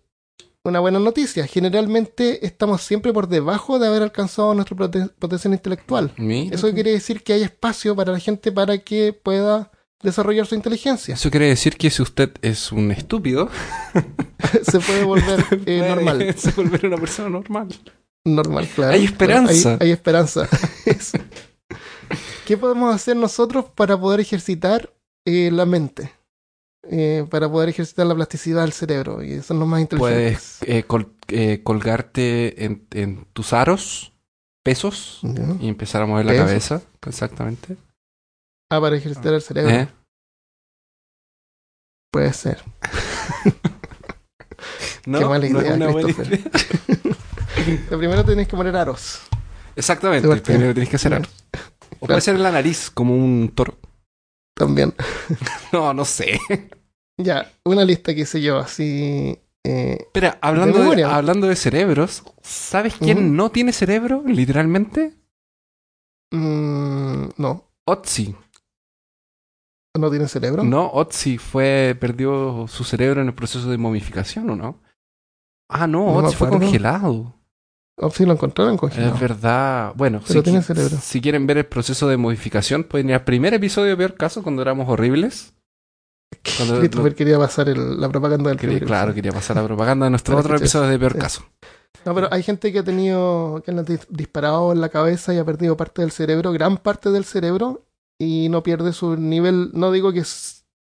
una 0.64 0.80
buena 0.80 0.98
noticia, 0.98 1.46
generalmente 1.46 2.44
estamos 2.44 2.82
siempre 2.82 3.12
por 3.12 3.28
debajo 3.28 3.78
de 3.78 3.86
haber 3.88 4.02
alcanzado 4.02 4.52
nuestro 4.54 4.76
poten- 4.76 5.10
potencial 5.18 5.54
intelectual. 5.54 6.12
Mira 6.16 6.54
Eso 6.54 6.72
quiere 6.72 6.92
decir 6.92 7.22
que 7.22 7.32
hay 7.32 7.42
espacio 7.42 7.96
para 7.96 8.12
la 8.12 8.18
gente 8.18 8.52
para 8.52 8.78
que 8.78 9.12
pueda 9.12 9.70
desarrollar 10.02 10.46
su 10.46 10.54
inteligencia. 10.54 11.14
Eso 11.14 11.30
quiere 11.30 11.48
decir 11.48 11.76
que 11.76 11.90
si 11.90 12.02
usted 12.02 12.32
es 12.42 12.72
un 12.72 12.90
estúpido, 12.92 13.48
Se 14.62 14.78
puede 14.80 15.04
volver 15.04 15.40
eh, 15.50 15.56
puede 15.64 15.88
normal. 15.88 16.34
se 16.38 16.50
volver 16.52 16.86
una 16.86 16.96
persona 16.98 17.28
normal. 17.28 17.68
Normal, 18.24 18.68
claro. 18.74 18.92
Hay 18.92 19.04
esperanza. 19.04 19.72
Hay, 19.72 19.78
hay 19.88 19.90
esperanza. 19.92 20.48
Eso. 20.84 21.18
¿Qué 22.46 22.56
podemos 22.56 22.94
hacer 22.94 23.16
nosotros 23.16 23.66
para 23.74 23.98
poder 23.98 24.20
ejercitar 24.20 24.92
eh, 25.24 25.50
la 25.52 25.66
mente? 25.66 26.12
eh, 26.88 27.26
para 27.30 27.50
poder 27.50 27.68
ejercitar 27.68 28.06
la 28.06 28.14
plasticidad 28.14 28.62
del 28.62 28.72
cerebro 28.72 29.20
y 29.22 29.42
son 29.42 29.58
los 29.58 29.66
más 29.66 29.80
inteligentes. 29.80 30.60
Puedes 30.60 30.62
eh, 30.62 30.84
col- 30.84 31.12
eh, 31.26 31.60
colgarte 31.64 32.64
en, 32.64 32.86
en 32.92 33.26
tus 33.32 33.52
aros, 33.52 34.12
pesos, 34.62 35.20
y 35.60 35.66
empezar 35.68 36.02
a 36.02 36.06
mover 36.06 36.26
la 36.26 36.36
cabeza. 36.36 36.82
Exactamente. 37.04 37.76
Ah, 38.70 38.80
para 38.80 38.96
ejercitar 38.96 39.34
el 39.34 39.40
cerebro. 39.42 39.70
¿Eh? 39.74 39.88
Puede 42.12 42.32
ser. 42.32 42.62
No, 45.06 45.20
Qué 45.20 45.24
mala 45.26 45.48
no 45.48 45.60
es 45.60 45.64
idea, 45.66 45.74
una 45.74 45.88
buena 45.90 46.12
Christopher. 46.12 46.40
idea. 46.40 47.76
Lo 47.90 47.98
primero 47.98 48.24
tenés 48.24 48.48
que 48.48 48.56
poner 48.56 48.74
aros. 48.74 49.20
Exactamente. 49.76 50.26
Partida. 50.26 50.54
Primero 50.56 50.74
tienes 50.74 50.88
que 50.90 50.96
hacer 50.96 51.14
algo. 51.14 51.28
O 52.00 52.06
puede 52.06 52.20
ser 52.20 52.34
en 52.34 52.42
la 52.42 52.50
nariz, 52.50 52.90
como 52.90 53.14
un 53.14 53.52
toro. 53.54 53.78
También. 54.56 54.94
No, 55.72 55.94
no 55.94 56.04
sé. 56.04 56.40
Ya, 57.20 57.52
una 57.64 57.84
lista 57.84 58.14
que 58.16 58.22
hice 58.22 58.40
yo, 58.42 58.58
así. 58.58 59.38
eh, 59.64 59.96
Espera, 60.00 60.38
hablando 60.40 60.90
de, 60.90 61.04
hablando 61.04 61.46
de 61.46 61.54
cerebros, 61.54 62.24
¿sabes 62.42 62.94
quién 62.98 63.36
no 63.36 63.50
tiene 63.50 63.72
cerebro, 63.72 64.24
literalmente? 64.26 65.14
mm, 66.32 67.26
no, 67.36 67.64
Otzi. 67.84 68.34
No 69.98 70.10
tiene 70.10 70.28
cerebro. 70.28 70.62
No, 70.64 70.90
Otzi 70.92 71.38
fue, 71.38 71.96
perdió 71.98 72.66
su 72.68 72.84
cerebro 72.84 73.20
en 73.20 73.28
el 73.28 73.34
proceso 73.34 73.70
de 73.70 73.78
momificación, 73.78 74.50
¿o 74.50 74.56
no? 74.56 74.80
Ah, 75.68 75.86
no, 75.86 76.06
No 76.20 76.26
Otzi 76.28 76.36
fue 76.36 76.48
congelado. 76.48 77.34
O 77.98 78.10
si 78.10 78.26
lo 78.26 78.32
encontraron 78.32 78.76
congelado. 78.76 79.14
Es 79.14 79.20
verdad. 79.20 79.92
Bueno, 79.96 80.20
Pero 80.26 80.40
si, 80.40 80.44
tiene 80.44 80.62
cerebro. 80.62 80.96
si 81.00 81.20
quieren 81.20 81.46
ver 81.46 81.58
el 81.58 81.66
proceso 81.66 82.06
de 82.08 82.16
modificación, 82.18 82.84
pueden 82.84 83.08
ir 83.08 83.14
al 83.14 83.24
primer 83.24 83.54
episodio 83.54 83.90
de 83.90 83.96
Peor 83.96 84.14
Caso, 84.14 84.42
cuando 84.42 84.60
éramos 84.62 84.88
horribles. 84.88 85.54
Cuando 86.56 86.78
Christopher 86.80 87.12
lo- 87.12 87.16
quería 87.16 87.38
pasar 87.38 87.68
el- 87.68 88.00
la 88.00 88.08
propaganda 88.08 88.50
del 88.50 88.58
Quería- 88.58 88.80
claro, 88.80 89.14
quería 89.14 89.32
pasar 89.32 89.56
la 89.56 89.64
propaganda 89.64 90.06
de 90.06 90.10
nuestro 90.10 90.36
otro 90.38 90.56
episodio 90.56 90.90
de 90.90 90.98
Peor 90.98 91.12
Sí. 91.12 91.18
Caso. 91.18 91.42
No, 92.04 92.14
pero 92.14 92.28
hay 92.32 92.42
gente 92.42 92.72
que 92.72 92.80
ha 92.80 92.84
tenido, 92.84 93.62
que 93.64 93.72
le 93.72 93.78
han 93.80 93.86
dis- 93.86 94.06
disparado 94.10 94.72
en 94.72 94.80
la 94.80 94.88
cabeza 94.90 95.32
y 95.32 95.38
ha 95.38 95.44
perdido 95.44 95.76
parte 95.76 96.02
del 96.02 96.10
cerebro, 96.10 96.52
gran 96.52 96.76
parte 96.78 97.10
del 97.10 97.24
cerebro, 97.24 97.85
y 98.18 98.48
no 98.48 98.62
pierde 98.62 98.92
su 98.92 99.16
nivel, 99.16 99.70
no 99.72 99.92
digo 99.92 100.12
que, 100.12 100.22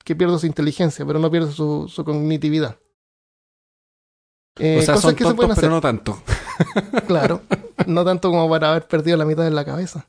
que 0.05 0.17
pierda 0.17 0.39
su 0.39 0.47
inteligencia, 0.47 1.07
pero 1.07 1.19
no 1.19 1.31
pierde 1.31 1.53
su, 1.53 1.89
su 1.89 2.05
cognitividad. 2.05 2.77
Eh, 4.59 4.79
o 4.79 4.83
sea, 4.83 4.95
cosas 4.95 5.03
son 5.03 5.15
que 5.15 5.25
se 5.25 5.35
pueden 5.35 5.53
hacer, 5.53 5.63
pero 5.63 5.75
no 5.75 5.81
tanto. 5.81 6.23
claro, 7.07 7.43
no 7.87 8.05
tanto 8.05 8.31
como 8.31 8.49
para 8.49 8.71
haber 8.71 8.87
perdido 8.87 9.17
la 9.17 9.25
mitad 9.25 9.45
de 9.45 9.51
la 9.51 9.65
cabeza. 9.65 10.09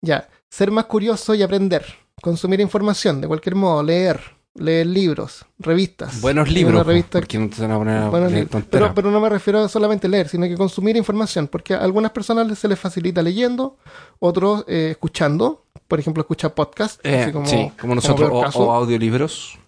Ya, 0.00 0.28
ser 0.50 0.70
más 0.70 0.86
curioso 0.86 1.34
y 1.34 1.42
aprender, 1.42 1.84
consumir 2.20 2.60
información 2.60 3.20
de 3.20 3.28
cualquier 3.28 3.54
modo, 3.54 3.82
leer, 3.82 4.35
leer 4.58 4.86
libros, 4.86 5.44
revistas. 5.58 6.20
Buenos 6.20 6.50
libros, 6.50 6.86
revista 6.86 7.18
porque 7.18 7.38
no 7.38 7.48
te 7.48 7.62
van 7.62 7.70
a 7.72 7.78
poner 7.78 7.96
a 7.98 8.60
pero, 8.70 8.94
pero 8.94 9.10
no 9.10 9.20
me 9.20 9.28
refiero 9.28 9.60
a 9.60 9.68
solamente 9.68 10.08
leer, 10.08 10.28
sino 10.28 10.46
que 10.46 10.56
consumir 10.56 10.96
información, 10.96 11.48
porque 11.48 11.74
a 11.74 11.78
algunas 11.78 12.10
personas 12.12 12.58
se 12.58 12.68
les 12.68 12.78
facilita 12.78 13.22
leyendo, 13.22 13.76
otros 14.18 14.64
eh, 14.68 14.88
escuchando, 14.92 15.64
por 15.88 15.98
ejemplo, 16.00 16.20
escuchar 16.20 16.54
podcast, 16.54 17.04
Eh, 17.04 17.22
así 17.22 17.32
como, 17.32 17.46
sí, 17.46 17.72
como 17.80 17.94
nosotros, 17.94 18.30
o 18.56 18.72
audiolibros. 18.72 19.58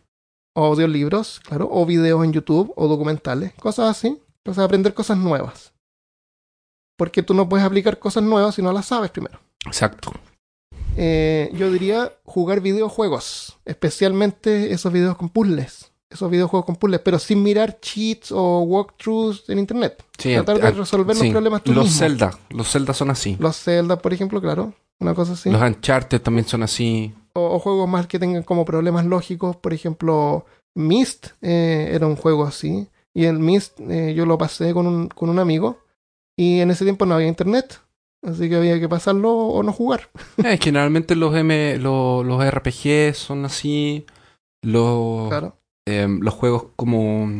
o 0.54 0.64
audiolibros, 0.64 1.40
claro, 1.40 1.68
o 1.70 1.86
videos 1.86 2.24
en 2.24 2.32
YouTube, 2.32 2.72
o 2.76 2.88
documentales, 2.88 3.52
cosas 3.54 3.90
así, 3.90 4.18
o 4.44 4.54
sea, 4.54 4.64
aprender 4.64 4.94
cosas 4.94 5.18
nuevas. 5.18 5.72
Porque 6.96 7.22
tú 7.22 7.32
no 7.34 7.48
puedes 7.48 7.64
aplicar 7.64 7.98
cosas 7.98 8.24
nuevas 8.24 8.56
si 8.56 8.62
no 8.62 8.72
las 8.72 8.86
sabes 8.86 9.10
primero. 9.10 9.38
Exacto. 9.66 10.10
Eh, 11.00 11.50
yo 11.54 11.70
diría 11.70 12.12
jugar 12.24 12.60
videojuegos, 12.60 13.56
especialmente 13.64 14.72
esos 14.72 14.92
videos 14.92 15.16
con 15.16 15.28
puzzles, 15.28 15.92
esos 16.10 16.28
videojuegos 16.28 16.66
con 16.66 16.74
puzzles, 16.74 17.00
pero 17.00 17.18
sin 17.20 17.42
mirar 17.42 17.78
cheats 17.80 18.32
o 18.32 18.60
walkthroughs 18.62 19.48
en 19.48 19.60
internet. 19.60 20.04
Sí, 20.18 20.34
Tratar 20.34 20.60
de 20.60 20.70
resolver 20.72 21.14
sí. 21.16 21.24
los 21.24 21.32
problemas 21.32 21.62
tú 21.62 21.72
Los 21.72 21.84
mismo. 21.84 21.98
Zelda, 22.00 22.38
los 22.50 22.68
Zelda 22.72 22.94
son 22.94 23.10
así. 23.10 23.36
Los 23.38 23.56
Zelda, 23.62 23.96
por 23.98 24.12
ejemplo, 24.12 24.40
claro, 24.40 24.74
una 24.98 25.14
cosa 25.14 25.34
así. 25.34 25.50
Los 25.50 25.62
Uncharted 25.62 26.20
también 26.20 26.48
son 26.48 26.64
así. 26.64 27.14
O, 27.34 27.42
o 27.54 27.58
juegos 27.60 27.88
más 27.88 28.08
que 28.08 28.18
tengan 28.18 28.42
como 28.42 28.64
problemas 28.64 29.06
lógicos, 29.06 29.54
por 29.54 29.72
ejemplo, 29.72 30.46
Myst 30.74 31.28
eh, 31.42 31.90
era 31.92 32.06
un 32.08 32.16
juego 32.16 32.44
así. 32.44 32.88
Y 33.14 33.24
el 33.24 33.38
Myst 33.38 33.78
eh, 33.80 34.14
yo 34.14 34.26
lo 34.26 34.36
pasé 34.36 34.74
con 34.74 34.86
un, 34.86 35.08
con 35.08 35.28
un 35.28 35.38
amigo 35.38 35.78
y 36.36 36.60
en 36.60 36.70
ese 36.70 36.84
tiempo 36.84 37.06
no 37.06 37.14
había 37.14 37.28
internet. 37.28 37.80
Así 38.28 38.48
que 38.48 38.56
había 38.56 38.78
que 38.80 38.88
pasarlo 38.88 39.32
o 39.32 39.62
no 39.62 39.72
jugar. 39.72 40.10
Eh, 40.44 40.58
generalmente 40.62 41.14
los 41.16 41.34
M, 41.34 41.78
lo- 41.78 42.22
los 42.24 42.42
RPG 42.44 43.14
son 43.14 43.44
así. 43.44 44.04
Los, 44.62 45.28
Claro. 45.28 45.56
em, 45.86 46.20
los 46.20 46.34
juegos 46.34 46.66
como 46.76 47.30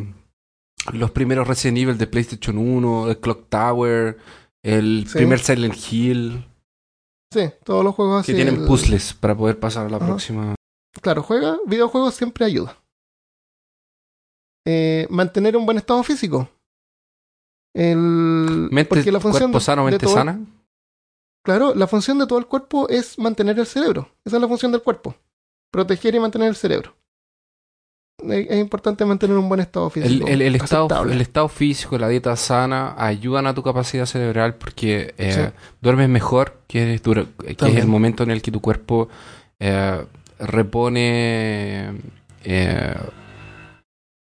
los 0.93 1.11
primeros 1.11 1.47
Resident 1.47 1.77
Evil 1.79 1.97
de 1.97 2.07
PlayStation 2.07 2.57
1, 2.57 3.09
el 3.09 3.19
Clock 3.19 3.49
Tower, 3.49 4.17
el 4.63 5.05
Sí. 5.07 5.17
primer 5.17 5.39
Silent 5.39 5.75
Hill, 5.91 6.45
Sí, 7.31 7.49
todos 7.63 7.83
los 7.83 7.93
juegos 7.93 8.21
así. 8.21 8.31
que 8.31 8.37
tienen 8.37 8.61
el- 8.61 8.65
puzzles 8.67 9.13
para 9.13 9.35
poder 9.35 9.59
pasar 9.59 9.85
a 9.85 9.89
la 9.89 9.97
Ajá. 9.97 10.05
próxima. 10.07 10.55
Claro, 11.01 11.21
juega, 11.21 11.57
videojuegos 11.67 12.15
siempre 12.15 12.45
ayuda. 12.45 12.77
Eh, 14.65 15.07
mantener 15.09 15.55
un 15.57 15.65
buen 15.65 15.77
estado 15.77 16.01
físico. 16.03 16.49
El, 17.75 17.97
Mente, 18.71 18.85
porque 18.85 19.11
la 19.11 19.19
función 19.19 19.51
cuerpo 19.51 19.59
sano, 19.59 19.85
de 19.85 19.91
mente 19.91 20.05
todo- 20.05 20.15
sana. 20.15 20.39
Claro, 21.43 21.73
la 21.73 21.87
función 21.87 22.19
de 22.19 22.27
todo 22.27 22.37
el 22.39 22.45
cuerpo 22.47 22.87
es 22.89 23.17
mantener 23.17 23.57
el 23.59 23.65
cerebro. 23.65 24.09
Esa 24.25 24.35
es 24.37 24.41
la 24.41 24.47
función 24.47 24.71
del 24.71 24.81
cuerpo. 24.81 25.15
Proteger 25.71 26.15
y 26.15 26.19
mantener 26.19 26.49
el 26.49 26.55
cerebro. 26.55 26.95
Es 28.21 28.49
es 28.49 28.59
importante 28.59 29.05
mantener 29.05 29.37
un 29.37 29.47
buen 29.47 29.61
estado 29.61 29.89
físico. 29.89 30.27
el- 30.27 30.41
el 30.41 30.55
estado, 30.55 30.89
el 31.05 31.21
estado 31.21 31.47
físico, 31.47 31.97
la 31.97 32.09
dieta 32.09 32.35
sana 32.35 32.93
ayudan 32.97 33.47
a 33.47 33.53
tu 33.53 33.63
capacidad 33.63 34.05
cerebral 34.05 34.55
porque 34.55 35.13
eh, 35.17 35.33
Sí. 35.33 35.41
duermes 35.81 36.09
mejor, 36.09 36.57
que 36.67 36.95
es, 36.95 37.01
que 37.01 37.67
es 37.69 37.75
el 37.77 37.87
momento 37.87 38.23
en 38.23 38.31
el 38.31 38.41
que 38.41 38.51
tu 38.51 38.59
cuerpo 38.59 39.07
eh, 39.59 40.05
repone 40.39 41.93
eh, 42.43 42.95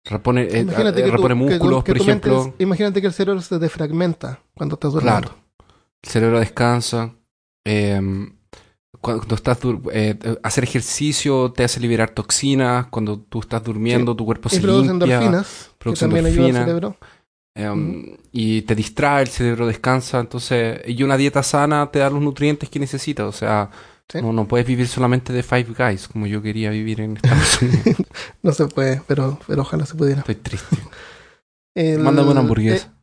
repone, 0.04 0.42
eh, 0.42 0.66
que 0.66 1.34
músculos, 1.34 1.84
que 1.84 1.92
por 1.92 2.00
ejemplo. 2.02 2.54
imagínate 2.58 3.00
que 3.00 3.06
el 3.06 3.12
cerebro 3.12 3.40
se 3.42 3.58
defragmenta 3.58 4.40
cuando 4.54 4.74
estás 4.74 4.92
durmiendo. 4.92 5.20
Claro. 5.28 5.43
El 6.04 6.08
cerebro 6.10 6.38
descansa. 6.40 7.14
eh, 7.66 8.00
cuando 9.00 9.34
estás 9.34 9.58
eh, 9.92 10.18
hacer 10.42 10.64
ejercicio 10.64 11.52
te 11.52 11.64
hace 11.64 11.78
liberar 11.80 12.10
toxinas. 12.10 12.86
Cuando 12.86 13.18
tú 13.20 13.40
estás 13.40 13.62
durmiendo, 13.62 14.14
tu 14.16 14.24
cuerpo 14.24 14.48
Y 14.50 14.54
se 14.56 14.60
produce 14.62 14.88
limpia. 14.88 15.16
endorfinas, 15.16 15.70
que 15.72 15.74
produce 15.78 16.00
también 16.06 16.26
ayuda 16.26 16.42
al 16.44 16.48
endorfina. 16.50 16.64
cerebro. 16.66 16.96
Um, 17.56 18.16
Y 18.32 18.62
te 18.62 18.74
distrae, 18.74 19.22
el 19.22 19.28
cerebro 19.28 19.66
descansa. 19.66 20.20
Entonces, 20.20 20.80
y 20.86 21.02
una 21.02 21.16
dieta 21.16 21.42
sana 21.42 21.90
te 21.90 21.98
da 22.00 22.08
los 22.10 22.22
nutrientes 22.22 22.68
que 22.70 22.78
necesitas. 22.78 23.26
O 23.26 23.32
sea, 23.32 23.70
Sí. 24.08 24.20
no, 24.20 24.32
no 24.34 24.46
puedes 24.46 24.66
vivir 24.66 24.86
solamente 24.88 25.32
de 25.32 25.42
Five 25.42 25.68
Guys, 25.78 26.08
como 26.08 26.26
yo 26.26 26.42
quería 26.42 26.68
vivir 26.70 27.00
en 27.00 27.16
Estados 27.16 27.62
Unidos. 27.62 27.96
No 28.42 28.52
se 28.52 28.66
puede, 28.66 29.02
pero, 29.06 29.38
pero 29.46 29.62
ojalá 29.62 29.86
se 29.86 29.94
pudiera. 29.94 30.20
Estoy 30.20 30.34
triste. 30.36 30.76
El- 31.74 32.00
Mándame 32.00 32.30
una 32.30 32.40
hamburguesa. 32.40 32.94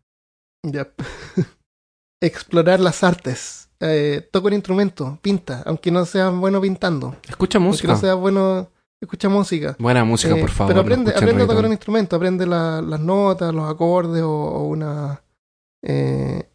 eh, 0.64 0.72
ya. 0.74 0.88
Explorar 2.22 2.80
las 2.80 3.03
artes. 3.03 3.69
Eh, 3.80 4.28
toca 4.32 4.47
un 4.47 4.53
instrumento, 4.53 5.17
pinta, 5.22 5.63
aunque 5.65 5.89
no 5.91 6.05
sea 6.05 6.30
bueno 6.30 6.61
pintando. 6.61 7.15
Escucha 7.28 7.57
Aunque 7.57 7.69
música. 7.69 7.93
no 7.93 7.97
sea 7.99 8.13
bueno, 8.13 8.69
escucha 9.01 9.28
música. 9.28 9.76
Buena 9.80 10.03
música, 10.03 10.36
Eh, 10.38 10.39
por 10.41 10.51
favor. 10.51 10.72
Pero 10.74 10.82
aprende, 10.82 11.11
aprende 11.11 11.43
a 11.43 11.47
tocar 11.47 11.65
un 11.65 11.72
instrumento, 11.72 12.15
aprende 12.15 12.45
la- 12.45 12.82
las 12.82 12.99
notas, 12.99 13.51
los 13.53 13.67
acordes 13.69 14.22
o, 14.22 14.30
o 14.32 14.67
una. 14.67 15.24
eh, 15.84 16.47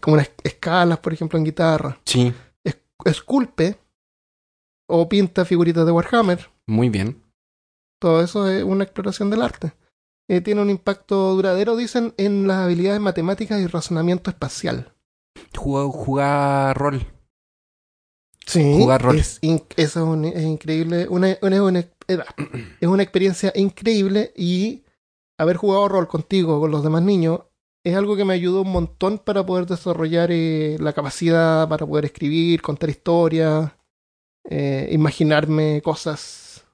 como 0.00 0.14
unas 0.14 0.30
escalas, 0.42 0.98
por 1.00 1.12
ejemplo, 1.12 1.38
en 1.38 1.44
guitarra. 1.44 1.98
Sí, 2.06 2.32
Esculpe 3.04 3.78
o 4.88 5.08
pinta 5.08 5.44
figuritas 5.44 5.84
de 5.86 5.92
Warhammer. 5.92 6.48
muy 6.66 6.88
bien. 6.88 7.22
Todo 8.00 8.22
eso 8.22 8.48
es 8.48 8.62
una 8.64 8.84
exploración 8.84 9.28
del 9.30 9.42
arte. 9.42 9.72
Eh, 10.28 10.40
tiene 10.40 10.62
un 10.62 10.70
impacto 10.70 11.34
duradero, 11.34 11.76
dicen, 11.76 12.14
en 12.16 12.46
las 12.46 12.58
habilidades 12.64 13.00
matemáticas 13.00 13.60
y 13.60 13.66
razonamiento 13.66 14.30
espacial. 14.30 14.94
Jugar, 15.56 15.86
jugar 15.88 16.78
rol. 16.78 17.06
Sí, 18.46 18.74
Jugar 18.76 19.02
rol. 19.02 19.18
Es, 19.18 19.38
in- 19.42 19.62
eso 19.76 20.00
es, 20.00 20.06
un- 20.06 20.24
es 20.24 20.42
increíble. 20.44 21.06
Una, 21.08 21.36
una- 21.42 21.62
una- 21.62 21.84
era- 22.08 22.26
es 22.80 22.88
una 22.88 23.02
experiencia 23.02 23.52
increíble 23.54 24.32
y 24.36 24.84
haber 25.38 25.56
jugado 25.56 25.88
rol 25.88 26.08
contigo, 26.08 26.60
con 26.60 26.70
los 26.70 26.82
demás 26.82 27.02
niños, 27.02 27.42
es 27.84 27.96
algo 27.96 28.16
que 28.16 28.24
me 28.24 28.34
ayudó 28.34 28.62
un 28.62 28.72
montón 28.72 29.18
para 29.18 29.46
poder 29.46 29.66
desarrollar 29.66 30.30
eh, 30.32 30.76
la 30.80 30.92
capacidad 30.92 31.68
para 31.68 31.86
poder 31.86 32.04
escribir, 32.06 32.60
contar 32.60 32.90
historias, 32.90 33.72
eh, 34.48 34.88
imaginarme 34.92 35.80
cosas. 35.82 36.64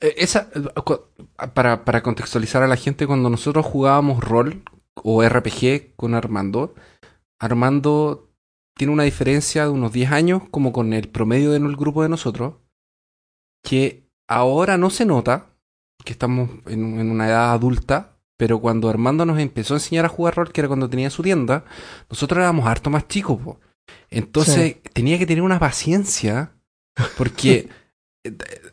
Eh, 0.00 0.14
Esa, 0.18 0.50
eh, 0.54 1.48
para, 1.54 1.84
para 1.84 2.02
contextualizar 2.02 2.62
a 2.62 2.68
la 2.68 2.76
gente, 2.76 3.06
cuando 3.06 3.30
nosotros 3.30 3.64
jugábamos 3.64 4.22
rol 4.22 4.62
o 4.94 5.22
RPG 5.22 5.94
con 5.96 6.14
Armando, 6.14 6.74
Armando 7.42 8.30
tiene 8.76 8.92
una 8.92 9.02
diferencia 9.02 9.64
de 9.64 9.70
unos 9.70 9.92
10 9.92 10.12
años 10.12 10.42
como 10.50 10.72
con 10.72 10.92
el 10.92 11.08
promedio 11.08 11.50
del 11.50 11.76
grupo 11.76 12.04
de 12.04 12.08
nosotros, 12.08 12.54
que 13.64 14.08
ahora 14.28 14.78
no 14.78 14.90
se 14.90 15.04
nota, 15.04 15.50
que 16.04 16.12
estamos 16.12 16.50
en, 16.66 17.00
en 17.00 17.10
una 17.10 17.26
edad 17.26 17.52
adulta, 17.52 18.16
pero 18.36 18.60
cuando 18.60 18.88
Armando 18.88 19.26
nos 19.26 19.40
empezó 19.40 19.74
a 19.74 19.78
enseñar 19.78 20.04
a 20.04 20.08
jugar 20.08 20.36
rol, 20.36 20.52
que 20.52 20.60
era 20.60 20.68
cuando 20.68 20.88
tenía 20.88 21.10
su 21.10 21.24
tienda, 21.24 21.64
nosotros 22.08 22.38
éramos 22.38 22.66
harto 22.66 22.90
más 22.90 23.08
chicos, 23.08 23.40
po. 23.42 23.60
Entonces 24.08 24.76
tenía 24.92 25.18
que 25.18 25.26
tener 25.26 25.42
una 25.42 25.58
paciencia, 25.58 26.52
porque 27.18 27.68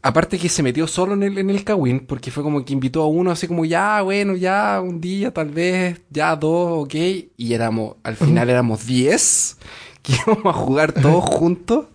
aparte 0.02 0.38
que 0.38 0.50
se 0.50 0.64
metió 0.64 0.88
solo 0.88 1.14
en 1.14 1.24
el, 1.24 1.38
en 1.38 1.50
el 1.50 1.64
Kawin, 1.64 2.06
porque 2.06 2.32
fue 2.32 2.44
como 2.44 2.64
que 2.64 2.74
invitó 2.74 3.02
a 3.02 3.08
uno 3.08 3.32
así 3.32 3.48
como, 3.48 3.66
ya, 3.66 4.02
bueno, 4.02 4.36
ya, 4.36 4.82
un 4.82 5.02
día, 5.02 5.34
tal 5.34 5.50
vez, 5.50 6.02
ya, 6.10 6.36
dos, 6.36 6.86
ok, 6.86 6.96
y 7.36 7.54
éramos, 7.54 7.96
al 8.04 8.16
final 8.16 8.50
éramos 8.50 8.86
diez, 8.86 9.58
que 10.04 10.14
íbamos 10.14 10.46
a 10.46 10.58
jugar 10.58 10.94
todos 10.94 11.24
juntos. 11.26 11.88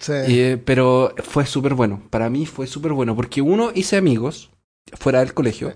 Sí. 0.00 0.12
Eh, 0.12 0.62
pero 0.64 1.14
fue 1.24 1.46
súper 1.46 1.74
bueno. 1.74 2.00
Para 2.10 2.30
mí 2.30 2.46
fue 2.46 2.68
súper 2.68 2.92
bueno. 2.92 3.16
Porque 3.16 3.42
uno, 3.42 3.72
hice 3.74 3.96
amigos 3.96 4.50
fuera 4.92 5.18
del 5.18 5.34
colegio. 5.34 5.74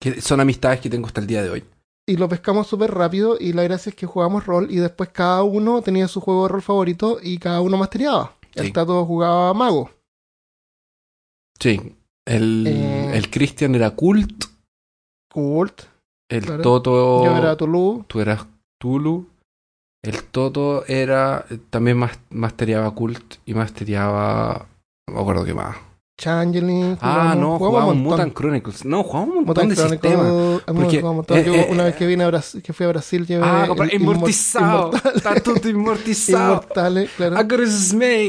Que 0.00 0.22
son 0.22 0.40
amistades 0.40 0.80
que 0.80 0.88
tengo 0.88 1.06
hasta 1.06 1.20
el 1.20 1.26
día 1.26 1.42
de 1.42 1.50
hoy. 1.50 1.64
y 2.06 2.16
lo 2.16 2.28
pescamos 2.30 2.66
súper 2.66 2.94
rápido 2.94 3.36
y 3.38 3.52
la 3.52 3.64
gracia 3.64 3.90
es 3.90 3.96
que 3.96 4.06
jugamos 4.06 4.46
rol 4.46 4.68
y 4.70 4.76
después 4.76 5.10
cada 5.10 5.42
uno 5.42 5.82
tenía 5.82 6.08
su 6.08 6.22
juego 6.22 6.44
de 6.44 6.48
rol 6.52 6.62
favorito 6.62 7.18
y 7.22 7.36
cada 7.36 7.60
uno 7.60 7.76
mastereaba. 7.76 8.37
Sí. 8.58 8.66
El 8.66 8.72
Tato 8.72 9.04
jugaba 9.06 9.52
mago. 9.54 9.90
Sí. 11.60 11.96
El, 12.26 12.66
Eh. 12.66 13.16
el 13.16 13.30
Christian 13.30 13.74
era 13.74 13.90
Cult. 13.90 14.44
Cult. 15.32 15.82
El 16.30 16.44
Claro. 16.44 16.62
Toto. 16.62 17.24
Yo 17.24 17.36
era 17.36 17.56
Tulu. 17.56 18.04
Tú 18.06 18.20
eras 18.20 18.46
Tulu. 18.80 19.26
El 20.04 20.22
Toto 20.24 20.84
era. 20.86 21.44
También 21.70 21.96
mas, 21.96 22.18
masteriaba 22.30 22.94
Cult 22.94 23.36
y 23.46 23.54
masteriaba. 23.54 24.66
No 25.08 25.14
me 25.14 25.20
acuerdo 25.20 25.44
qué 25.44 25.54
más. 25.54 25.76
Changeling. 26.18 26.98
Ah, 27.00 27.36
no, 27.38 27.58
jugábamos. 27.58 27.96
Mutant 27.96 28.34
Chronicles. 28.34 28.84
No, 28.84 29.04
jugábamos 29.04 29.36
un 29.36 29.44
montón 29.44 29.68
Mutant 29.68 29.70
de 29.70 29.98
Chronicles, 30.00 30.12
sistemas. 30.12 30.62
Porque, 30.66 31.40
eh, 31.40 31.44
Yo 31.44 31.54
eh, 31.54 31.68
una 31.70 31.84
vez 31.84 31.94
que 31.94 32.06
vine 32.08 32.24
a 32.24 32.26
Brasil, 32.26 32.60
que 32.60 32.72
fui 32.72 32.86
a 32.86 32.88
Brasil, 32.88 33.24
llevé 33.24 33.44
Ah, 33.46 33.68
el 33.80 33.94
inmortizado. 33.94 34.90
Está 35.14 35.36
todo 35.36 35.68
inmortizado. 35.68 36.54
Inmortales, 36.54 37.10
claro. 37.16 37.36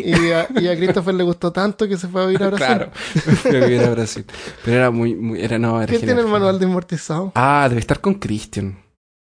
Y 0.06 0.32
a, 0.32 0.48
y 0.62 0.68
a 0.68 0.78
Christopher 0.78 1.16
le 1.16 1.24
gustó 1.24 1.52
tanto 1.52 1.88
que 1.88 1.98
se 1.98 2.08
fue 2.08 2.22
a 2.22 2.26
vivir 2.28 2.44
a 2.44 2.50
Brasil. 2.52 2.68
Claro, 2.68 2.92
fui 3.42 3.56
a 3.56 3.60
vivir 3.66 3.82
a 3.82 3.90
Brasil. 3.90 4.26
Pero 4.64 4.78
era 4.78 4.92
muy, 4.92 5.16
muy 5.16 5.42
era 5.42 5.58
no, 5.58 5.78
era 5.82 5.88
¿Quién 5.88 6.02
tiene 6.02 6.14
genial. 6.14 6.26
el 6.28 6.32
manual 6.32 6.60
de 6.60 6.66
inmortizado? 6.68 7.32
Ah, 7.34 7.66
debe 7.70 7.80
estar 7.82 8.00
con 8.00 8.14
Christian. 8.14 8.78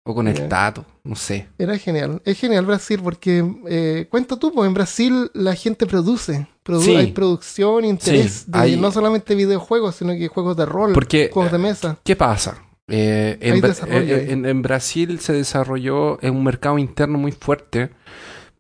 O 0.08 0.14
con 0.14 0.28
el. 0.28 0.48
Tato, 0.48 0.86
no 1.04 1.16
sé. 1.16 1.48
Era 1.58 1.78
genial. 1.80 2.22
Es 2.26 2.40
genial 2.40 2.66
Brasil 2.66 3.00
porque, 3.04 3.44
eh, 3.68 4.06
cuenta 4.10 4.38
tú, 4.38 4.54
pues 4.54 4.68
en 4.68 4.74
Brasil 4.76 5.32
la 5.34 5.56
gente 5.56 5.88
produce. 5.88 6.48
Produ- 6.64 6.82
Sí. 6.82 6.96
Hay 6.96 7.12
producción, 7.12 7.86
interés, 7.86 8.44
Sí, 8.46 8.52
de 8.52 8.60
hay- 8.60 8.78
no 8.78 8.92
solamente 8.92 9.34
videojuegos, 9.36 9.96
sino 9.96 10.14
que 10.14 10.28
juegos 10.28 10.58
de 10.58 10.66
rol, 10.66 10.94
Porque, 10.94 11.30
juegos 11.34 11.52
de 11.52 11.58
mesa. 11.58 11.98
¿qué 12.04 12.16
pasa? 12.16 12.62
Eh, 12.88 13.38
en, 13.42 13.62
Bra- 13.62 13.88
eh, 13.88 14.28
en- 14.32 14.46
en 14.46 14.62
Brasil 14.62 15.20
se 15.20 15.34
desarrolló 15.34 16.22
en 16.24 16.36
un 16.36 16.44
mercado 16.44 16.78
interno 16.78 17.18
muy 17.18 17.32
fuerte. 17.32 17.90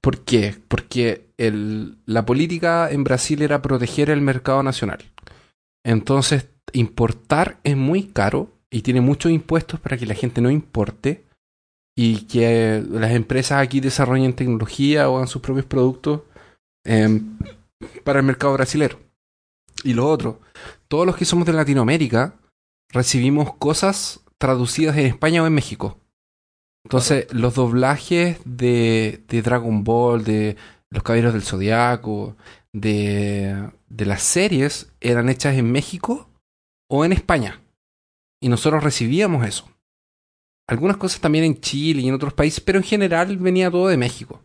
¿Por 0.02 0.22
qué? 0.22 0.56
Porque 0.68 1.28
el- 1.38 1.98
la 2.08 2.26
política 2.26 2.90
en 2.92 3.04
Brasil 3.04 3.42
era 3.44 3.62
proteger 3.62 4.10
el 4.10 4.22
mercado 4.22 4.64
nacional. 4.64 5.00
Entonces, 5.84 6.48
importar 6.74 7.58
es 7.64 7.78
muy 7.78 8.04
caro 8.04 8.50
y 8.72 8.82
tiene 8.82 9.02
muchos 9.02 9.32
impuestos 9.32 9.80
para 9.80 9.98
que 9.98 10.06
la 10.08 10.16
gente 10.16 10.42
no 10.42 10.50
importe 10.50 11.25
y 11.96 12.26
que 12.26 12.84
las 12.90 13.12
empresas 13.12 13.62
aquí 13.62 13.80
desarrollen 13.80 14.34
tecnología 14.34 15.10
o 15.10 15.16
hagan 15.16 15.28
sus 15.28 15.42
propios 15.42 15.66
productos 15.66 16.22
em, 16.84 17.38
para 18.04 18.20
el 18.20 18.26
mercado 18.26 18.54
brasilero. 18.54 19.00
Y 19.84 19.94
lo 19.94 20.08
otro, 20.08 20.42
todos 20.88 21.06
los 21.06 21.16
que 21.16 21.26
somos 21.26 21.46
de 21.46 21.54
Latinoamérica 21.54 22.36
recibimos 22.90 23.56
cosas 23.56 24.22
traducidas 24.38 24.98
en 24.98 25.06
España 25.06 25.42
o 25.42 25.48
en 25.48 25.54
México. 25.54 26.00
Entonces, 26.84 27.28
los 27.34 27.56
doblajes 27.56 28.40
de, 28.46 29.24
de 29.28 29.42
Dragon 29.42 29.84
Ball, 29.84 30.24
de 30.24 30.56
Los 30.92 31.04
Caballeros 31.04 31.34
del 31.34 31.44
Zodiaco, 31.44 32.36
de, 32.74 33.72
de 33.88 34.06
las 34.06 34.22
series 34.22 34.94
eran 35.00 35.30
hechas 35.30 35.56
en 35.56 35.72
México 35.72 36.30
o 36.90 37.06
en 37.06 37.14
España. 37.14 37.62
Y 38.42 38.50
nosotros 38.50 38.84
recibíamos 38.84 39.48
eso. 39.48 39.75
Algunas 40.68 40.98
cosas 40.98 41.20
también 41.22 41.46
en 41.46 41.60
Chile 41.62 42.02
y 42.02 42.08
en 42.08 42.16
otros 42.16 42.34
países, 42.34 42.60
pero 42.60 42.80
en 42.80 42.84
general 42.84 43.38
venía 43.38 43.70
todo 43.70 43.88
de 43.88 43.98
México. 43.98 44.42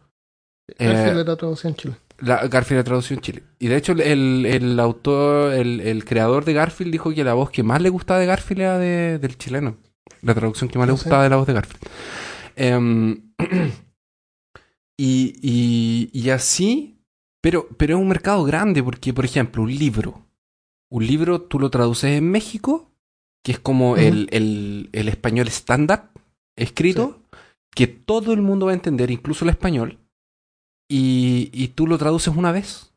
Garfield 0.78 1.18
Eh, 1.18 1.20
era 1.22 1.36
traducción 1.36 1.72
en 1.72 1.76
Chile. 1.76 1.96
la, 2.18 2.46
Garfield 2.46 2.78
la 2.80 2.84
tradució 2.84 3.14
en 3.16 3.22
Chile. 3.22 3.42
Y 3.58 3.68
de 3.68 3.76
hecho, 3.76 3.92
el, 3.92 4.44
el, 4.46 4.78
autor, 4.80 5.54
el, 5.54 5.80
el 5.80 6.04
creador 6.04 6.44
de 6.44 6.52
Garfield 6.52 6.92
dijo 6.92 7.12
que 7.12 7.24
la 7.24 7.34
voz 7.34 7.50
que 7.50 7.62
más 7.62 7.80
le 7.80 7.88
gustaba 7.88 8.20
de 8.20 8.26
Garfield 8.26 8.60
era 8.60 8.78
de- 8.78 9.18
del 9.18 9.36
chileno. 9.38 9.78
La 10.22 10.34
traducción 10.34 10.68
que 10.68 10.78
más 10.78 10.86
le 10.88 10.92
sé. 10.96 11.02
gustaba 11.04 11.22
de 11.24 11.30
la 11.30 11.36
voz 11.36 11.46
de 11.46 11.52
Garfield. 11.54 11.82
Em, 12.56 13.32
y, 14.96 15.34
y, 15.42 16.10
y 16.12 16.30
así, 16.30 17.00
pero, 17.40 17.68
pero 17.78 17.96
es 17.96 18.00
un 18.02 18.08
mercado 18.08 18.44
grande 18.44 18.82
porque, 18.82 19.14
por 19.14 19.24
ejemplo, 19.24 19.62
un 19.62 19.74
libro. 19.74 20.26
Un 20.90 21.06
libro 21.06 21.40
tú 21.42 21.58
lo 21.58 21.70
traduces 21.70 22.18
en 22.18 22.30
México, 22.30 22.89
que 23.42 23.52
es 23.52 23.58
como 23.58 23.96
el, 23.96 24.28
el, 24.32 24.88
el 24.92 25.08
español 25.08 25.48
estándar 25.48 26.10
escrito, 26.56 27.20
que 27.74 27.86
todo 27.86 28.32
el 28.32 28.42
mundo 28.42 28.66
va 28.66 28.72
a 28.72 28.74
entender, 28.74 29.10
incluso 29.10 29.44
el 29.44 29.50
español 29.50 29.98
y, 30.88 31.50
y 31.52 31.68
tú 31.68 31.86
lo 31.86 31.98
traduces 31.98 32.34
una 32.34 32.52
vez 32.52 32.92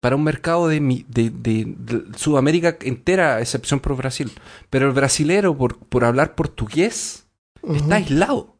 para 0.00 0.16
un 0.16 0.24
mercado 0.24 0.68
de, 0.68 0.80
mi- 0.80 1.04
de, 1.08 1.30
de- 1.30 1.74
de 1.76 2.18
Sudamérica 2.18 2.76
entera, 2.82 3.40
excepción 3.40 3.80
por 3.80 3.96
Brasil. 3.96 4.30
Pero 4.70 4.86
el 4.86 4.92
brasilero, 4.92 5.56
por, 5.56 5.78
por 5.78 6.04
hablar 6.04 6.34
portugués, 6.34 7.26
está 7.62 7.96
aislado. 7.96 8.53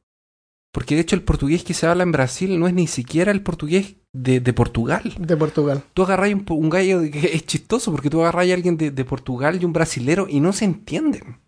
Porque 0.74 0.96
de 0.96 1.02
hecho 1.02 1.14
el 1.14 1.22
portugués 1.22 1.62
que 1.62 1.72
se 1.72 1.86
habla 1.86 2.02
en 2.02 2.10
Brasil 2.10 2.58
no 2.58 2.66
es 2.66 2.74
ni 2.74 2.88
siquiera 2.88 3.30
el 3.30 3.42
portugués 3.42 3.94
de, 4.12 4.40
de 4.40 4.52
Portugal. 4.52 5.14
De 5.18 5.36
Portugal. 5.36 5.82
Tú 5.94 6.02
agarras 6.02 6.34
un, 6.34 6.44
un 6.48 6.68
gallo 6.68 7.00
que 7.02 7.30
es 7.34 7.46
chistoso 7.46 7.92
porque 7.92 8.10
tú 8.10 8.20
agarras 8.22 8.50
a 8.50 8.54
alguien 8.54 8.76
de, 8.76 8.90
de 8.90 9.04
Portugal 9.04 9.56
y 9.60 9.64
un 9.64 9.72
brasilero 9.72 10.26
y 10.28 10.40
no 10.40 10.52
se 10.52 10.64
entienden. 10.64 11.38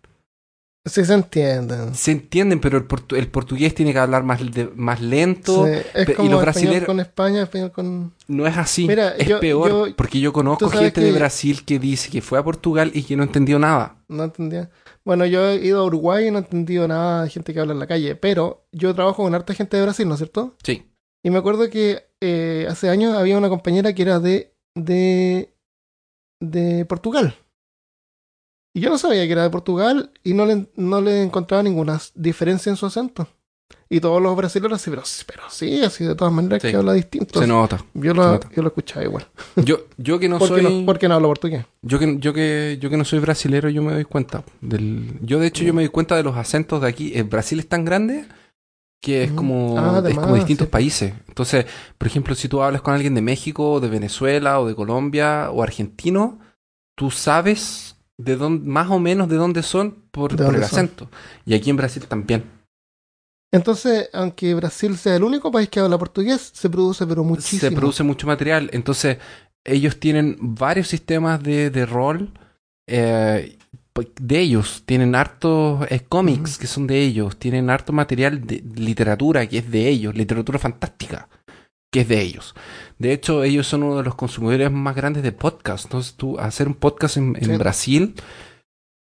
Sí 0.85 1.03
se 1.03 1.13
entienden. 1.13 1.93
Se 1.93 2.11
entienden, 2.11 2.61
pero 2.61 2.77
el, 2.77 2.87
portu- 2.87 3.17
el 3.17 3.27
portugués 3.27 3.75
tiene 3.75 3.91
que 3.91 3.99
hablar 3.99 4.23
más, 4.23 4.39
de- 4.53 4.71
más 4.73 5.01
lento. 5.01 5.65
Sí, 5.65 5.71
es 5.93 6.07
y 6.09 6.13
como 6.13 6.31
los 6.31 6.39
español 6.39 6.41
brasileros- 6.45 6.85
con 6.85 6.99
España, 7.01 7.43
español 7.43 7.71
con... 7.73 8.13
No 8.29 8.47
es 8.47 8.55
así. 8.55 8.87
Mira, 8.87 9.09
es 9.17 9.27
yo- 9.27 9.41
peor. 9.41 9.69
yo- 9.89 9.95
porque 9.97 10.21
yo 10.21 10.31
conozco 10.31 10.69
gente 10.69 11.01
de 11.01 11.11
Brasil 11.11 11.65
que 11.65 11.77
dice 11.79 12.09
que 12.09 12.21
fue 12.21 12.39
a 12.39 12.43
Portugal 12.45 12.91
y 12.93 13.03
que 13.03 13.17
no 13.17 13.23
entendió 13.23 13.59
nada. 13.59 13.97
No 14.07 14.23
entendía. 14.23 14.69
Bueno, 15.07 15.25
yo 15.25 15.47
he 15.47 15.65
ido 15.65 15.79
a 15.79 15.85
Uruguay 15.85 16.27
y 16.27 16.31
no 16.31 16.39
he 16.39 16.41
entendido 16.41 16.85
nada 16.85 17.23
de 17.23 17.29
gente 17.29 17.53
que 17.53 17.61
habla 17.61 17.71
en 17.71 17.79
la 17.79 17.87
calle, 17.87 18.17
pero 18.17 18.67
yo 18.73 18.93
trabajo 18.93 19.23
con 19.23 19.33
harta 19.33 19.53
gente 19.53 19.77
de 19.77 19.83
Brasil, 19.83 20.05
¿no 20.05 20.15
es 20.15 20.19
cierto? 20.19 20.57
Sí. 20.61 20.91
Y 21.23 21.29
me 21.29 21.37
acuerdo 21.37 21.69
que 21.69 22.09
eh, 22.19 22.67
hace 22.69 22.89
años 22.89 23.15
había 23.15 23.37
una 23.37 23.47
compañera 23.47 23.93
que 23.93 24.01
era 24.01 24.19
de, 24.19 24.53
de, 24.75 25.55
de 26.41 26.83
Portugal. 26.83 27.35
Y 28.75 28.81
yo 28.81 28.89
no 28.89 28.97
sabía 28.97 29.25
que 29.25 29.31
era 29.31 29.43
de 29.43 29.49
Portugal 29.49 30.11
y 30.25 30.33
no 30.33 30.45
le, 30.45 30.67
no 30.75 30.99
le 30.99 31.23
encontraba 31.23 31.63
ninguna 31.63 32.01
diferencia 32.13 32.69
en 32.69 32.75
su 32.75 32.85
acento. 32.85 33.29
Y 33.89 34.01
todos 34.01 34.21
los 34.21 34.35
brasileños 34.35 34.81
así, 34.81 34.89
pero, 34.89 35.03
pero 35.25 35.43
sí, 35.49 35.81
así 35.83 36.03
de 36.03 36.13
todas 36.15 36.33
maneras 36.33 36.61
Sí. 36.61 36.69
que 36.71 36.75
habla 36.75 36.91
distinto. 36.93 37.39
Se 37.39 37.47
nota. 37.47 37.83
yo, 37.93 38.13
lo, 38.13 38.23
nota. 38.33 38.49
yo 38.55 38.61
lo 38.61 38.67
escuchaba 38.67 39.05
igual. 39.05 39.27
Yo, 39.55 39.85
yo 39.97 40.19
que 40.19 40.27
no 40.27 40.37
¿Por 40.39 40.47
soy. 40.49 40.61
no, 40.63 40.85
por 40.85 40.99
qué 40.99 41.07
no 41.07 41.15
hablo 41.15 41.29
portugués? 41.29 41.65
Yo 41.81 41.97
que, 41.97 42.17
yo 42.19 42.33
que 42.33 42.77
yo 42.81 42.89
que 42.89 42.97
no 42.97 43.05
soy 43.05 43.19
brasilero, 43.19 43.69
yo 43.69 43.81
me 43.81 43.93
doy 43.93 44.03
cuenta. 44.03 44.43
Del, 44.61 45.17
yo 45.21 45.39
de 45.39 45.47
hecho 45.47 45.63
yo 45.63 45.73
me 45.73 45.83
doy 45.83 45.89
cuenta 45.89 46.15
de 46.17 46.23
los 46.23 46.35
acentos 46.35 46.81
de 46.81 46.87
aquí. 46.89 47.11
El 47.15 47.23
Brasil 47.25 47.59
es 47.59 47.69
tan 47.69 47.85
grande 47.85 48.25
que 49.01 49.23
es 49.23 49.31
Mm. 49.31 49.35
como, 49.35 49.75
Ah, 49.79 50.03
es 50.05 50.15
como 50.15 50.35
distintos 50.35 50.65
sí. 50.67 50.71
países. 50.71 51.13
Entonces, 51.29 51.65
por 51.97 52.07
ejemplo, 52.07 52.35
si 52.35 52.49
tú 52.49 52.61
hablas 52.61 52.81
con 52.81 52.93
alguien 52.93 53.13
de 53.15 53.21
México, 53.21 53.73
o 53.73 53.79
de 53.79 53.87
Venezuela, 53.87 54.59
o 54.59 54.67
de 54.67 54.75
Colombia, 54.75 55.49
o 55.51 55.63
argentino, 55.63 56.39
tú 56.95 57.09
sabes 57.11 57.95
de 58.17 58.35
dónde, 58.35 58.67
más 58.67 58.89
o 58.89 58.99
menos 58.99 59.29
de 59.29 59.35
dónde 59.37 59.61
son 59.63 59.95
por, 60.11 60.35
De 60.35 60.43
por 60.43 60.55
el 60.55 60.61
son. 60.63 60.79
acento. 60.79 61.09
Y 61.45 61.53
aquí 61.53 61.69
en 61.69 61.77
Brasil 61.77 62.03
también. 62.07 62.43
Entonces, 63.51 64.09
aunque 64.13 64.53
Brasil 64.53 64.97
sea 64.97 65.15
el 65.15 65.23
único 65.23 65.51
país 65.51 65.69
que 65.69 65.79
habla 65.79 65.97
portugués, 65.97 66.51
se 66.53 66.69
produce 66.69 67.07
pero 67.07 67.23
muchísimo. 67.23 67.61
se 67.61 67.71
produce 67.71 68.03
mucho 68.03 68.27
material. 68.27 68.69
Entonces, 68.73 69.17
ellos 69.63 69.99
tienen 69.99 70.37
varios 70.39 70.87
sistemas 70.87 71.41
de, 71.41 71.69
de 71.69 71.85
rol 71.85 72.31
eh, 72.87 73.57
de 74.19 74.39
ellos. 74.39 74.83
Tienen 74.85 75.15
hartos 75.15 75.85
eh, 75.89 76.01
cómics 76.07 76.57
que 76.57 76.67
son 76.67 76.87
de 76.87 77.01
ellos. 77.01 77.37
Tienen 77.37 77.69
harto 77.69 77.93
material 77.93 78.45
de 78.45 78.63
literatura 78.75 79.47
que 79.47 79.59
es 79.59 79.71
de 79.71 79.87
ellos. 79.87 80.15
Literatura 80.15 80.59
fantástica 80.59 81.29
que 81.89 82.01
es 82.01 82.07
de 82.09 82.21
ellos. 82.21 82.53
De 82.99 83.13
hecho, 83.13 83.43
ellos 83.45 83.65
son 83.65 83.83
uno 83.83 83.95
de 83.97 84.03
los 84.03 84.15
consumidores 84.15 84.69
más 84.69 84.93
grandes 84.95 85.23
de 85.23 85.31
podcast. 85.31 85.85
Entonces, 85.85 86.15
tú 86.15 86.37
hacer 86.37 86.67
un 86.67 86.73
podcast 86.75 87.15
en, 87.15 87.35
en 87.37 87.45
Sí. 87.45 87.57
Brasil 87.57 88.15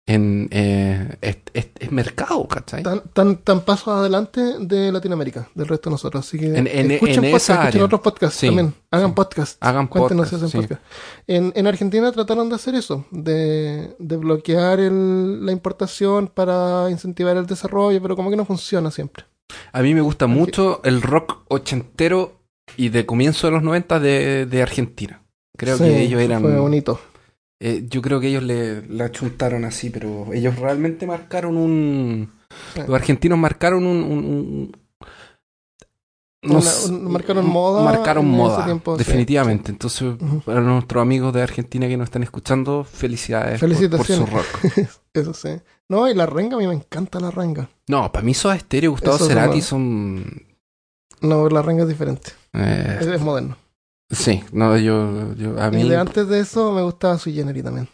en 0.06 0.48
eh, 0.50 1.16
es, 1.22 1.38
es- 1.54 1.68
es 1.80 1.90
mercado, 1.92 2.46
¿cachai? 2.46 2.82
Tan, 2.82 3.00
tan, 3.12 3.36
tan 3.38 3.60
pasos 3.62 3.88
adelante 3.88 4.40
de 4.60 4.92
Latinoamérica, 4.92 5.48
del 5.54 5.66
resto 5.66 5.88
de 5.88 5.94
nosotros. 5.94 6.26
Así 6.26 6.38
que 6.38 6.46
En- 6.56 6.66
en- 6.66 6.90
escuchen 6.90 7.24
en 7.24 7.30
podcast, 7.32 7.50
escuchen 7.60 7.82
otros 7.82 8.00
podcasts 8.02 8.38
Sí, 8.38 8.46
también. 8.46 8.74
Hagan 8.90 9.08
sí. 9.10 9.14
podcast. 9.14 9.56
Hagan 9.64 9.86
Cuéntenos 9.86 10.26
podcast, 10.28 10.30
si 10.42 10.46
hacen 10.46 10.60
sí. 10.62 10.66
podcast. 10.68 10.82
En, 11.26 11.52
en 11.56 11.66
Argentina 11.66 12.12
trataron 12.12 12.48
de 12.50 12.54
hacer 12.56 12.74
eso, 12.74 13.06
de, 13.10 13.94
de 13.98 14.16
bloquear 14.18 14.80
el- 14.80 15.44
la 15.46 15.52
importación 15.52 16.28
para 16.28 16.90
incentivar 16.90 17.36
el 17.38 17.46
desarrollo, 17.46 18.00
pero 18.02 18.14
como 18.16 18.28
que 18.30 18.36
no 18.36 18.44
funciona 18.44 18.90
siempre. 18.90 19.24
A 19.72 19.80
mí 19.82 19.94
me 19.94 20.00
gusta 20.02 20.26
mucho 20.26 20.80
el 20.84 21.00
rock 21.02 21.44
ochentero 21.48 22.40
y 22.76 22.88
de 22.90 23.06
comienzo 23.06 23.46
de 23.46 23.52
los 23.52 23.62
90 23.62 24.00
de, 24.00 24.46
de 24.46 24.62
Argentina. 24.62 25.22
Creo 25.56 25.78
que 25.78 26.02
ellos 26.02 26.20
eran. 26.20 26.42
Fue 26.42 26.58
bonito. 26.58 27.00
Eh, 27.60 27.86
yo 27.88 28.02
creo 28.02 28.20
que 28.20 28.28
ellos 28.28 28.42
le, 28.42 28.86
la 28.88 29.10
chuntaron 29.10 29.64
así, 29.64 29.90
pero 29.90 30.32
ellos 30.32 30.56
realmente 30.58 31.06
marcaron 31.06 31.56
un. 31.56 32.32
Los 32.76 32.90
argentinos 32.94 33.38
marcaron 33.38 33.84
un. 33.86 34.02
un- 34.02 34.24
un- 34.24 34.76
no 36.42 36.58
Una- 36.58 36.70
un- 36.88 37.10
marcaron 37.10 37.46
moda 37.46 37.82
Marcaron 37.84 38.26
moda, 38.26 38.66
tiempo, 38.66 38.98
sí, 38.98 38.98
definitivamente. 39.04 39.70
Entonces, 39.72 40.14
para 40.44 40.60
nuestros 40.60 41.00
amigos 41.00 41.32
de 41.32 41.40
Argentina 41.42 41.88
que 41.88 41.96
nos 41.96 42.04
están 42.08 42.22
escuchando, 42.22 42.84
felicidades 42.84 43.58
por- 43.60 43.68
por, 43.70 43.76
Felicitaciones. 43.78 44.28
su 44.28 44.36
rock. 44.36 44.46
Eso 45.14 45.32
sí. 45.32 45.48
No, 45.88 46.06
y 46.06 46.14
la 46.14 46.26
renga, 46.26 46.56
a 46.56 46.58
mí 46.60 46.66
me 46.66 46.74
encanta 46.74 47.18
la 47.18 47.30
renga. 47.30 47.70
No, 47.88 48.12
para 48.12 48.24
mí 48.24 48.34
Soda 48.34 48.58
Stereo 48.58 48.90
y 48.90 48.92
Gustavo 48.92 49.16
Eso 49.16 49.26
Cerati 49.26 49.62
son. 49.62 50.42
No, 51.22 51.48
la 51.48 51.62
renga 51.62 51.84
es 51.84 51.88
diferente. 51.88 52.32
eh, 52.52 52.98
Es, 53.00 53.06
es 53.06 53.20
moderno. 53.22 53.56
Sí, 54.10 54.44
no, 54.52 54.76
yo, 54.76 55.34
yo 55.34 55.60
a 55.60 55.70
mí. 55.70 55.82
Y 55.82 55.88
de 55.88 55.96
antes 55.96 56.28
de 56.28 56.40
eso 56.40 56.72
me 56.72 56.82
gustaba 56.82 57.18
su 57.18 57.30
Generis 57.32 57.64
también. 57.64 57.88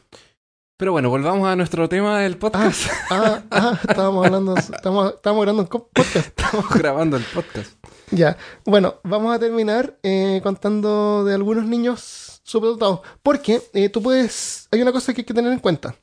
Pero 0.81 0.93
bueno, 0.93 1.11
volvamos 1.11 1.47
a 1.47 1.57
nuestro 1.57 1.91
tema 1.91 2.21
del 2.21 2.39
podcast. 2.39 2.91
Ah, 3.11 3.43
ah, 3.51 3.79
estábamos 3.87 4.25
hablando, 4.25 4.57
estábamos, 4.57 5.13
estábamos 5.13 5.45
grabando 5.45 5.63
un 5.63 5.69
podcast. 5.69 6.17
Estamos 6.17 6.69
grabando 6.71 7.17
el 7.19 7.25
podcast. 7.25 7.73
Ya, 8.11 8.39
bueno, 8.65 8.95
vamos 9.05 9.35
a 9.35 9.39
terminar 9.39 9.99
eh, 10.03 10.41
contando 10.43 11.23
de 11.25 11.35
algunos 11.35 11.67
niños 11.67 12.41
superdotados. 12.45 13.01
Porque 13.23 13.61
eh, 13.75 13.91
tú 13.91 14.03
puedes, 14.03 14.69
hay 14.71 14.81
una 14.81 14.91
cosa 14.91 15.13
que 15.13 15.21
hay 15.21 15.25
que 15.27 15.35
tener 15.35 15.53
en 15.53 15.59
cuenta. 15.59 15.95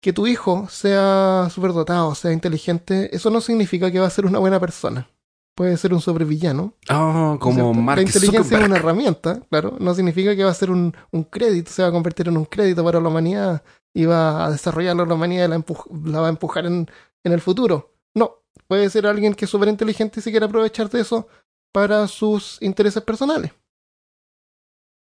Que 0.00 0.14
tu 0.14 0.26
hijo 0.26 0.66
sea 0.70 1.48
superdotado, 1.52 2.14
sea 2.14 2.32
inteligente, 2.32 3.14
eso 3.14 3.28
no 3.28 3.42
significa 3.42 3.90
que 3.92 4.00
va 4.00 4.06
a 4.06 4.10
ser 4.10 4.24
una 4.24 4.38
buena 4.38 4.58
persona. 4.58 5.06
Puede 5.54 5.76
ser 5.76 5.92
un 5.92 6.00
sobrevillano. 6.00 6.74
Oh, 6.90 7.36
como 7.38 7.56
La 7.96 8.02
inteligencia 8.02 8.58
es 8.58 8.64
una 8.66 8.76
herramienta, 8.78 9.40
claro. 9.50 9.76
No 9.78 9.94
significa 9.94 10.34
que 10.34 10.44
va 10.44 10.50
a 10.50 10.54
ser 10.54 10.70
un, 10.70 10.94
un 11.10 11.24
crédito, 11.24 11.70
se 11.70 11.82
va 11.82 11.88
a 11.88 11.92
convertir 11.92 12.28
en 12.28 12.36
un 12.38 12.46
crédito 12.46 12.82
para 12.82 13.00
la 13.00 13.08
humanidad 13.08 13.62
y 13.94 14.06
va 14.06 14.46
a 14.46 14.50
desarrollar 14.50 14.96
la 14.96 15.02
humanidad 15.14 15.44
y 15.46 15.48
la, 15.50 15.62
la 16.10 16.20
va 16.20 16.26
a 16.28 16.30
empujar 16.30 16.64
en, 16.64 16.90
en 17.22 17.32
el 17.32 17.40
futuro. 17.42 17.92
No, 18.14 18.36
puede 18.66 18.88
ser 18.88 19.06
alguien 19.06 19.34
que 19.34 19.44
es 19.44 19.50
súper 19.50 19.68
inteligente 19.68 20.20
y 20.20 20.22
se 20.22 20.30
quiere 20.30 20.46
aprovechar 20.46 20.88
de 20.88 21.00
eso 21.02 21.28
para 21.70 22.08
sus 22.08 22.56
intereses 22.62 23.02
personales. 23.02 23.52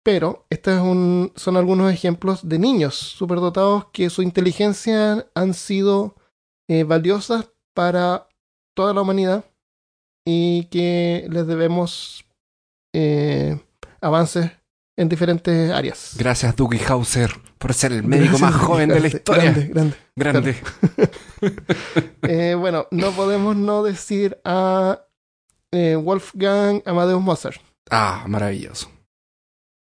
Pero 0.02 0.46
estos 0.48 0.74
es 0.74 0.80
un- 0.80 1.32
son 1.36 1.56
algunos 1.58 1.92
ejemplos 1.92 2.48
de 2.48 2.58
niños 2.58 2.94
superdotados 2.94 3.86
que 3.92 4.08
su 4.08 4.22
inteligencia 4.22 5.26
han 5.34 5.52
sido 5.52 6.16
eh, 6.68 6.84
valiosas 6.84 7.50
para 7.74 8.26
toda 8.74 8.94
la 8.94 9.02
humanidad 9.02 9.44
y 10.32 10.64
que 10.70 11.26
les 11.28 11.44
debemos 11.46 12.24
eh, 12.92 13.58
avances 14.00 14.48
en 14.96 15.08
diferentes 15.08 15.72
áreas. 15.72 16.14
Gracias, 16.16 16.54
Dougie 16.54 16.84
Hauser, 16.86 17.32
por 17.58 17.74
ser 17.74 17.92
el 17.92 18.04
médico 18.04 18.38
Gracias, 18.38 18.52
más 18.52 18.60
joven 18.60 18.90
de 18.90 19.00
la 19.00 19.08
historia. 19.08 19.52
Grande, 19.52 19.66
grande. 19.68 19.96
Grande. 20.16 20.56
Eh, 22.22 22.54
bueno, 22.54 22.86
no 22.90 23.12
podemos 23.12 23.56
no 23.56 23.82
decir 23.82 24.38
a 24.44 25.00
eh, 25.72 25.96
Wolfgang 25.96 26.82
Amadeus 26.84 27.22
Mozart. 27.22 27.60
Ah, 27.90 28.24
maravilloso. 28.28 28.90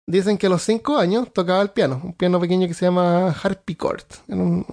Dicen 0.07 0.36
que 0.36 0.47
a 0.47 0.51
los 0.51 0.62
cinco 0.62 0.99
años 0.99 1.32
tocaba 1.32 1.62
el 1.62 1.70
piano, 1.70 2.01
un 2.05 2.12
piano 2.12 2.39
pequeño 2.39 2.68
que 2.68 2.74
se 2.74 2.84
llama 2.84 3.30
harpsichord, 3.30 4.05
era 4.28 4.36
un, 4.36 4.64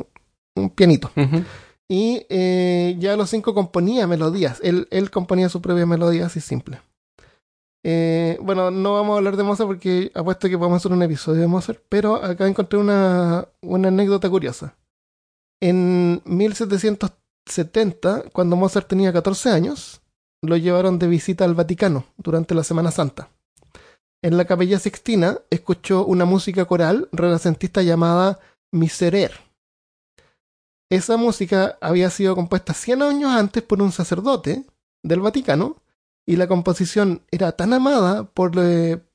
un 0.56 0.70
pianito. 0.70 1.10
Ujú. 1.16 1.44
Y 1.88 2.26
eh, 2.30 2.96
ya 3.00 3.16
los 3.16 3.30
cinco 3.30 3.54
componía 3.54 4.08
melodías, 4.08 4.60
él, 4.64 4.88
él 4.92 5.12
componía 5.12 5.50
su 5.50 5.62
propia 5.62 5.86
melodía 5.86 6.26
así 6.26 6.42
simple. 6.42 6.82
Eh, 7.88 8.40
bueno, 8.42 8.72
no 8.72 8.94
vamos 8.94 9.14
a 9.14 9.18
hablar 9.18 9.38
de 9.38 9.44
Mozart 9.44 9.68
porque 9.68 10.12
apuesto 10.16 10.50
que 10.50 10.58
podemos 10.58 10.78
hacer 10.78 10.92
un 10.92 11.04
episodio 11.04 11.42
de 11.42 11.48
Mozart, 11.48 11.84
pero 11.88 12.16
acá 12.16 12.48
encontré 12.48 12.80
una, 12.80 13.48
una 13.62 13.90
anécdota 13.90 14.28
curiosa. 14.28 14.76
En 15.62 16.24
1770, 16.26 18.24
cuando 18.34 18.56
Mozart 18.56 18.88
tenía 18.88 19.14
14 19.14 19.52
años, 19.52 20.02
lo 20.42 20.58
llevaron 20.58 20.98
de 20.98 21.08
visita 21.08 21.46
al 21.46 21.54
Vaticano 21.54 22.06
durante 22.18 22.56
la 22.56 22.64
Semana 22.64 22.90
Santa. 22.90 23.30
En 24.24 24.38
la 24.38 24.46
capilla 24.46 24.80
Sixtina 24.80 25.38
escuchó 25.52 26.04
una 26.06 26.26
música 26.26 26.66
coral 26.66 27.08
renacentista 27.12 27.84
llamada 27.84 28.40
Miserere. 28.72 29.45
Esa 30.90 31.18
música 31.18 31.78
había 31.82 32.10
sido 32.10 32.36
compuesta 32.36 32.74
100 32.74 33.02
años 33.02 33.32
antes 33.32 33.64
por 33.64 33.82
un 33.82 33.92
sacerdote 33.92 34.66
del 35.04 35.20
Vaticano 35.20 35.82
y 36.28 36.36
la 36.36 36.48
composición 36.48 37.22
era 37.32 37.52
tan 37.54 37.74
amada 37.74 38.24
por, 38.26 38.52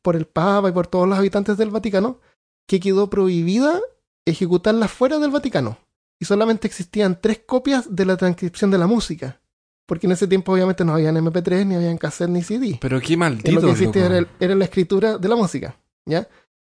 por 0.02 0.16
el 0.16 0.26
Papa 0.26 0.68
y 0.68 0.72
por 0.72 0.86
todos 0.86 1.08
los 1.08 1.18
habitantes 1.18 1.56
del 1.56 1.70
Vaticano 1.70 2.18
que 2.66 2.80
quedó 2.80 3.08
prohibida 3.10 3.80
ejecutarla 4.26 4.88
fuera 4.88 5.18
del 5.18 5.30
Vaticano 5.30 5.78
y 6.20 6.24
solamente 6.24 6.66
existían 6.66 7.18
tres 7.20 7.40
copias 7.44 7.94
de 7.94 8.04
la 8.04 8.16
transcripción 8.16 8.70
de 8.70 8.78
la 8.78 8.86
música 8.86 9.40
porque 9.86 10.06
en 10.06 10.12
ese 10.12 10.28
tiempo 10.28 10.52
obviamente 10.52 10.84
no 10.84 10.92
habían 10.94 11.16
MP3 11.16 11.66
ni 11.66 11.74
habían 11.74 11.98
cassette 11.98 12.30
ni 12.30 12.42
CD 12.42 12.78
Pero 12.80 13.00
qué 13.00 13.12
y 13.14 13.16
lo 13.16 13.20
maldito. 13.20 13.60
que 13.60 13.70
existía 13.70 14.02
loco. 14.02 14.14
era, 14.14 14.18
el- 14.18 14.28
era 14.38 14.54
la 14.54 14.64
escritura 14.64 15.18
de 15.18 15.28
la 15.28 15.34
música, 15.36 15.76
¿ya? 16.06 16.28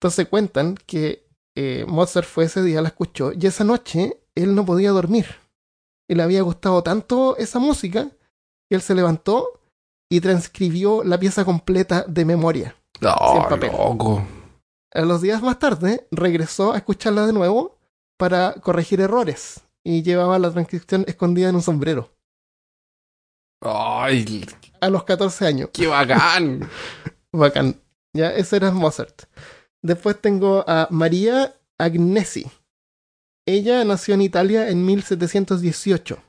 Entonces 0.01 0.29
cuentan 0.29 0.77
que 0.87 1.27
eh, 1.55 1.85
Mozart 1.87 2.27
fue 2.27 2.45
ese 2.45 2.63
día, 2.63 2.81
la 2.81 2.89
escuchó, 2.89 3.33
y 3.39 3.47
esa 3.47 3.65
noche 3.65 4.17
él 4.35 4.55
no 4.55 4.65
podía 4.65 4.91
dormir. 4.91 5.27
Y 6.09 6.15
le 6.15 6.23
había 6.23 6.43
gustado 6.43 6.83
tanto 6.83 7.37
esa 7.37 7.59
música 7.59 8.09
que 8.69 8.77
él 8.77 8.83
se 8.83 8.95
levantó 8.95 9.61
y 10.11 10.21
transcribió 10.21 11.03
la 11.05 11.19
pieza 11.19 11.45
completa 11.45 12.05
de 12.07 12.25
memoria. 12.25 12.77
Oh, 13.03 13.35
sin 13.35 13.49
papel. 13.49 13.73
loco. 13.73 14.23
A 14.95 15.01
los 15.03 15.23
días 15.23 15.43
más 15.43 15.59
tarde 15.59 16.07
regresó 16.11 16.73
a 16.73 16.77
escucharla 16.77 17.27
de 17.27 17.33
nuevo 17.33 17.79
para 18.19 18.53
corregir 18.55 19.01
errores 19.01 19.63
y 19.83 20.03
llevaba 20.03 20.39
la 20.39 20.51
transcripción 20.51 21.05
escondida 21.09 21.49
en 21.49 21.55
un 21.57 21.63
sombrero. 21.63 22.11
Ay, 23.61 24.45
A 24.81 24.91
los 24.91 25.05
14 25.05 25.47
años. 25.47 25.71
qué 25.73 25.87
bacán. 25.87 26.69
Bacán. 27.33 27.81
Ya, 28.15 28.31
ese 28.35 28.57
era 28.57 28.71
Mozart. 28.73 29.23
Después 29.83 30.21
tengo 30.21 30.65
a 30.69 30.89
María 30.91 31.55
Agnesi. 31.79 32.51
Ella 33.45 33.85
nació 33.85 34.15
en 34.15 34.23
Italia 34.23 34.69
en 34.69 34.87
1718. 34.87 36.23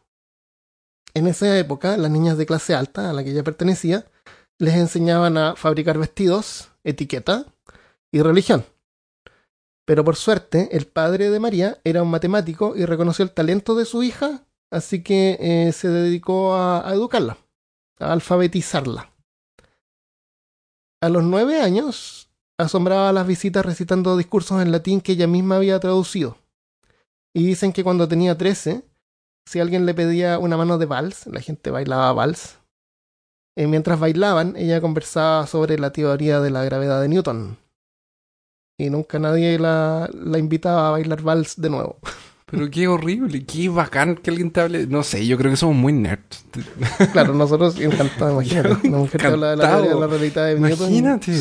En 1.13 1.27
esa 1.27 1.59
época, 1.59 1.95
las 1.95 2.09
niñas 2.09 2.39
de 2.39 2.47
clase 2.47 2.73
alta, 2.73 3.11
a 3.11 3.13
la 3.13 3.23
que 3.23 3.29
ella 3.29 3.43
pertenecía, 3.43 4.07
les 4.57 4.73
enseñaban 4.73 5.37
a 5.37 5.55
fabricar 5.55 5.99
vestidos, 5.99 6.71
etiqueta 6.83 7.45
y 8.11 8.21
religión. 8.23 8.65
Pero 9.85 10.03
por 10.03 10.15
suerte, 10.15 10.69
el 10.75 10.87
padre 10.87 11.29
de 11.29 11.39
María 11.39 11.79
era 11.83 12.01
un 12.01 12.09
matemático 12.09 12.75
y 12.75 12.85
reconoció 12.85 13.23
el 13.23 13.31
talento 13.31 13.75
de 13.75 13.85
su 13.85 14.01
hija, 14.01 14.47
así 14.71 15.03
que 15.03 15.37
eh, 15.39 15.71
se 15.71 15.89
dedicó 15.89 16.55
a, 16.55 16.89
a 16.89 16.93
educarla, 16.93 17.37
a 17.99 18.11
alfabetizarla. 18.11 19.11
A 20.99 21.09
los 21.09 21.23
nueve 21.23 21.61
años, 21.61 22.31
asombraba 22.57 23.13
las 23.13 23.27
visitas 23.27 23.63
recitando 23.63 24.17
discursos 24.17 24.63
en 24.63 24.71
latín 24.71 24.99
que 24.99 25.11
ella 25.11 25.27
misma 25.27 25.57
había 25.57 25.79
traducido. 25.79 26.42
Y 27.35 27.45
dicen 27.45 27.73
que 27.73 27.83
cuando 27.83 28.07
tenía 28.07 28.37
trece, 28.37 28.83
si 29.47 29.59
alguien 29.59 29.85
le 29.85 29.93
pedía 29.93 30.39
una 30.39 30.57
mano 30.57 30.77
de 30.77 30.85
vals, 30.85 31.27
la 31.27 31.41
gente 31.41 31.71
bailaba 31.71 32.13
vals, 32.13 32.59
eh, 33.57 33.67
mientras 33.67 33.99
bailaban, 33.99 34.55
ella 34.55 34.81
conversaba 34.81 35.45
sobre 35.47 35.77
la 35.77 35.91
teoría 35.91 36.39
de 36.39 36.49
la 36.51 36.63
gravedad 36.63 37.01
de 37.01 37.09
Newton. 37.09 37.57
Y 38.79 38.89
nunca 38.89 39.19
nadie 39.19 39.59
la, 39.59 40.09
la 40.13 40.37
invitaba 40.39 40.87
a 40.87 40.91
bailar 40.91 41.21
vals 41.21 41.59
de 41.61 41.69
nuevo. 41.69 41.97
Pero 42.45 42.69
qué 42.69 42.87
horrible, 42.87 43.45
qué 43.45 43.67
bacán 43.69 44.15
que 44.15 44.29
alguien 44.29 44.51
te 44.51 44.61
hable. 44.61 44.85
No 44.85 45.01
sé, 45.01 45.25
yo 45.25 45.37
creo 45.39 45.49
que 45.49 45.57
somos 45.57 45.75
muy 45.75 45.91
nerds. 45.91 46.45
Claro, 47.11 47.33
nosotros 47.35 47.79
encantados, 47.79 48.33
imagínate. 48.45 48.87
Una 48.89 48.97
mujer 48.99 49.21
que 49.21 49.25
habla 49.27 49.49
de 49.51 49.55
la 49.57 49.63
Encantado. 49.63 49.81
teoría 49.83 49.95
de 49.95 50.01
la 50.01 50.07
realidad 50.07 50.45
de 50.45 50.59
Newton. 50.59 50.87
Imagínate. 50.93 51.33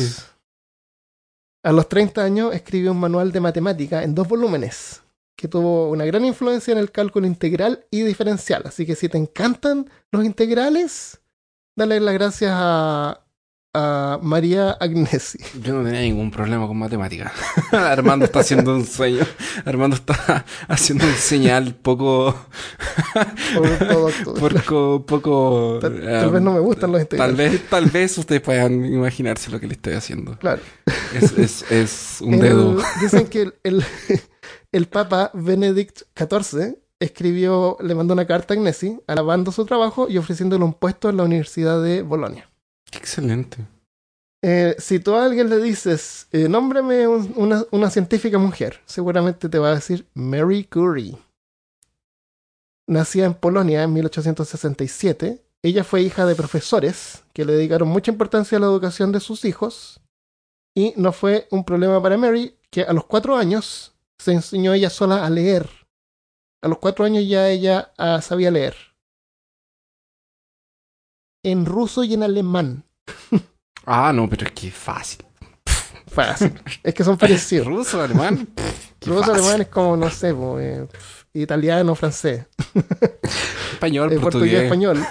A 1.63 1.71
los 1.71 1.87
30 1.87 2.23
años 2.23 2.55
escribió 2.55 2.91
un 2.93 2.99
manual 2.99 3.31
de 3.31 3.39
matemática 3.41 4.03
en 4.03 4.15
dos 4.15 4.27
volúmenes, 4.27 5.02
que 5.35 5.47
tuvo 5.47 5.89
una 5.89 6.05
gran 6.05 6.23
influencia 6.25 6.71
en 6.71 6.77
el 6.77 6.91
cálculo 6.91 7.27
integral 7.27 7.85
y 7.91 8.01
diferencial. 8.03 8.63
Así 8.65 8.85
que 8.85 8.95
si 8.95 9.09
te 9.09 9.17
encantan 9.17 9.89
los 10.11 10.23
integrales, 10.25 11.19
dale 11.75 11.99
las 11.99 12.13
gracias 12.13 12.51
a, 12.53 13.19
a 13.73 14.19
María 14.21 14.71
Agnesi. 14.71 15.39
Yo 15.63 15.73
no 15.73 15.83
tenía 15.83 16.01
ningún 16.01 16.29
problema 16.29 16.67
con 16.67 16.77
matemáticas. 16.77 17.31
Armando 17.71 18.25
está 18.25 18.39
haciendo 18.41 18.75
un 18.75 18.85
sueño. 18.85 19.25
Armando 19.65 19.95
está 19.95 20.45
haciendo 20.67 21.05
un 21.05 21.13
señal 21.13 21.73
poco. 21.75 22.35
Poco. 24.39 25.05
poco 25.05 25.77
Tal, 25.81 26.01
tal 26.01 26.31
vez 26.31 26.41
no 26.41 26.51
me 26.53 26.59
gustan 26.59 26.91
los 26.91 26.99
Tal 27.07 27.31
integrales. 27.31 27.37
vez, 27.51 27.69
tal 27.69 27.85
vez 27.87 28.17
ustedes 28.17 28.41
puedan 28.41 28.85
imaginarse 28.85 29.51
lo 29.51 29.59
que 29.59 29.67
le 29.67 29.73
estoy 29.73 29.93
haciendo. 29.93 30.37
Claro. 30.37 30.61
Es, 31.13 31.31
es, 31.37 31.71
es 31.71 32.17
un 32.21 32.35
El- 32.35 32.39
dedo. 32.41 32.81
dicen 33.01 33.27
que 33.27 33.41
el, 33.43 33.53
el, 33.63 33.83
el 34.73 34.87
Papa 34.87 35.31
Benedict 35.33 36.01
XIV 36.17 36.77
escribió, 36.99 37.77
le 37.81 37.95
mandó 37.95 38.13
una 38.13 38.27
carta 38.27 38.53
a 38.53 38.57
Agnesi 38.57 38.99
alabando 39.07 39.51
su 39.51 39.65
trabajo 39.65 40.09
y 40.09 40.17
ofreciéndole 40.17 40.63
un 40.65 40.73
puesto 40.73 41.09
en 41.09 41.17
la 41.17 41.23
Universidad 41.23 41.81
de 41.81 42.01
Bolonia. 42.01 42.49
Excelente. 42.91 43.57
Eh, 44.41 44.75
si 44.77 44.99
tú 44.99 45.15
a 45.15 45.23
alguien 45.25 45.49
le 45.49 45.57
dices, 45.61 46.27
eh, 46.31 46.49
nómbrame 46.49 47.07
un- 47.07 47.33
una, 47.37 47.63
una 47.71 47.89
científica 47.89 48.37
mujer, 48.37 48.81
seguramente 48.85 49.47
te 49.47 49.57
va 49.59 49.69
a 49.71 49.75
decir 49.75 50.05
Mary 50.13 50.65
Curie. 50.65 51.17
Nacida 52.87 53.25
en 53.25 53.33
Polonia 53.33 53.83
en 53.83 53.93
1867, 53.93 55.41
ella 55.61 55.83
fue 55.85 56.01
hija 56.01 56.25
de 56.25 56.35
profesores 56.35 57.23
que 57.31 57.45
le 57.45 57.53
dedicaron 57.53 57.87
mucha 57.87 58.11
importancia 58.11 58.57
a 58.57 58.61
la 58.61 58.67
educación 58.67 59.11
de 59.13 59.21
sus 59.21 59.45
hijos 59.45 60.01
y 60.75 60.93
no 60.97 61.13
fue 61.13 61.47
un 61.51 61.63
problema 61.63 62.01
para 62.01 62.17
Mary 62.17 62.57
que 62.69 62.81
a 62.81 62.91
los 62.91 63.05
cuatro 63.05 63.37
años 63.37 63.92
se 64.23 64.31
enseñó 64.31 64.73
ella 64.73 64.89
sola 64.89 65.25
a 65.25 65.29
leer. 65.29 65.69
A 66.61 66.69
los 66.69 66.77
cuatro 66.77 67.03
años 67.03 67.27
ya 67.27 67.49
ella 67.49 67.91
ah, 67.97 68.21
sabía 68.21 68.51
leer. 68.51 68.75
En 71.43 71.65
ruso 71.65 72.03
y 72.03 72.13
en 72.13 72.23
alemán. 72.23 72.85
Ah, 73.85 74.13
no, 74.13 74.29
pero 74.29 74.45
es 74.45 74.53
que 74.53 74.71
fácil. 74.71 75.25
Fácil. 76.07 76.53
Es 76.83 76.93
que 76.93 77.03
son 77.03 77.17
parecidos. 77.17 77.67
Ruso, 77.67 78.01
alemán. 78.01 78.47
Ruso 79.01 79.25
fácil. 79.25 79.43
alemán 79.43 79.61
es 79.63 79.67
como, 79.67 79.97
no 79.97 80.09
sé, 80.09 80.33
po, 80.33 80.57
eh, 80.57 80.87
italiano, 81.33 81.93
francés, 81.93 82.45
Español, 83.73 84.13
eh, 84.13 84.19
portugués, 84.19 84.21
portugués. 84.21 84.63
español. 84.63 85.05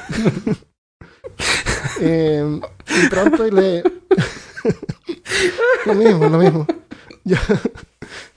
Eh, 2.00 2.60
y 2.88 3.08
pronto 3.08 3.44
le... 3.44 3.82
lo 5.84 5.94
mismo, 5.94 6.28
lo 6.30 6.38
mismo. 6.38 6.66
Yo, 7.24 7.36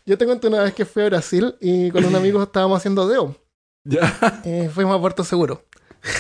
yo 0.05 0.17
te 0.17 0.25
cuento 0.25 0.47
una 0.47 0.61
vez 0.61 0.73
que 0.73 0.85
fui 0.85 1.03
a 1.03 1.07
Brasil 1.07 1.55
y 1.59 1.89
con 1.91 2.05
un 2.05 2.15
amigo 2.15 2.41
estábamos 2.43 2.77
haciendo 2.77 3.07
deo. 3.07 3.35
Ya. 3.83 4.41
Eh, 4.43 4.69
fuimos 4.73 4.97
a 4.97 5.01
Puerto 5.01 5.23
Seguro. 5.23 5.63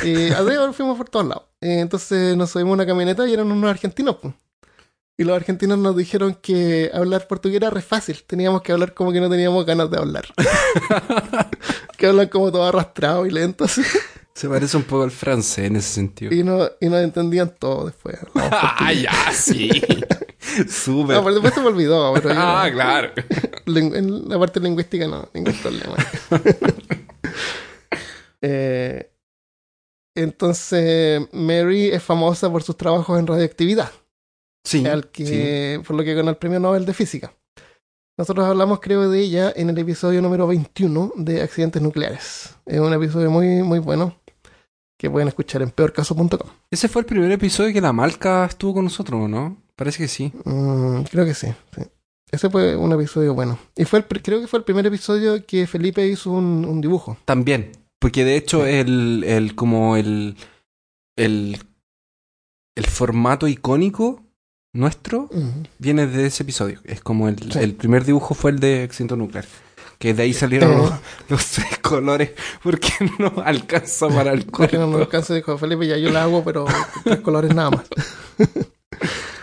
Y 0.03 0.31
a 0.31 0.43
deo 0.43 0.71
fuimos 0.73 0.97
por 0.97 1.09
todos 1.09 1.27
lados. 1.27 1.43
Eh, 1.61 1.79
entonces 1.79 2.35
nos 2.35 2.51
subimos 2.51 2.71
a 2.71 2.75
una 2.75 2.85
camioneta 2.85 3.27
y 3.27 3.33
eran 3.33 3.51
unos 3.51 3.69
argentinos. 3.69 4.17
Y 5.17 5.23
los 5.23 5.35
argentinos 5.35 5.77
nos 5.77 5.95
dijeron 5.95 6.37
que 6.41 6.91
hablar 6.93 7.27
portugués 7.27 7.57
era 7.57 7.69
re 7.69 7.81
fácil. 7.81 8.23
Teníamos 8.27 8.61
que 8.61 8.73
hablar 8.73 8.93
como 8.93 9.13
que 9.13 9.21
no 9.21 9.29
teníamos 9.29 9.65
ganas 9.65 9.89
de 9.89 9.97
hablar. 9.97 10.25
que 11.97 12.07
hablan 12.07 12.27
como 12.27 12.51
todo 12.51 12.65
arrastrado 12.65 13.25
y 13.25 13.31
lento. 13.31 13.63
así. 13.63 13.81
Se 14.35 14.49
parece 14.49 14.75
un 14.75 14.83
poco 14.83 15.03
al 15.03 15.11
francés 15.11 15.65
en 15.65 15.77
ese 15.77 15.89
sentido. 15.93 16.33
Y, 16.33 16.43
no, 16.43 16.67
y 16.81 16.89
nos 16.89 17.01
entendían 17.01 17.55
todo 17.57 17.85
después. 17.85 18.17
Ah, 18.35 18.91
ya, 18.93 19.31
sí. 19.31 19.69
Súper. 20.69 21.15
No, 21.15 21.23
por 21.23 21.33
después 21.33 21.53
se 21.53 21.61
me 21.61 21.67
olvidó. 21.67 22.13
Pero 22.15 22.29
yo- 22.33 22.35
ah, 22.37 22.67
claro. 22.71 23.11
en 23.65 24.27
la 24.29 24.37
parte 24.37 24.59
lingüística 24.59 25.07
no, 25.07 25.29
ningún 25.33 25.53
problema. 25.53 25.95
Eh, 28.41 29.09
entonces, 30.15 31.21
Mary 31.31 31.89
es 31.89 32.03
famosa 32.03 32.51
por 32.51 32.61
sus 32.63 32.77
trabajos 32.77 33.17
en 33.19 33.27
radioactividad, 33.27 33.91
Sí. 34.65 34.85
al 34.85 35.09
que, 35.11 35.81
por 35.85 35.95
lo 35.95 36.03
que 36.03 36.13
ganó 36.13 36.29
el 36.29 36.37
premio 36.37 36.59
Nobel 36.59 36.85
de 36.85 36.93
Física. 36.93 37.33
Nosotros 38.17 38.45
hablamos, 38.45 38.79
creo, 38.79 39.09
de 39.09 39.19
ella 39.19 39.51
en 39.55 39.69
el 39.69 39.77
episodio 39.77 40.21
número 40.21 40.47
21 40.47 41.11
de 41.17 41.41
Accidentes 41.41 41.81
Nucleares. 41.81 42.55
Es 42.65 42.79
un 42.79 42.93
episodio 42.93 43.29
muy, 43.29 43.61
muy 43.63 43.79
bueno 43.79 44.15
que 44.97 45.09
pueden 45.09 45.27
escuchar 45.27 45.61
en 45.61 45.71
peorcaso.com. 45.71 46.49
Ese 46.71 46.87
fue 46.87 47.01
el 47.01 47.05
primer 47.05 47.31
episodio 47.31 47.73
que 47.73 47.81
la 47.81 47.93
Malca 47.93 48.45
estuvo 48.45 48.75
con 48.75 48.85
nosotros, 48.85 49.21
¿o 49.23 49.27
¿no? 49.27 49.57
Parece 49.75 49.99
que 49.99 50.07
sí. 50.07 50.31
Mm, 50.45 51.01
creo 51.03 51.25
que 51.25 51.33
sí, 51.33 51.47
sí. 51.75 51.81
Ese 52.31 52.49
fue 52.49 52.75
un 52.75 52.91
episodio 52.93 53.33
bueno. 53.33 53.57
Y 53.75 53.85
fue 53.85 53.99
el, 53.99 54.05
creo 54.21 54.41
que 54.41 54.47
fue 54.47 54.59
el 54.59 54.65
primer 54.65 54.85
episodio 54.85 55.45
que 55.45 55.67
Felipe 55.67 56.05
hizo 56.07 56.31
un, 56.31 56.65
un 56.65 56.81
dibujo. 56.81 57.17
También. 57.25 57.71
Porque 57.99 58.23
de 58.25 58.35
hecho, 58.37 58.63
Sí. 58.65 58.71
el, 58.71 59.23
el, 59.25 59.55
como 59.55 59.95
el, 59.95 60.35
el, 61.17 61.57
el 62.75 62.85
formato 62.87 63.47
icónico 63.47 64.21
nuestro 64.73 65.29
viene 65.79 66.07
de 66.07 66.25
ese 66.27 66.43
episodio. 66.43 66.81
Es 66.83 66.99
como 67.01 67.29
el, 67.29 67.51
Sí. 67.51 67.59
el 67.59 67.73
primer 67.75 68.03
dibujo 68.05 68.33
fue 68.33 68.51
el 68.51 68.59
de 68.59 68.83
accidente 68.83 69.15
nuclear. 69.15 69.45
Que 69.97 70.13
de 70.13 70.23
ahí 70.23 70.33
salieron 70.33 70.71
Eh. 70.71 70.75
los, 70.77 70.91
los 71.29 71.45
tres 71.51 71.77
colores 71.79 72.31
porque 72.63 72.89
no 73.19 73.33
alcanza 73.43 74.07
para 74.09 74.33
el 74.33 74.45
Porque 74.45 74.77
no 74.77 74.83
cuerpo. 74.83 74.97
me 74.97 75.03
alcanza, 75.03 75.33
dijo 75.33 75.57
Felipe, 75.57 75.87
ya 75.87 75.97
yo 75.97 76.11
la 76.11 76.23
hago, 76.23 76.43
pero 76.43 76.65
tres 77.03 77.19
colores 77.21 77.53
nada 77.55 77.71
más. 77.71 77.85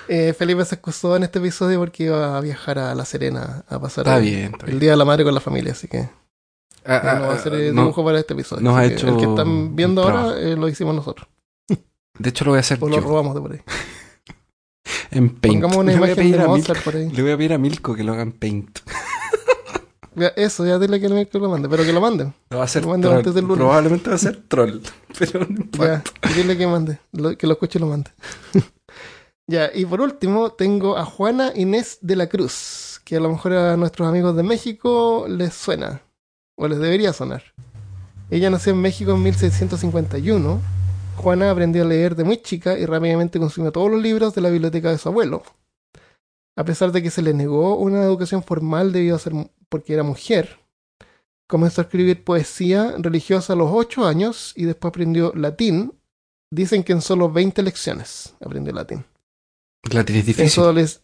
Eh, 0.09 0.34
Felipe 0.36 0.64
se 0.64 0.74
excusó 0.74 1.16
en 1.16 1.22
este 1.22 1.38
episodio 1.38 1.78
porque 1.78 2.05
iba 2.05 2.36
a 2.36 2.40
viajar 2.40 2.78
a 2.78 2.94
La 2.94 3.05
Serena 3.05 3.64
a 3.68 3.78
pasar 3.80 4.05
Está 4.07 4.16
el, 4.18 4.22
bien, 4.24 4.44
está 4.53 4.66
el 4.66 4.72
bien. 4.72 4.80
Día 4.80 4.90
de 4.90 4.96
la 4.96 5.05
Madre 5.07 5.24
con 5.24 5.32
la 5.34 5.40
familia, 5.40 5.72
así 5.72 5.88
que 5.88 6.09
Ah, 6.84 7.00
no, 7.05 7.11
ah, 7.11 7.14
no 7.20 7.26
va 7.28 7.32
a 7.32 7.36
hacer 7.36 7.53
ah, 7.55 7.57
el 7.59 7.74
no. 7.74 7.82
dibujo 7.82 8.05
para 8.05 8.18
este 8.18 8.34
episodio. 8.34 8.62
nos 8.62 8.76
ha 8.76 8.84
hecho 8.84 9.09
el 9.09 9.16
que 9.16 9.24
están 9.24 9.74
viendo 9.76 10.03
ahora 10.03 10.38
eh, 10.38 10.57
lo 10.57 10.68
hicimos 10.68 10.94
nosotros. 10.94 11.28
De 12.18 12.28
hecho, 12.28 12.44
lo 12.44 12.50
voy 12.50 12.59
a 12.59 12.61
hacer 12.61 12.76
O 12.80 12.88
lo 12.88 12.96
yo 12.96 13.00
robamos 13.00 13.34
de 13.34 13.40
por 13.40 13.53
ahí. 13.53 13.61
en 15.12 15.28
Paint. 15.30 15.62
Pongamos 15.62 15.76
una 15.78 15.92
Le 15.92 15.96
imagen 15.98 16.16
de 16.16 16.38
Mil- 16.38 16.46
Mozart 16.46 16.82
por 16.82 16.96
ahí. 16.96 17.09
Le 17.11 17.22
voy 17.22 17.30
a 17.32 17.36
pedir 17.36 17.53
a 17.55 17.59
Milko 17.59 17.94
que 17.94 18.05
lo 18.05 18.12
haga 18.12 18.22
en 18.22 18.32
Paint. 18.32 18.80
Eso, 20.37 20.67
ya 20.67 20.79
dile 20.79 21.01
que 21.01 21.09
lo 21.09 21.49
mande, 21.49 21.69
pero 21.69 21.85
que 21.85 21.93
lo 21.93 22.01
manden. 22.01 22.35
Lo 22.51 22.59
va 22.59 22.65
a 22.65 22.67
hacer 22.67 22.85
Lo 22.85 22.99
troll. 22.99 23.17
antes 23.17 23.35
del 23.35 23.45
lunes. 23.45 23.59
Probablemente 23.59 24.11
va 24.11 24.17
a 24.17 24.19
ser 24.19 24.43
troll. 24.47 24.81
Pero 25.19 25.41
no 25.41 25.47
importa. 25.63 26.03
Ya, 26.23 26.35
dile 26.35 26.57
que 26.59 26.67
mande, 26.67 26.99
lo- 27.13 27.37
que 27.37 27.47
lo 27.47 27.55
escuche 27.55 27.79
y 27.79 27.81
lo 27.81 27.87
mande. 27.89 28.11
ya, 29.47 29.71
y 29.75 29.85
por 29.87 30.01
último 30.01 30.51
tengo 30.53 30.97
a 30.99 31.05
Juana 31.05 31.53
Inés 31.55 31.99
de 32.03 32.17
la 32.17 32.29
Cruz, 32.29 33.01
que 33.05 33.17
a 33.17 33.21
lo 33.21 33.31
mejor 33.31 33.53
a 33.55 33.77
nuestros 33.77 34.07
amigos 34.09 34.37
de 34.37 34.43
México 34.43 35.25
les 35.29 35.55
suena, 35.55 36.03
o 36.57 36.69
les 36.69 36.79
debería 36.79 37.13
sonar. 37.13 37.43
Ella 38.31 38.51
nació 38.51 38.73
en 38.73 38.81
México 38.81 39.13
en 39.13 39.23
1651. 39.23 40.61
Juana 41.17 41.51
aprendió 41.51 41.83
a 41.83 41.87
leer 41.87 42.17
de 42.17 42.25
muy 42.25 42.39
chica 42.39 42.79
y 42.79 42.87
rápidamente 42.87 43.39
consumió 43.39 43.71
todos 43.73 43.91
los 43.91 44.01
libros 44.01 44.35
de 44.35 44.41
la 44.41 44.49
biblioteca 44.51 44.91
de 44.91 44.99
su 44.99 45.09
abuelo. 45.09 45.43
A 46.57 46.64
pesar 46.64 46.92
de 46.92 47.03
que 47.03 47.11
se 47.11 47.22
le 47.22 47.32
negó 47.34 47.76
una 47.76 48.03
educación 48.03 48.42
formal 48.42 48.92
debido 48.92 49.16
a 49.16 49.18
ser 49.18 49.32
porque 49.68 49.94
era 49.94 50.03
mujer, 50.03 50.59
comenzó 51.48 51.80
a 51.80 51.84
escribir 51.84 52.24
poesía 52.24 52.94
religiosa 52.98 53.55
a 53.55 53.57
los 53.57 53.70
8 53.72 54.07
años 54.07 54.53
y 54.57 54.64
después 54.64 54.90
aprendió 54.90 55.32
latín. 55.34 55.94
Dicen 56.50 56.84
que 56.84 56.92
en 56.92 57.00
solo 57.00 57.30
20 57.32 57.62
lecciones 57.62 58.34
aprendió 58.44 58.74
latín. 58.74 59.05
Latín 59.90 60.16
es 60.16 60.26
difícil. 60.26 60.50
solo 60.50 60.72
les- 60.74 61.00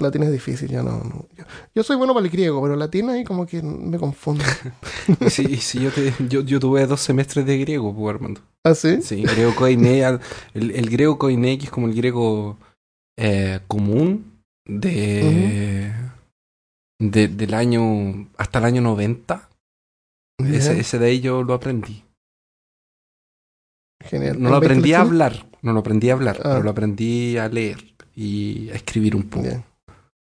Latín 0.00 0.22
es 0.22 0.30
difícil, 0.30 0.68
yo 0.70 0.80
no, 0.84 0.92
no- 1.02 1.26
yo, 1.36 1.44
yo 1.74 1.82
soy 1.82 1.96
bueno 1.96 2.14
para 2.14 2.24
el 2.24 2.30
griego, 2.30 2.62
pero 2.62 2.76
latín 2.76 3.10
ahí 3.10 3.24
como 3.24 3.44
que 3.46 3.60
me 3.62 3.98
confundo. 3.98 4.44
Sí, 5.28 5.56
sí, 5.56 5.80
yo, 5.80 5.90
te- 5.90 6.14
yo, 6.28 6.42
yo 6.42 6.60
tuve 6.60 6.86
dos 6.86 7.00
semestres 7.00 7.44
de 7.44 7.58
griego, 7.58 7.92
pues, 7.94 8.14
Armando. 8.14 8.40
¿Ah, 8.64 8.74
sí? 8.76 9.02
Sí, 9.02 9.22
griego 9.24 9.54
koiné, 9.56 10.04
al- 10.04 10.20
el, 10.54 10.70
el 10.70 10.88
griego 10.88 11.18
koiné, 11.18 11.58
que 11.58 11.64
es 11.64 11.70
como 11.70 11.88
el 11.88 11.94
griego 11.94 12.56
eh, 13.18 13.58
común 13.66 14.27
de, 14.68 15.92
de- 17.00 17.28
del 17.28 17.54
año 17.54 18.28
hasta 18.36 18.58
el 18.60 18.64
año 18.66 18.80
90. 18.82 19.48
Ese, 20.44 20.78
ese 20.78 20.98
de 21.00 21.06
ahí 21.06 21.20
yo 21.20 21.42
lo 21.42 21.54
aprendí. 21.54 22.04
Genial. 24.04 24.40
No 24.40 24.50
lo 24.50 24.56
¿En 24.56 24.60
20 24.60 24.66
aprendí 24.66 24.92
a 24.92 25.00
hablar, 25.00 25.46
no 25.62 25.72
lo 25.72 25.80
aprendí 25.80 26.10
a 26.10 26.12
hablar, 26.12 26.36
Ah. 26.38 26.42
pero 26.44 26.62
lo 26.62 26.70
aprendí 26.70 27.36
a 27.36 27.48
leer 27.48 27.94
y 28.14 28.70
a 28.70 28.74
escribir 28.74 29.16
un 29.16 29.24
poco. 29.28 29.42
Bien. 29.42 29.64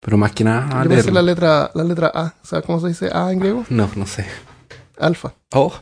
Pero 0.00 0.16
más 0.16 0.32
que 0.32 0.44
nada 0.44 0.80
a 0.80 0.84
Yo 0.84 0.90
leer. 0.90 1.12
la 1.12 1.20
letra, 1.22 1.70
la 1.74 1.84
letra 1.84 2.10
A. 2.14 2.34
¿Sabes 2.42 2.64
cómo 2.64 2.80
se 2.80 2.88
dice 2.88 3.10
A 3.12 3.30
en 3.32 3.40
griego? 3.40 3.64
No, 3.68 3.90
no 3.96 4.06
sé. 4.06 4.24
Alfa. 4.98 5.34
Oh. 5.52 5.78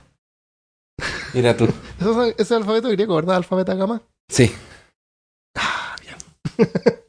Mira 1.34 1.56
tú. 1.56 1.66
Eso 2.00 2.24
es, 2.24 2.32
ese 2.32 2.42
es 2.42 2.50
el 2.50 2.56
alfabeto 2.58 2.88
griego, 2.88 3.14
¿verdad? 3.14 3.36
Alfabeto 3.36 3.76
gamma. 3.76 4.02
Sí. 4.28 4.50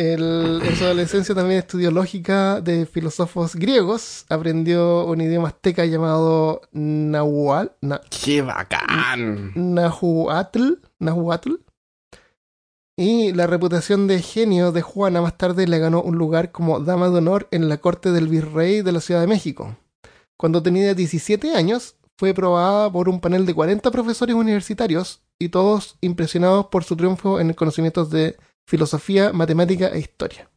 El- 0.00 0.62
en 0.64 0.76
su 0.76 0.84
adolescencia 0.84 1.34
también 1.34 1.58
estudió 1.58 1.90
lógica 1.90 2.62
de 2.62 2.86
filósofos 2.86 3.54
griegos. 3.54 4.24
Aprendió 4.30 5.04
un 5.04 5.20
idioma 5.20 5.48
azteca 5.48 5.84
llamado 5.84 6.62
Nahual, 6.72 7.72
na- 7.82 8.00
¡Qué 8.08 8.40
bacán! 8.40 9.52
Nahuatl, 9.54 10.78
Nahuatl. 11.00 11.52
Y 12.96 13.32
la 13.32 13.46
reputación 13.46 14.06
de 14.06 14.22
genio 14.22 14.72
de 14.72 14.80
Juana 14.82 15.20
más 15.20 15.36
tarde 15.36 15.66
le 15.66 15.78
ganó 15.78 16.00
un 16.02 16.16
lugar 16.16 16.50
como 16.50 16.80
dama 16.80 17.10
de 17.10 17.18
honor 17.18 17.48
en 17.50 17.68
la 17.68 17.76
corte 17.78 18.10
del 18.10 18.28
virrey 18.28 18.80
de 18.80 18.92
la 18.92 19.00
Ciudad 19.00 19.20
de 19.20 19.26
México. 19.26 19.76
Cuando 20.38 20.62
tenía 20.62 20.94
17 20.94 21.54
años, 21.54 21.96
fue 22.18 22.32
probada 22.32 22.90
por 22.90 23.10
un 23.10 23.20
panel 23.20 23.44
de 23.44 23.54
40 23.54 23.90
profesores 23.90 24.34
universitarios 24.34 25.20
y 25.38 25.50
todos 25.50 25.96
impresionados 26.00 26.66
por 26.66 26.84
su 26.84 26.96
triunfo 26.96 27.38
en 27.40 27.52
conocimientos 27.52 28.08
de 28.10 28.36
filosofía, 28.70 29.32
matemática 29.32 29.88
e 29.88 29.98
historia. 29.98 30.48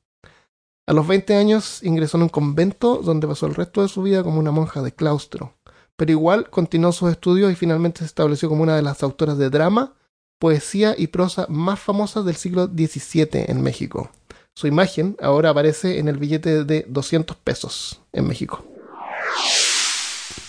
A 0.86 0.94
los 0.94 1.08
20 1.08 1.34
años 1.34 1.82
ingresó 1.82 2.18
en 2.18 2.24
un 2.24 2.30
convento 2.30 2.98
donde 2.98 3.28
pasó 3.28 3.48
el 3.48 3.56
resto 3.56 3.82
de 3.82 3.88
su 3.88 4.04
vida 4.04 4.24
como 4.24 4.40
una 4.40 4.52
monja 4.52 4.84
de 4.84 4.94
claustro, 4.94 5.56
pero 5.96 6.12
igual 6.12 6.52
continuó 6.52 6.92
sus 6.92 7.10
estudios 7.12 7.52
y 7.52 7.56
finalmente 7.56 8.00
se 8.00 8.06
estableció 8.06 8.50
como 8.50 8.62
una 8.62 8.76
de 8.76 8.84
las 8.84 9.02
autoras 9.02 9.40
de 9.40 9.50
drama, 9.50 9.96
poesía 10.40 10.94
y 10.96 11.08
prosa 11.08 11.48
más 11.50 11.80
famosas 11.80 12.24
del 12.24 12.36
siglo 12.36 12.68
XVII 12.68 13.46
en 13.48 13.64
México. 13.64 14.12
Su 14.56 14.68
imagen 14.68 15.18
ahora 15.20 15.50
aparece 15.50 15.98
en 15.98 16.08
el 16.08 16.18
billete 16.18 16.66
de 16.66 16.86
200 16.88 17.36
pesos 17.38 18.00
en 18.12 18.28
México. 18.28 18.64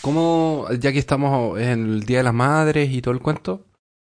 ¿Cómo, 0.03 0.67
ya 0.79 0.93
que 0.93 0.99
estamos 0.99 1.59
en 1.59 1.95
el 1.95 2.01
Día 2.03 2.19
de 2.19 2.25
las 2.25 2.35
Madres 2.35 2.91
y 2.91 3.01
todo 3.01 3.15
el 3.15 3.23
cuento, 3.23 3.65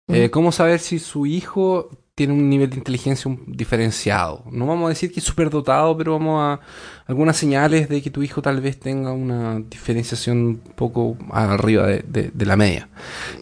eh, 0.10 0.30
¿cómo 0.32 0.52
saber 0.52 0.80
si 0.80 1.00
su 1.00 1.26
hijo 1.26 1.90
tiene 2.18 2.34
un 2.34 2.50
nivel 2.50 2.72
de 2.72 2.78
inteligencia 2.78 3.30
diferenciado? 3.46 4.44
No 4.52 4.66
vamos 4.66 4.88
a 4.88 4.90
decir 4.90 5.12
que 5.12 5.20
es 5.20 5.26
superdotado, 5.26 5.96
pero 5.96 6.14
vamos 6.14 6.42
a 6.42 6.60
algunas 7.06 7.38
señales 7.38 7.90
de 7.90 8.02
que 8.02 8.10
tu 8.10 8.24
hijo 8.24 8.42
tal 8.42 8.60
vez 8.60 8.80
tenga 8.80 9.12
una 9.12 9.60
diferenciación 9.60 10.38
un 10.38 10.58
poco 10.76 11.16
arriba 11.32 11.86
de, 11.86 12.04
de- 12.08 12.32
de 12.34 12.46
la 12.48 12.56
media. 12.58 12.90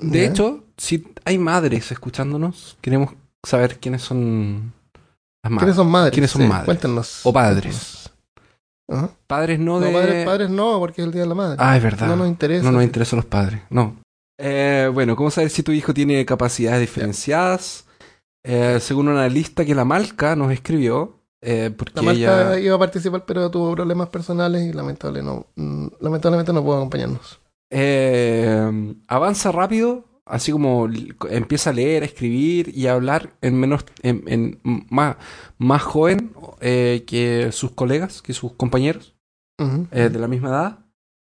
De 0.01 0.26
hecho, 0.26 0.65
si 0.78 1.07
hay 1.23 1.38
madres 1.38 1.89
escuchándonos, 1.91 2.78
queremos 2.82 3.11
saber 3.43 3.80
quiénes 3.80 4.01
son 4.01 4.73
las 5.41 5.51
madres. 5.51 5.59
¿Quiénes 5.63 5.76
son 5.78 5.88
madres? 5.89 6.11
¿Quiénes 6.11 6.32
son 6.32 6.41
Sí, 6.41 6.47
madres? 6.49 6.65
Cuéntenos. 6.65 7.21
O 7.23 7.32
padres. 7.32 8.11
Ajá. 8.89 9.09
Padres 9.26 9.57
no, 9.57 9.80
No, 9.80 9.86
de... 9.86 9.93
padres, 9.93 10.26
padres 10.26 10.49
no, 10.49 10.80
porque 10.80 11.01
es 11.01 11.05
el 11.07 11.13
Día 11.13 11.21
de 11.21 11.28
la 11.30 11.36
Madre. 11.36 11.55
Ah, 11.59 11.78
es 11.78 11.82
verdad. 11.82 12.07
no 12.07 12.17
nos 12.17 12.28
interesa. 12.28 12.63
No 12.65 12.71
nos 12.73 12.84
interesan 12.84 13.17
los 13.17 13.26
padres, 13.26 13.61
no. 13.69 13.95
Eh, 14.38 14.89
bueno, 14.93 15.15
¿cómo 15.15 15.32
saber 15.32 15.49
si 15.49 15.63
tu 15.63 15.71
hijo 15.71 15.93
tiene 15.93 16.26
capacidades 16.26 16.82
diferenciadas? 16.82 17.84
Eh, 18.47 18.77
según 18.79 19.07
una 19.07 19.27
lista 19.27 19.65
que 19.65 19.73
la 19.73 19.85
Malca 19.85 20.35
nos 20.35 20.51
escribió, 20.51 21.19
eh, 21.41 21.71
porque 21.75 21.93
La 21.95 22.01
marca 22.03 22.53
ella... 22.55 22.59
iba 22.59 22.75
a 22.75 22.79
participar, 22.79 23.25
pero 23.25 23.49
tuvo 23.49 23.73
problemas 23.73 24.09
personales 24.09 24.61
y 24.63 24.71
lamentable 24.71 25.23
no, 25.23 25.47
mm, 25.55 25.87
lamentablemente 25.99 26.53
no 26.53 26.63
pudo 26.63 26.75
acompañarnos. 26.77 27.39
eh, 27.71 28.93
avanza 29.07 29.51
rápido, 29.51 30.05
así 30.25 30.51
como 30.51 30.87
empieza 31.29 31.71
a 31.71 31.73
leer, 31.73 32.03
a 32.03 32.05
escribir 32.05 32.71
y 32.77 32.85
a 32.85 32.93
hablar 32.93 33.33
en 33.41 33.59
menos, 33.59 33.83
en, 34.03 34.23
en 34.27 34.59
más, 34.89 35.17
más 35.57 35.81
joven 35.81 36.31
que 36.59 37.49
sus 37.51 37.71
colegas, 37.71 38.21
que 38.21 38.33
sus 38.33 38.53
compañeros. 38.53 39.15
De 39.57 40.19
la 40.19 40.27
misma 40.27 40.49
edad 40.49 40.79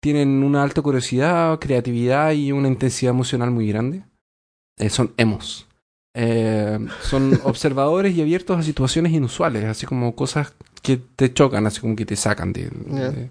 tienen 0.02 0.44
una 0.44 0.64
alta 0.64 0.82
curiosidad, 0.82 1.60
creatividad 1.60 2.32
y 2.32 2.52
una 2.54 2.68
intensidad 2.70 3.14
emocional 3.14 3.52
muy 3.52 3.68
grande. 3.68 4.04
Son 4.90 5.14
emos. 5.18 5.68
Eh, 6.14 6.78
son 7.02 7.40
observadores 7.44 8.16
y 8.16 8.22
abiertos 8.22 8.58
a 8.60 8.64
situaciones 8.64 9.14
inusuales, 9.14 9.66
así 9.66 9.86
como 9.86 10.16
cosas 10.16 10.54
que 10.82 10.98
te 10.98 11.34
chocan, 11.34 11.66
así 11.68 11.80
como 11.80 11.96
que 11.96 12.06
te 12.06 12.16
sacan 12.16 12.52
de... 12.54 12.70
Ya. 12.88 13.12
de- 13.12 13.30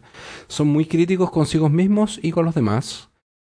son 0.48 0.68
muy 0.68 0.86
críticos 0.86 1.30
consigo 1.30 1.68
mismos 1.68 2.18
y 2.22 2.30
con 2.30 2.44
los 2.44 2.54
demás. 2.54 3.08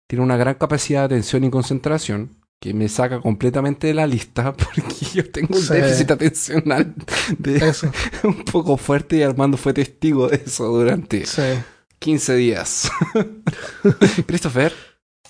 Tienen 0.09 0.25
una 0.25 0.37
gran 0.37 0.55
capacidad 0.55 1.01
de 1.09 1.15
atención 1.17 1.45
y 1.45 1.51
concentración 1.51 2.31
que 2.61 2.75
me 2.75 2.89
saca 2.89 3.21
completamente 3.21 3.87
de 3.87 3.95
la 3.95 4.07
lista 4.07 4.53
porque 4.57 5.07
yo 5.15 5.31
tengo 5.31 5.57
un 5.57 5.63
Sí. 5.63 5.75
déficit 5.75 6.11
atencional 6.11 6.95
de, 7.39 7.57
Eso, 7.69 7.91
un 8.25 8.45
poco 8.45 8.77
fuerte 8.77 9.17
y 9.19 9.23
Armando 9.23 9.57
fue 9.57 9.73
testigo 9.73 10.29
de 10.29 10.43
eso 10.45 10.67
durante 10.67 11.25
sí. 11.27 11.43
15 12.01 12.35
días. 12.35 12.91
Christopher, 14.27 14.73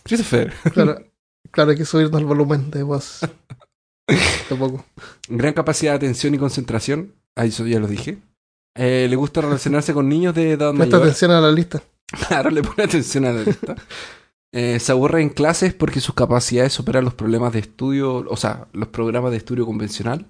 Christopher, 0.05 0.53
Claro, 0.73 1.05
claro, 1.51 1.71
hay 1.73 1.77
que 1.77 1.85
subirnos 1.85 2.21
el 2.21 2.27
volumen 2.27 2.71
de 2.71 2.83
voz. 2.83 3.21
De 4.51 4.57
poco. 4.57 4.85
gran 5.29 5.53
capacidad 5.53 5.93
de 5.93 5.97
atención 5.97 6.35
y 6.35 6.39
concentración. 6.39 7.15
Ah, 7.37 7.47
eso 7.47 7.67
ya 7.67 7.81
lo 7.81 7.87
dije. 7.87 8.19
Eh, 8.77 9.07
le 9.09 9.17
gusta 9.17 9.41
relacionarse 9.41 9.93
con 9.93 10.09
niños 10.09 10.35
de 10.35 10.53
edad 10.53 10.73
Presta 10.75 10.97
mayor. 10.97 11.03
atención 11.03 11.31
a 11.33 11.41
la 11.41 11.53
lista. 11.53 11.83
Claro, 12.29 12.51
le 12.51 12.63
pone 12.63 12.83
atención 12.83 13.25
a 13.25 13.33
la 13.33 13.43
lista. 13.43 13.77
Eh, 14.53 14.81
se 14.81 14.91
aburre 14.91 15.23
en 15.23 15.29
clases 15.29 15.75
porque 15.75 16.01
sus 16.01 16.13
capacidades 16.15 16.73
superan 16.73 17.05
los 17.05 17.15
problemas 17.15 17.53
de 17.53 17.61
estudio, 17.61 18.27
o 18.29 18.37
sea, 18.37 18.67
los 18.73 18.89
programas 18.89 19.31
de 19.31 19.37
estudio 19.37 19.65
convencional. 19.65 20.27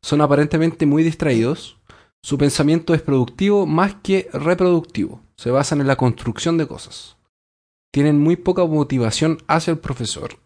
Son 0.00 0.20
aparentemente 0.20 0.86
muy 0.86 1.02
distraídos. 1.02 1.76
Su 2.22 2.38
pensamiento 2.38 2.94
es 2.94 3.02
productivo 3.02 3.66
más 3.66 3.96
que 4.00 4.28
reproductivo. 4.32 5.20
Se 5.36 5.50
basan 5.50 5.80
en 5.80 5.88
la 5.88 5.96
construcción 5.96 6.56
de 6.56 6.68
cosas. 6.68 7.16
Tienen 7.92 8.18
muy 8.20 8.36
poca 8.36 8.64
motivación 8.64 9.38
hacia 9.48 9.72
el 9.72 9.78
profesor. 9.78 10.36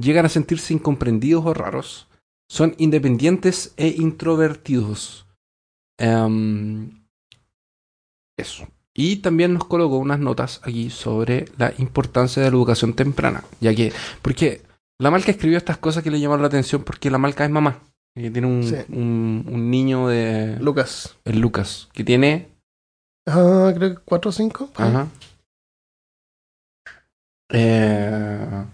Llegan 0.00 0.26
a 0.26 0.28
sentirse 0.28 0.74
incomprendidos 0.74 1.44
o 1.46 1.54
raros. 1.54 2.08
Son 2.48 2.74
independientes 2.78 3.72
e 3.76 3.88
introvertidos. 3.88 5.26
Em, 5.98 7.04
eso. 8.36 8.66
Y 8.94 9.16
también 9.16 9.54
nos 9.54 9.64
colocó 9.64 9.96
unas 9.98 10.18
notas 10.18 10.60
aquí 10.64 10.90
sobre 10.90 11.46
la 11.56 11.72
importancia 11.78 12.42
de 12.42 12.50
la 12.50 12.56
educación 12.56 12.94
temprana. 12.94 13.42
Ya 13.60 13.74
que, 13.74 13.92
porque 14.20 14.62
la 15.00 15.10
Malca 15.10 15.30
escribió 15.30 15.56
estas 15.56 15.78
cosas 15.78 16.02
que 16.02 16.10
le 16.10 16.20
llamaron 16.20 16.42
la 16.42 16.48
atención 16.48 16.82
porque 16.84 17.10
la 17.10 17.18
Malca 17.18 17.44
es 17.44 17.50
mamá. 17.50 17.80
Y 18.14 18.28
tiene 18.28 18.46
un, 18.46 18.62
Sí. 18.62 18.76
un, 18.90 19.46
un 19.48 19.70
niño 19.70 20.08
de 20.08 20.58
Lucas. 20.60 21.16
el 21.24 21.38
Lucas, 21.40 21.88
que 21.94 22.04
tiene 22.04 22.48
Ah, 23.26 23.72
creo 23.74 23.94
que 23.94 24.00
4 24.04 24.28
o 24.28 24.32
5. 24.32 24.70
Ajá. 24.74 25.06
Eh, 27.50 28.64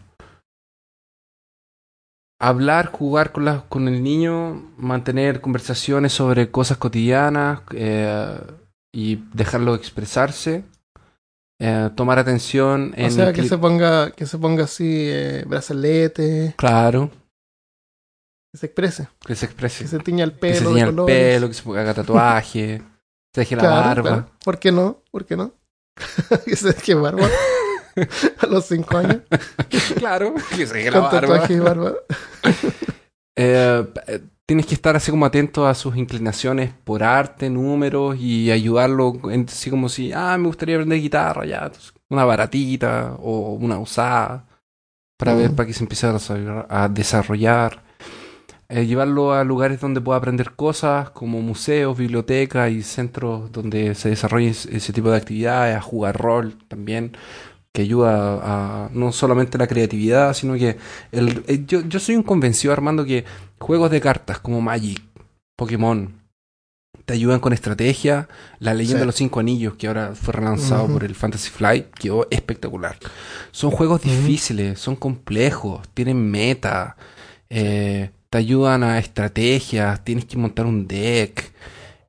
hablar, 2.40 2.86
jugar 2.92 3.32
con, 3.32 3.44
la- 3.44 3.64
con 3.68 3.88
el 3.88 4.02
niño, 4.02 4.72
mantener 4.76 5.40
conversaciones 5.40 6.12
sobre 6.12 6.50
cosas 6.50 6.78
cotidianas 6.78 7.60
eh, 7.72 8.38
y 8.92 9.16
dejarlo 9.34 9.74
expresarse. 9.74 10.64
Eh, 11.60 11.90
tomar 11.96 12.20
atención 12.20 12.94
en 12.96 13.06
O 13.06 13.10
sea, 13.10 13.32
que 13.32 13.42
se 13.42 13.58
ponga, 13.58 14.12
que 14.12 14.26
se 14.26 14.38
ponga 14.38 14.64
así, 14.64 14.86
eh, 15.08 15.44
brazalete, 15.44 16.54
Claro, 16.56 17.10
que 18.52 18.58
se 18.58 18.66
exprese, 18.66 19.08
que 19.26 19.34
se 19.34 19.46
exprese. 19.46 19.82
que 19.82 19.88
se 19.88 19.98
tiña 19.98 20.22
el 20.22 20.34
que 20.34 20.38
pelo 20.38 20.54
se 20.54 20.64
de 20.64 20.68
tiña 20.70 20.84
el 20.84 20.90
colores. 20.90 21.16
pelo, 21.34 21.48
que 21.48 21.54
se 21.54 21.70
haga 21.80 21.94
tatuaje, 21.94 22.80
se 23.34 23.40
deje 23.40 23.56
la 23.56 23.62
Claro, 23.62 23.84
barba. 23.86 24.02
claro. 24.02 24.30
¿Por 24.44 24.58
qué 24.60 24.70
no? 24.70 25.02
¿Por 25.10 25.26
qué 25.26 25.36
no? 25.36 25.52
que 26.44 26.54
se 26.54 26.68
deje 26.68 26.94
barba 26.94 27.26
a 28.38 28.46
los 28.46 28.66
5 28.66 28.96
años. 28.96 29.18
Claro, 29.96 30.34
que 30.56 30.66
se 30.66 30.90
la 30.90 31.00
barba. 31.00 31.42
y 31.48 31.58
barba. 31.58 31.92
Eh, 33.40 33.86
eh, 34.08 34.20
tienes 34.46 34.66
que 34.66 34.74
estar 34.74 34.96
así 34.96 35.12
como 35.12 35.24
atento 35.24 35.64
a 35.66 35.74
sus 35.74 35.96
inclinaciones 35.96 36.72
por 36.84 37.04
arte, 37.04 37.48
números 37.48 38.16
y 38.18 38.50
ayudarlo, 38.50 39.12
en- 39.30 39.46
así 39.48 39.70
como 39.70 39.88
si, 39.88 40.12
ah, 40.12 40.36
me 40.38 40.48
gustaría 40.48 40.74
aprender 40.74 41.00
guitarra, 41.00 41.46
ya, 41.46 41.70
una 42.08 42.24
baratita 42.24 43.14
o 43.20 43.52
una 43.52 43.78
usada, 43.78 44.44
para 45.16 45.34
ver, 45.34 45.54
para 45.54 45.68
que 45.68 45.72
se 45.72 45.84
empiece 45.84 46.06
a 46.08 46.14
desarrollar. 46.14 46.66
a 46.68 46.88
desarrollar. 46.88 47.82
Eh, 48.70 48.86
llevarlo 48.86 49.32
a 49.32 49.44
lugares 49.44 49.80
donde 49.80 50.00
pueda 50.00 50.18
aprender 50.18 50.52
cosas, 50.54 51.10
como 51.10 51.40
museos, 51.40 51.96
bibliotecas 51.96 52.70
y 52.70 52.82
centros 52.82 53.50
donde 53.52 53.94
se 53.94 54.10
desarrolle 54.10 54.48
ese 54.50 54.92
tipo 54.92 55.10
de 55.10 55.16
actividades, 55.16 55.76
a 55.76 55.80
jugar 55.80 56.16
rol 56.20 56.58
también, 56.68 57.16
que 57.78 57.82
ayuda 57.82 58.40
a 58.42 58.88
no 58.92 59.12
solamente 59.12 59.56
la 59.56 59.68
creatividad, 59.68 60.34
sino 60.34 60.54
que 60.54 60.78
el, 61.12 61.44
eh, 61.46 61.62
yo, 61.64 61.80
yo 61.82 62.00
soy 62.00 62.16
un 62.16 62.24
convencido, 62.24 62.72
Armando, 62.72 63.04
que 63.04 63.24
juegos 63.60 63.88
de 63.92 64.00
cartas 64.00 64.40
como 64.40 64.60
Magic, 64.60 65.00
Pokémon, 65.56 66.12
te 67.04 67.12
ayudan 67.14 67.38
con 67.38 67.52
estrategia. 67.52 68.28
La 68.58 68.74
leyenda 68.74 68.98
Sí. 68.98 69.00
de 69.02 69.06
los 69.06 69.14
cinco 69.14 69.38
anillos, 69.38 69.74
que 69.76 69.86
ahora 69.86 70.16
fue 70.16 70.34
relanzado 70.34 70.88
por 70.88 71.04
el 71.04 71.14
Fantasy 71.14 71.50
Flight, 71.50 71.86
quedó 71.94 72.26
espectacular. 72.32 72.96
Son 73.52 73.70
juegos 73.70 74.02
difíciles, 74.02 74.80
son 74.80 74.96
complejos, 74.96 75.88
tienen 75.94 76.28
meta, 76.28 76.96
eh, 77.48 78.10
te 78.28 78.38
ayudan 78.38 78.82
a 78.82 78.98
estrategias, 78.98 80.02
tienes 80.02 80.24
que 80.24 80.36
montar 80.36 80.66
un 80.66 80.88
deck, 80.88 81.52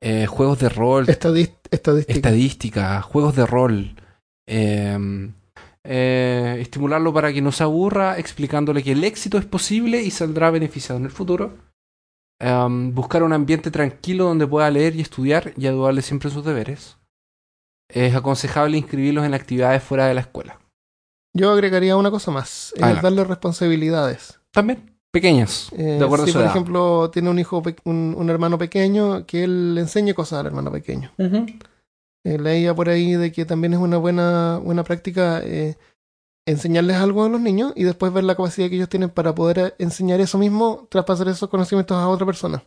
eh, 0.00 0.26
juegos 0.26 0.58
de 0.58 0.68
rol, 0.68 1.06
Estadis- 1.06 1.52
estadística. 1.70 2.12
estadística, 2.14 3.02
juegos 3.02 3.36
de 3.36 3.46
rol. 3.46 3.94
eh, 4.52 5.30
eh, 5.84 6.58
estimularlo 6.60 7.12
para 7.12 7.32
que 7.32 7.40
no 7.42 7.52
se 7.52 7.62
aburra, 7.62 8.18
explicándole 8.18 8.82
que 8.82 8.92
el 8.92 9.04
éxito 9.04 9.38
es 9.38 9.44
posible 9.44 10.02
y 10.02 10.10
saldrá 10.10 10.50
beneficiado 10.50 10.98
en 10.98 11.06
el 11.06 11.10
futuro. 11.10 11.56
Em, 12.38 12.94
buscar 12.94 13.22
un 13.22 13.32
ambiente 13.32 13.70
tranquilo 13.70 14.24
donde 14.24 14.46
pueda 14.46 14.70
leer 14.70 14.96
y 14.96 15.00
estudiar 15.02 15.52
y 15.56 15.66
ayudarle 15.66 16.02
siempre 16.02 16.28
en 16.28 16.34
sus 16.34 16.44
deberes. 16.44 16.96
Es 17.88 18.14
aconsejable 18.14 18.78
inscribirlos 18.78 19.24
en 19.26 19.34
actividades 19.34 19.82
fuera 19.82 20.06
de 20.06 20.14
la 20.14 20.20
escuela. 20.22 20.58
Yo 21.34 21.50
agregaría 21.52 21.96
una 21.96 22.10
cosa 22.10 22.30
más. 22.30 22.72
Es 22.76 22.82
Adelante. 22.82 23.02
darle 23.02 23.24
responsabilidades. 23.24 24.40
También 24.52 24.96
pequeñas, 25.12 25.70
Eh, 25.76 25.96
de 25.98 26.04
acuerdo 26.04 26.24
si, 26.24 26.30
a 26.30 26.32
su 26.32 26.38
por 26.38 26.42
edad. 26.44 26.50
ejemplo, 26.52 27.10
tiene 27.10 27.30
un 27.30 27.38
hijo, 27.38 27.62
un, 27.84 28.14
un 28.16 28.30
hermano 28.30 28.58
pequeño, 28.58 29.26
que 29.26 29.44
él 29.44 29.74
le 29.74 29.80
enseñe 29.82 30.14
cosas 30.14 30.40
al 30.40 30.46
hermano 30.46 30.70
pequeño. 30.72 31.12
Eh, 32.24 32.38
leía 32.38 32.74
por 32.74 32.88
ahí 32.88 33.12
de 33.14 33.32
que 33.32 33.44
también 33.46 33.72
es 33.72 33.78
una 33.78 33.96
buena, 33.96 34.58
buena 34.62 34.84
práctica 34.84 35.40
eh, 35.42 35.76
enseñarles 36.46 36.96
algo 36.96 37.24
a 37.24 37.28
los 37.28 37.40
niños 37.40 37.72
y 37.76 37.84
después 37.84 38.12
ver 38.12 38.24
la 38.24 38.34
capacidad 38.34 38.68
que 38.68 38.76
ellos 38.76 38.88
tienen 38.90 39.08
para 39.10 39.34
poder 39.34 39.58
eh, 39.58 39.74
enseñar 39.78 40.20
eso 40.20 40.36
mismo, 40.36 40.86
traspasar 40.90 41.28
esos 41.28 41.48
conocimientos 41.48 41.96
a 41.96 42.08
otra 42.08 42.26
persona. 42.26 42.62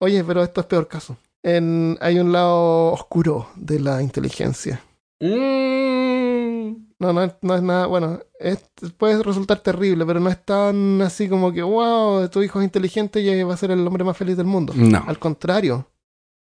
Oye, 0.00 0.22
pero 0.24 0.42
esto 0.42 0.60
es 0.60 0.66
peor 0.66 0.86
caso. 0.88 1.16
En, 1.44 1.98
hay 2.00 2.18
un 2.20 2.30
lado 2.32 2.92
oscuro 2.92 3.48
de 3.56 3.80
la 3.80 4.02
inteligencia. 4.02 4.80
Mm. 5.20 6.92
No, 6.98 7.12
no, 7.12 7.22
es- 7.24 7.34
no 7.42 7.54
es 7.56 7.62
nada, 7.62 7.86
bueno, 7.86 8.20
es- 8.38 8.64
puede 8.96 9.20
resultar 9.22 9.58
terrible, 9.58 10.06
pero 10.06 10.20
no 10.20 10.30
es 10.30 10.44
tan 10.44 11.02
así 11.02 11.28
como 11.28 11.52
que, 11.52 11.62
wow, 11.62 12.28
tu 12.28 12.42
hijo 12.42 12.60
es 12.60 12.64
inteligente 12.64 13.20
y 13.20 13.42
va 13.42 13.54
a 13.54 13.56
ser 13.56 13.72
el 13.72 13.84
hombre 13.86 14.04
más 14.04 14.16
feliz 14.16 14.36
del 14.36 14.46
mundo. 14.46 14.72
No. 14.76 15.02
Al 15.06 15.18
contrario, 15.18 15.86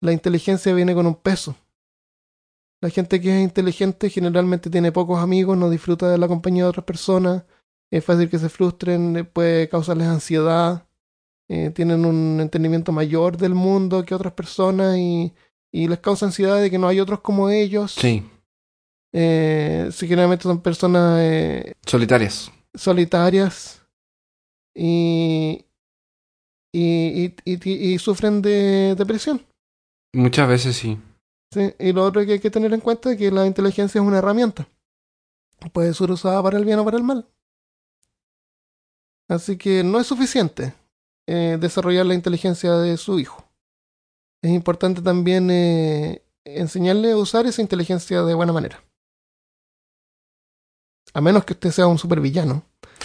la 0.00 0.12
inteligencia 0.12 0.72
viene 0.74 0.94
con 0.94 1.07
un 1.07 1.14
peso. 1.14 1.54
La 2.83 2.91
gente 2.91 3.20
que 3.20 3.37
es 3.39 3.43
inteligente 3.43 4.11
generalmente 4.11 4.68
tiene 4.70 4.93
pocos 4.93 5.18
amigos, 5.18 5.57
no 5.57 5.70
disfruta 5.70 6.11
de 6.11 6.18
la 6.18 6.29
compañía 6.29 6.64
de 6.64 6.68
otras 6.70 6.85
personas, 6.85 7.45
es 7.91 8.05
fácil 8.05 8.29
que 8.29 8.39
se 8.39 8.49
frustren, 8.49 9.16
eh, 9.16 9.24
puede 9.24 9.68
causarles 9.68 10.07
ansiedad, 10.09 10.87
eh, 11.49 11.70
tienen 11.70 12.05
un 12.05 12.39
entendimiento 12.41 12.93
mayor 12.93 13.37
del 13.39 13.55
mundo 13.55 14.05
que 14.05 14.14
otras 14.14 14.33
personas 14.35 14.97
y, 14.99 15.33
y 15.72 15.89
les 15.89 16.01
causa 16.01 16.27
ansiedad 16.27 16.61
de 16.61 16.70
que 16.70 16.79
no 16.79 16.89
hay 16.89 17.01
otros 17.01 17.20
como 17.20 17.49
ellos. 17.49 17.93
Sí. 17.93 18.29
Eh, 19.14 19.89
sí, 19.93 20.07
generalmente 20.07 20.43
son 20.43 20.61
personas 20.61 21.18
eh, 21.22 21.72
Solitarias. 21.87 22.51
solitarias 22.74 23.83
y, 24.74 25.64
y, 26.74 27.35
y, 27.45 27.53
y- 27.70 27.95
y 27.95 27.99
sufren 27.99 28.43
de 28.43 28.95
depresión. 28.97 29.41
Muchas 30.12 30.49
veces 30.49 30.77
sí. 30.77 30.99
¿Sí? 31.57 31.74
Y 31.78 31.92
lo 31.92 32.04
otro 32.04 32.24
que 32.26 32.32
hay 32.34 32.40
que 32.40 32.50
tener 32.50 32.72
en 32.74 32.80
cuenta 32.80 33.11
es 33.12 33.18
que 33.18 33.30
la 33.30 33.46
inteligencia 33.46 34.00
es 34.00 34.07
una 34.07 34.18
herramienta. 34.18 34.68
Puede 35.72 35.92
ser 35.94 36.11
usada 36.11 36.42
para 36.42 36.59
el 36.59 36.64
bien 36.64 36.78
o 36.78 36.84
para 36.84 36.98
el 36.98 37.02
mal. 37.02 37.26
Así 39.28 39.57
que 39.57 39.82
no 39.82 39.98
es 39.98 40.07
suficiente 40.07 40.74
eh, 41.26 41.57
desarrollar 41.61 42.07
la 42.07 42.14
inteligencia 42.14 42.74
de 42.74 42.96
su 42.96 43.18
hijo. 43.18 43.44
Es 44.42 44.50
importante 44.52 45.02
también 45.02 45.48
eh, 45.50 46.22
enseñarle 46.44 47.12
a 47.12 47.16
usar 47.16 47.46
esa 47.46 47.62
inteligencia 47.62 48.22
de 48.22 48.34
buena 48.34 48.52
manera. 48.52 48.80
A 51.14 51.20
menos 51.20 51.44
que 51.44 51.54
usted 51.54 51.70
sea 51.70 51.86
un 51.86 51.98
supervillano. 51.98 52.62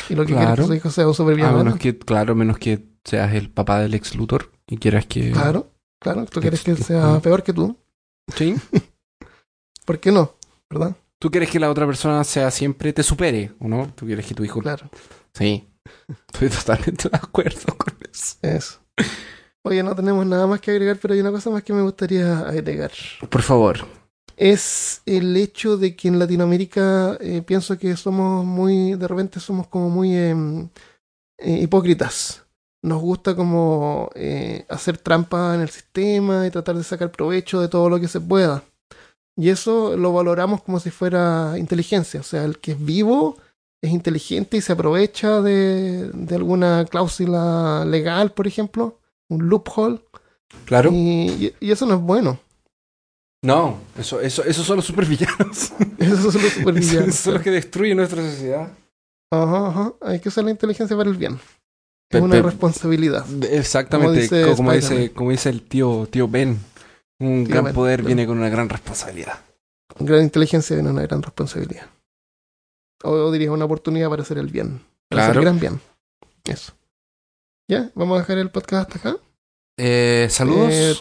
Y 0.09 0.15
lo 0.15 0.25
que 0.25 0.33
quiere 0.35 0.43
es 0.43 0.49
que 0.49 0.55
Claro. 0.55 0.67
su 0.67 0.73
hijo 0.73 0.89
sea 0.89 1.05
un 1.05 1.11
A 1.11 1.15
supervillano. 1.15 1.57
menos 1.57 1.79
que, 1.79 1.97
claro, 1.97 2.33
a 2.33 2.35
menos 2.35 2.57
que 2.59 2.85
seas 3.05 3.33
el 3.33 3.49
papá 3.49 3.79
del 3.79 3.93
ex 3.93 4.15
Luthor 4.15 4.51
y 4.67 4.77
quieras 4.77 5.05
que. 5.05 5.31
Claro, 5.31 5.71
claro. 5.99 6.25
Tú 6.25 6.41
quieres 6.41 6.61
que 6.63 6.75
sea 6.75 7.19
peor 7.21 7.41
que 7.43 7.53
tú. 7.53 7.75
Sí. 8.36 8.55
¿Por 9.86 9.99
qué 9.99 10.11
no? 10.11 10.36
¿Verdad? 10.69 10.95
Tú 11.19 11.30
quieres 11.30 11.49
que 11.49 11.59
la 11.59 11.69
otra 11.69 11.86
persona 11.86 12.24
sea 12.24 12.49
siempre 12.49 12.93
te 12.93 13.03
supere, 13.03 13.51
¿o 13.59 13.67
no? 13.67 13.91
Tú 13.95 14.05
quieres 14.05 14.26
que 14.26 14.34
tu 14.34 14.43
hijo. 14.43 14.59
Claro. 14.61 14.89
Sí. 15.34 15.67
Estoy 16.34 16.49
totalmente 16.49 17.09
de 17.09 17.17
acuerdo 17.17 17.78
con 17.78 17.95
eso. 18.11 18.38
Eso. 18.41 18.80
Oye, 19.63 19.84
no 19.84 19.95
tenemos 19.95 20.26
nada 20.26 20.47
más 20.47 20.59
que 20.59 20.72
agregar, 20.72 20.97
pero 20.99 21.13
hay 21.13 21.19
una 21.19 21.32
cosa 21.32 21.51
más 21.51 21.63
que 21.63 21.74
me 21.74 21.84
gustaría 21.84 22.39
agregar. 22.39 22.91
Por 23.30 23.41
favor. 23.43 23.86
Es 24.36 25.03
el 25.05 25.38
hecho 25.38 25.78
de 25.78 25.95
que 25.95 26.07
en 26.07 26.17
Latinoamérica 26.17 27.17
eh, 27.19 27.43
pienso 27.43 27.78
que 27.78 27.95
somos 27.95 28.43
muy, 28.43 28.95
de 28.95 29.07
repente 29.07 29.39
somos 29.39 29.67
como 29.67 29.89
muy 29.89 30.15
em, 30.15 30.69
eh, 31.38 31.59
hipócritas. 31.61 32.43
Nos 32.84 33.01
gusta 33.01 33.36
como 33.36 34.09
eh, 34.15 34.65
hacer 34.69 34.97
trampa 34.97 35.53
en 35.55 35.61
el 35.61 35.69
sistema 35.69 36.47
y 36.47 36.51
tratar 36.51 36.75
de 36.75 36.84
sacar 36.84 37.11
provecho 37.11 37.61
de 37.61 37.67
todo 37.67 37.89
lo 37.89 37.99
que 37.99 38.07
se 38.07 38.19
pueda. 38.19 38.63
Y 39.38 39.49
eso 39.49 39.95
lo 39.97 40.13
valoramos 40.13 40.63
como 40.63 40.79
si 40.79 40.89
fuera 40.89 41.55
inteligencia. 41.57 42.19
O 42.19 42.23
sea, 42.23 42.43
el 42.43 42.59
que 42.59 42.71
es 42.73 42.84
vivo 42.84 43.38
es 43.82 43.91
inteligente 43.91 44.57
y 44.57 44.61
se 44.61 44.73
aprovecha 44.73 45.41
de, 45.41 46.09
de 46.13 46.36
alguna 46.36 46.86
cláusula 46.86 47.86
legal, 47.86 48.32
por 48.32 48.47
ejemplo, 48.47 48.99
un 49.29 49.47
loophole. 49.47 50.01
Claro. 50.65 50.91
Y, 50.91 51.53
y 51.59 51.71
eso 51.71 51.86
no 51.86 51.95
es 51.95 52.01
bueno. 52.01 52.39
No, 53.43 53.79
eso, 53.97 54.21
eso, 54.21 54.43
esos 54.43 54.65
son 54.65 54.77
los 54.77 54.86
supervillanos. 54.86 55.73
Esos 55.97 56.34
son 56.34 56.43
los 56.43 56.53
supervillanos. 56.53 57.07
Esos 57.07 57.21
son 57.21 57.34
los 57.36 57.43
que 57.43 57.51
destruyen 57.51 57.97
nuestra 57.97 58.21
sociedad. 58.21 58.71
Ajá, 59.32 59.67
ajá. 59.67 59.93
Hay 60.01 60.19
que 60.19 60.29
usar 60.29 60.43
la 60.43 60.51
inteligencia 60.51 60.95
para 60.95 61.09
el 61.09 61.17
bien. 61.17 61.39
Es 62.12 62.22
una 62.22 62.41
responsabilidad. 62.41 63.26
Exactamente, 63.51 64.07
Como 64.07 64.22
dice 64.22 64.49
co- 64.49 64.55
como, 64.57 64.72
dice, 64.74 64.86
Spider-Man. 64.88 65.16
como 65.16 65.32
dice 65.32 65.49
el 65.49 65.62
tío, 65.64 66.07
tío 66.09 66.28
Ben. 66.28 66.59
Un 67.20 67.43
Tío 67.45 67.53
gran 67.53 67.66
Ben, 67.66 67.74
poder 67.74 68.03
viene 68.03 68.26
con 68.28 68.38
una 68.38 68.49
gran 68.49 68.68
responsabilidad. 68.70 69.39
Gran 69.99 70.24
inteligencia 70.24 70.76
viene 70.76 70.89
una 70.89 71.03
gran 71.03 71.22
responsabilidad. 71.22 71.88
O, 73.03 73.12
o 73.12 73.32
diría 73.32 73.51
una 73.51 73.66
oportunidad 73.66 74.09
para 74.09 74.22
hacer 74.24 74.38
el 74.38 74.47
bien. 74.47 74.82
Para 75.09 75.24
hacer 75.24 75.34
Claro. 75.36 75.39
el 75.39 75.45
gran 75.45 75.59
bien. 75.59 75.82
Eso. 76.45 76.74
¿Ya? 77.68 77.91
¿Vamos 77.95 78.18
a 78.18 78.20
dejar 78.22 78.38
el 78.39 78.49
podcast 78.49 78.93
hasta 78.93 79.09
acá? 79.09 79.20
Eh, 79.78 80.28
Saludos. 80.30 80.70
Eh, 80.74 80.95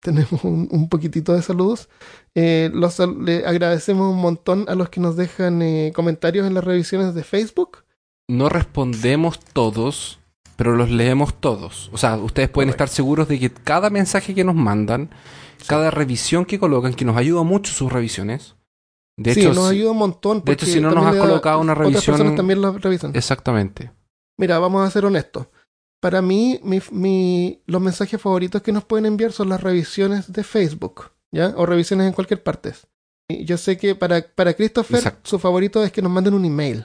tenemos 0.00 0.44
un, 0.44 0.68
un 0.70 0.88
poquitito 0.88 1.32
de 1.32 1.42
saludos. 1.42 1.88
Eh, 2.34 2.70
los, 2.74 2.98
le 2.98 3.46
agradecemos 3.46 4.12
un 4.12 4.20
montón 4.20 4.66
a 4.68 4.74
los 4.74 4.90
que 4.90 5.00
nos 5.00 5.16
dejan 5.16 5.62
comentarios 5.92 6.46
en 6.46 6.54
las 6.54 6.64
revisiones 6.64 7.14
de 7.14 7.24
Facebook. 7.24 7.84
No 8.28 8.48
respondemos 8.48 9.40
todos, 9.40 10.18
pero 10.56 10.76
los 10.76 10.90
leemos 10.90 11.34
todos. 11.40 11.90
O 11.92 11.98
sea, 11.98 12.16
ustedes 12.16 12.48
pueden 12.48 12.68
Correcto. 12.70 12.84
estar 12.84 12.94
seguros 12.96 13.28
de 13.28 13.38
que 13.40 13.50
cada 13.50 13.90
mensaje 13.90 14.34
que 14.34 14.44
nos 14.44 14.54
mandan, 14.54 15.10
cada 15.66 15.90
revisión 15.90 16.44
que 16.44 16.58
colocan, 16.58 16.94
que 16.94 17.04
nos 17.04 17.16
ayuda 17.16 17.42
mucho 17.42 17.72
sus 17.72 17.92
revisiones. 17.92 18.56
De 19.16 19.32
sí, 19.34 19.46
nos 19.46 19.70
ayuda 19.70 19.92
un 19.92 19.98
montón. 19.98 20.42
de 20.44 20.52
hecho, 20.52 20.66
si 20.66 20.80
no 20.80 20.90
nos 20.90 21.06
has 21.06 21.16
colocado 21.16 21.60
una 21.60 21.72
Otras 21.72 21.88
revisión- 21.88 22.16
personas 22.16 22.36
también 22.36 22.60
la 22.60 22.72
revisan. 22.72 23.12
exactamente. 23.14 23.92
Mira, 24.38 24.58
vamos 24.58 24.86
a 24.86 24.90
ser 24.90 25.04
honestos. 25.04 25.46
Para 26.00 26.20
mí, 26.20 26.58
mi, 26.64 26.80
mi- 26.90 27.62
los 27.66 27.80
mensajes 27.80 28.20
favoritos 28.20 28.60
que 28.62 28.72
nos 28.72 28.84
pueden 28.84 29.06
enviar 29.06 29.32
son 29.32 29.48
las 29.48 29.62
revisiones 29.62 30.32
de 30.32 30.42
Facebook, 30.42 31.12
¿ya? 31.32 31.54
O 31.56 31.64
revisiones 31.64 32.08
en 32.08 32.12
cualquier 32.12 32.42
parte. 32.42 32.72
Yo 33.30 33.56
sé 33.56 33.78
que 33.78 33.94
para, 33.94 34.20
para 34.34 34.52
Christopher, 34.52 34.96
Exacto. 34.98 35.20
su 35.30 35.38
favorito 35.38 35.82
es 35.82 35.92
que 35.92 36.02
nos 36.02 36.12
manden 36.12 36.34
un 36.34 36.44
email. 36.44 36.84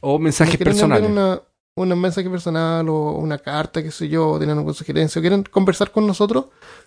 O 0.00 0.18
mensajes 0.18 0.56
personales. 0.56 1.08
Una, 1.08 1.40
un 1.78 2.00
mensaje 2.00 2.30
personal 2.30 2.88
o 2.88 3.12
una 3.12 3.36
carta, 3.38 3.82
qué 3.82 3.90
sé 3.90 4.08
yo, 4.08 4.30
o 4.30 4.38
tienen 4.38 4.56
alguna 4.56 4.72
sugerencia, 4.74 5.18
o 5.18 5.22
quieren 5.22 5.42
conversar 5.42 5.90
con 5.92 6.06
nosotros, 6.06 6.46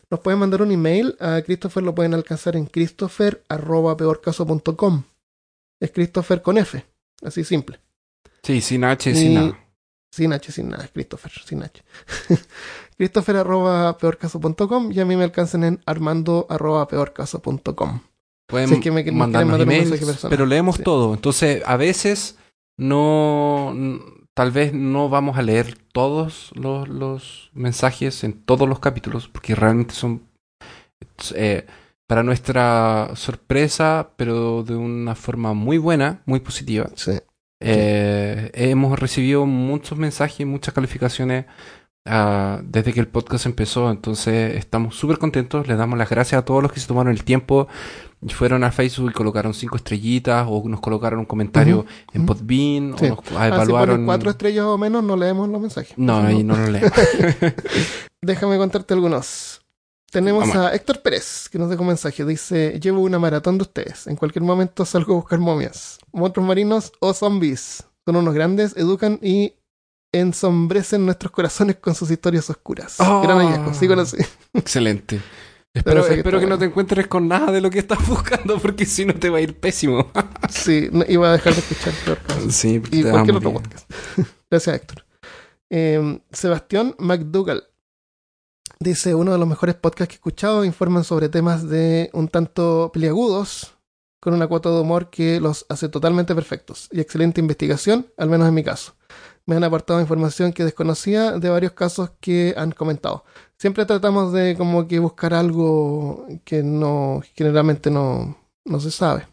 nos 0.09 0.19
pueden 0.19 0.39
mandar 0.39 0.63
un 0.63 0.71
email. 0.71 1.15
A 1.19 1.41
Christopher 1.43 1.83
lo 1.83 1.93
pueden 1.93 2.15
alcanzar 2.15 2.55
en 2.55 2.65
christopher.peorcaso.com. 2.65 5.03
Es 5.79 5.91
Christopher 5.91 6.41
con 6.41 6.57
F, 6.57 6.83
así 7.23 7.43
simple. 7.43 7.79
Sí, 8.43 8.61
sin 8.61 8.83
H, 8.83 9.11
Y- 9.11 9.15
sin 9.15 9.33
nada. 9.35 9.59
Sin 10.11 10.33
H, 10.33 10.51
sin 10.51 10.69
nada, 10.69 10.89
Christopher, 10.91 11.31
sin 11.45 11.61
H. 11.63 11.83
Christopher 12.97 13.37
arroba 13.37 13.95
peorcaso.com 13.97 14.91
y 14.91 14.99
a 14.99 15.05
mí 15.05 15.15
me 15.15 15.23
alcanzan 15.23 15.63
en 15.63 15.79
armando 15.85 16.47
arroba 16.49 16.87
peorcaso.com. 16.87 18.01
Pueden 18.47 18.69
si 18.69 18.73
es 18.75 18.81
que 18.81 18.89
me- 18.91 19.03
mandarnos 19.11 19.51
mandar 19.51 19.67
un 19.67 19.71
emails, 19.71 19.91
mensaje 19.91 20.11
personal. 20.11 20.31
pero 20.35 20.47
leemos 20.47 20.77
Sí. 20.77 20.83
todo. 20.83 21.13
Entonces, 21.13 21.61
a 21.65 21.77
veces 21.77 22.37
no, 22.77 23.73
tal 24.39 24.51
vez 24.51 24.73
no 24.73 25.09
vamos 25.09 25.37
a 25.37 25.41
leer 25.41 25.75
todos 25.91 26.51
los, 26.55 26.87
los 26.87 27.51
mensajes 27.53 28.23
en 28.23 28.31
todos 28.31 28.69
los 28.69 28.79
capítulos, 28.79 29.27
porque 29.27 29.53
realmente 29.53 29.93
son 29.93 30.29
eh, 31.35 31.67
para 32.07 32.23
nuestra 32.23 33.11
sorpresa, 33.15 34.11
pero 34.15 34.63
de 34.63 34.77
una 34.77 35.15
forma 35.15 35.53
muy 35.53 35.77
buena, 35.77 36.21
muy 36.25 36.39
positiva. 36.39 36.89
Sí. 36.95 37.19
Eh, 37.59 38.49
hemos 38.53 38.97
recibido 38.97 39.45
muchos 39.45 39.97
mensajes, 39.97 40.47
muchas 40.47 40.73
calificaciones 40.73 41.45
ah, 42.09 42.61
desde 42.63 42.91
que 42.93 42.99
el 42.99 43.07
podcast 43.07 43.45
empezó, 43.45 43.89
entonces 43.91 44.55
estamos 44.55 44.95
súper 44.95 45.17
contentos. 45.17 45.67
Les 45.67 45.77
damos 45.77 45.97
las 45.97 46.09
gracias 46.09 46.39
a 46.39 46.45
todos 46.45 46.61
los 46.63 46.71
que 46.71 46.79
se 46.79 46.87
tomaron 46.87 47.11
el 47.13 47.23
tiempo 47.23 47.67
y 48.21 48.29
fueron 48.33 48.63
a 48.63 48.71
Facebook 48.71 49.11
y 49.11 49.13
colocaron 49.13 49.53
cinco 49.53 49.77
estrellitas 49.77 50.45
o 50.49 50.61
nos 50.67 50.81
colocaron 50.81 51.19
un 51.19 51.25
comentario 51.25 51.85
en. 52.13 52.25
Podbean 52.25 52.95
Sí. 52.97 53.05
o 53.05 53.09
nos 53.09 53.19
Ah, 53.37 53.47
si 53.47 53.53
evaluaron. 53.53 54.05
cuatro 54.05 54.29
estrellas 54.31 54.65
o 54.65 54.77
menos, 54.77 55.03
no 55.03 55.15
leemos 55.15 55.47
los 55.47 55.61
mensajes. 55.61 55.97
no, 55.97 56.17
ahí 56.19 56.43
no 56.43 56.57
lo 56.57 56.67
leemos. 56.67 56.91
Déjame 58.21 58.57
contarte 58.57 58.93
algunos. 58.93 59.61
Tenemos 60.11 60.41
Vamos. 60.49 60.55
a 60.55 60.73
Héctor 60.75 61.01
Pérez, 61.03 61.47
que 61.49 61.59
nos 61.59 61.69
dejó 61.69 61.83
un 61.83 61.89
mensaje. 61.89 62.25
Dice, 62.25 62.79
llevo 62.81 63.01
una 63.01 63.19
maratón 63.19 63.57
de 63.59 63.61
ustedes. 63.61 64.07
En 64.07 64.15
cualquier 64.15 64.43
momento 64.43 64.83
salgo 64.83 65.13
a 65.13 65.17
buscar 65.17 65.37
momias, 65.39 65.99
monstruos 66.11 66.47
marinos 66.47 66.91
o 66.99 67.13
zombies. 67.13 67.83
Son 68.05 68.15
unos 68.15 68.33
grandes, 68.33 68.75
educan 68.75 69.19
y 69.21 69.53
ensombrecen 70.11 71.05
nuestros 71.05 71.31
corazones 71.31 71.77
con 71.77 71.95
sus 71.95 72.09
historias 72.11 72.49
oscuras. 72.49 72.95
Oh. 72.99 73.21
Gran 73.21 73.37
hallazgo, 73.39 73.73
síguelo 73.73 74.01
así. 74.01 74.17
Excelente. 74.53 75.21
Espero, 75.71 76.03
que 76.05 76.15
espero 76.15 76.37
está 76.39 76.45
que 76.47 76.49
no 76.49 76.57
te 76.57 76.65
encuentres 76.65 77.05
con 77.07 77.27
nada 77.27 77.51
de 77.51 77.61
lo 77.61 77.69
que 77.69 77.77
estás 77.79 78.05
buscando, 78.07 78.57
porque 78.57 78.85
si 78.85 79.05
no 79.05 79.13
te 79.13 79.29
va 79.29 79.37
a 79.37 79.41
ir 79.41 79.59
pésimo. 79.59 80.11
Sí, 80.49 80.89
no- 80.91 81.05
iba 81.07 81.29
a 81.29 81.33
dejar 81.33 81.53
de 81.53 81.59
escuchar 81.59 81.93
peor 82.03 82.17
cosa. 82.23 82.49
sí, 82.49 82.81
Y 82.91 83.03
cualquier 83.03 83.35
otro 83.37 83.53
podcast. 83.53 83.89
Gracias, 84.49 84.75
Héctor. 84.75 85.05
Eh, 85.69 86.19
Sebastián 86.31 86.95
McDougall 86.97 87.63
dice: 88.79 89.13
Uno 89.13 89.31
de 89.31 89.37
los 89.37 89.47
mejores 89.47 89.75
podcasts 89.75 90.07
que 90.09 90.13
he 90.15 90.17
escuchado 90.17 90.65
informan 90.65 91.03
sobre 91.03 91.29
temas 91.29 91.69
de 91.69 92.09
un 92.13 92.29
tanto 92.29 92.89
peliagudos, 92.91 93.75
con 94.19 94.33
una 94.33 94.47
cuota 94.47 94.69
de 94.71 94.79
humor 94.81 95.11
que 95.11 95.39
los 95.39 95.67
hace 95.69 95.87
totalmente 95.87 96.33
perfectos 96.33 96.89
y 96.91 96.99
excelente 96.99 97.39
investigación, 97.41 98.07
al 98.17 98.29
menos 98.29 98.47
en 98.47 98.55
mi 98.55 98.63
caso. 98.63 98.95
Me 99.49 99.55
han 99.55 99.63
aportado 99.63 99.99
información 99.99 100.53
que 100.53 100.63
desconocía 100.63 101.31
de 101.39 101.49
varios 101.49 101.71
casos 101.71 102.11
que 102.19 102.53
han 102.55 102.71
comentado. 102.71 103.23
siempre 103.57 103.83
tratamos 103.85 104.31
de 104.31 104.55
como 104.55 104.87
que 104.87 104.99
buscar 104.99 105.33
algo 105.33 106.25
que 106.45 106.61
no 106.63 107.21
generalmente 107.35 107.89
no, 107.89 108.37
no 108.63 108.79
se 108.79 108.91
sabe. 108.91 109.27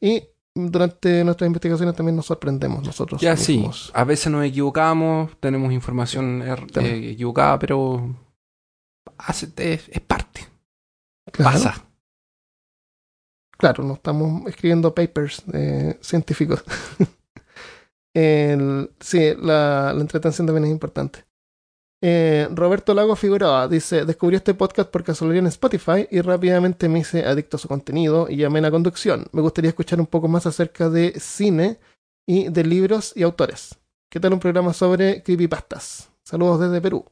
Y 0.00 0.22
durante 0.54 1.22
nuestras 1.24 1.46
investigaciones 1.48 1.94
también 1.96 2.16
nos 2.16 2.26
sorprendemos 2.26 2.82
nosotros. 2.84 3.20
Ya 3.20 3.36
sí, 3.36 3.68
a 3.94 4.04
veces 4.04 4.30
nos 4.32 4.44
equivocamos, 4.44 5.32
tenemos 5.40 5.72
información 5.72 6.40
er- 6.42 6.66
eh, 6.80 7.10
equivocada, 7.10 7.58
pero 7.58 8.14
hace- 9.18 9.52
es, 9.56 9.88
es 9.88 10.00
parte, 10.00 10.46
Claro, 11.32 11.52
pasa. 11.52 11.84
Claro, 13.58 13.82
no 13.82 13.94
estamos 13.94 14.46
escribiendo 14.46 14.94
papers 14.94 15.42
eh, 15.52 15.98
científicos. 16.00 16.62
El- 18.14 18.90
sí, 19.00 19.32
la, 19.40 19.92
la 19.94 20.00
entretención 20.00 20.46
también 20.46 20.64
es 20.66 20.70
importante. 20.70 21.24
Eh, 22.02 22.46
Roberto 22.52 22.94
Lago 22.94 23.16
Figueroa 23.16 23.66
dice: 23.68 24.04
Descubrí 24.04 24.36
este 24.36 24.54
podcast 24.54 24.88
por 24.90 25.02
casualidad 25.04 25.40
en 25.40 25.46
Spotify 25.48 26.06
y 26.10 26.20
rápidamente 26.20 26.88
me 26.88 27.00
hice 27.00 27.24
adicto 27.24 27.56
a 27.56 27.60
su 27.60 27.66
contenido 27.68 28.28
y 28.30 28.44
amena 28.44 28.70
conducción. 28.70 29.26
Me 29.32 29.40
gustaría 29.42 29.70
escuchar 29.70 29.98
un 30.00 30.06
poco 30.06 30.28
más 30.28 30.46
acerca 30.46 30.88
de 30.90 31.18
cine 31.18 31.78
y 32.26 32.48
de 32.50 32.64
libros 32.64 33.12
y 33.16 33.22
autores. 33.24 33.76
¿Qué 34.10 34.20
tal 34.20 34.32
un 34.32 34.38
programa 34.40 34.72
sobre 34.72 35.22
creepypastas? 35.22 36.08
Saludos 36.24 36.60
desde 36.60 36.80
Perú. 36.80 37.04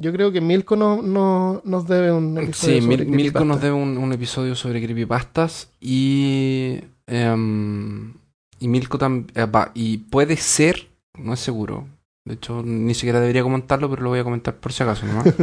Yo 0.00 0.12
creo 0.12 0.30
que 0.30 0.40
Milko 0.40 0.76
no, 0.76 1.02
no- 1.02 1.60
nos 1.64 1.88
debe 1.88 2.12
un 2.12 2.36
episodio 2.38 2.74
Sí, 2.76 2.80
sobre 2.82 2.96
Mil- 3.06 3.08
Milko 3.16 3.44
nos 3.44 3.60
debe 3.60 3.74
un, 3.74 3.96
un 3.98 4.12
episodio 4.12 4.54
sobre 4.54 4.82
creepypastas 4.82 5.70
y. 5.80 6.80
em, 7.06 8.14
y 8.58 8.68
Milko 8.68 8.98
también. 8.98 9.26
y 9.74 9.98
puede 9.98 10.36
ser, 10.36 10.88
no 11.18 11.34
es 11.34 11.40
seguro. 11.40 11.86
De 12.24 12.34
hecho, 12.34 12.62
ni 12.64 12.94
siquiera 12.94 13.20
debería 13.20 13.42
comentarlo, 13.42 13.88
pero 13.88 14.02
lo 14.02 14.10
voy 14.10 14.18
a 14.18 14.24
comentar 14.24 14.56
por 14.56 14.72
si 14.72 14.82
acaso 14.82 15.06
nomás. 15.06 15.26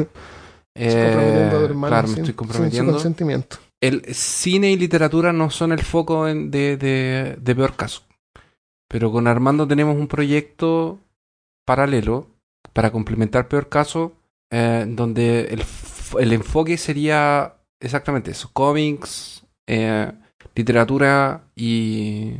Eh, 0.75 1.51
hermano 1.53 1.87
claro, 1.87 2.07
me 2.07 2.15
estoy 2.15 2.33
comprometiendo. 2.33 2.93
consentimiento. 2.93 3.57
El 3.79 4.03
cine 4.15 4.71
y 4.71 4.75
literatura 4.77 5.31
no 5.31 5.51
son 5.51 5.71
el 5.71 5.83
foco 5.83 6.27
en- 6.27 6.49
de, 6.49 6.77
de, 6.77 7.37
de 7.39 7.55
peor 7.55 7.75
caso. 7.75 8.01
Pero 8.87 9.11
con 9.11 9.27
Armando 9.27 9.67
tenemos 9.67 9.95
un 9.95 10.07
proyecto 10.07 10.99
paralelo 11.63 12.25
para 12.73 12.91
complementar 12.91 13.47
peor 13.47 13.69
caso, 13.69 14.13
eh, 14.51 14.85
donde 14.87 15.41
el, 15.53 15.63
el 16.19 16.33
enfoque 16.33 16.77
sería 16.79 17.53
exactamente 17.79 18.31
eso: 18.31 18.49
cómics, 18.51 19.43
eh, 19.67 20.11
literatura 20.55 21.43
y. 21.55 22.31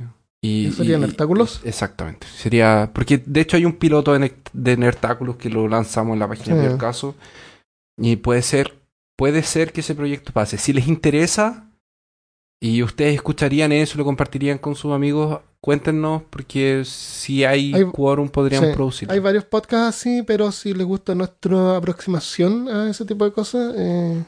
y 0.44 0.68
¿Eso 0.68 0.78
serían 0.78 1.00
y- 1.02 1.06
Nertáculos? 1.08 1.62
Exactamente. 1.64 2.28
Sería. 2.28 2.92
Porque 2.94 3.18
de 3.26 3.42
hecho 3.42 3.58
hay 3.58 3.66
un 3.66 3.74
piloto 3.78 4.14
de, 4.14 4.34
de 4.54 4.78
Nertáculos 4.78 5.38
que 5.38 5.50
lo 5.50 5.68
lanzamos 5.68 6.14
en 6.14 6.20
la 6.20 6.28
página 6.28 6.56
de 6.56 6.62
Sí. 6.62 6.68
peor 6.68 6.80
caso. 6.80 7.16
Y 7.98 8.18
puede 8.18 8.42
ser. 8.44 8.80
Puede 9.18 9.42
ser 9.44 9.72
que 9.72 9.82
ese 9.82 9.96
proyecto 9.96 10.34
pase. 10.34 10.58
Si 10.58 10.74
les 10.74 10.88
interesa 10.88 11.70
y 12.62 12.82
ustedes 12.84 13.16
escucharían 13.16 13.72
eso 13.72 13.98
lo 13.98 14.06
compartirían 14.06 14.58
con 14.58 14.76
sus 14.76 14.92
amigos, 14.94 15.40
cuéntenos, 15.62 16.24
porque 16.30 16.84
si 16.86 17.44
hay, 17.46 17.74
Hay- 17.74 17.86
quórum 17.86 18.28
podrían 18.30 18.66
sí, 18.66 18.72
producir. 18.74 19.12
Hay 19.12 19.20
varios 19.20 19.46
podcasts 19.46 19.98
así, 20.00 20.24
pero 20.24 20.52
si 20.52 20.74
les 20.74 20.86
gusta 20.88 21.14
nuestra 21.16 21.78
aproximación 21.78 22.68
a 22.70 22.90
ese 22.90 23.06
tipo 23.06 23.24
de 23.26 23.32
cosas, 23.34 23.74
eh, 23.78 24.24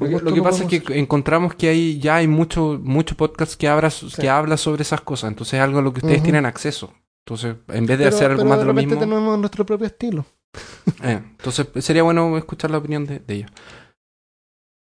lo 0.00 0.34
que 0.34 0.42
pasa 0.42 0.64
es 0.64 0.68
que 0.82 0.98
encontramos 0.98 1.54
que 1.54 1.68
hay, 1.68 1.98
ya 1.98 2.16
hay 2.16 2.26
mucho, 2.28 2.80
mucho 2.82 3.16
podcast 3.16 3.54
que 3.54 3.68
habla, 3.68 3.90
Sí. 3.90 4.08
que 4.20 4.28
habla 4.28 4.56
sobre 4.56 4.82
esas 4.82 5.00
cosas. 5.00 5.28
Entonces 5.30 5.54
es 5.54 5.60
algo 5.60 5.78
a 5.78 5.82
lo 5.82 5.92
que 5.92 6.00
ustedes 6.00 6.22
tienen 6.22 6.46
acceso. 6.46 6.92
Entonces, 7.26 7.56
en 7.68 7.86
vez 7.86 7.98
de 7.98 8.04
pero, 8.06 8.16
hacer 8.16 8.30
algo 8.32 8.44
más 8.44 8.58
de 8.58 8.64
lo 8.64 8.74
mismo. 8.74 8.98
tenemos 8.98 9.38
nuestro 9.38 9.64
propio 9.66 9.86
estilo. 9.86 10.24
Eh, 11.04 11.20
entonces 11.38 11.66
sería 11.84 12.02
bueno 12.02 12.36
escuchar 12.36 12.70
la 12.70 12.78
opinión 12.78 13.06
de, 13.06 13.20
de 13.20 13.34
ellos. 13.34 13.50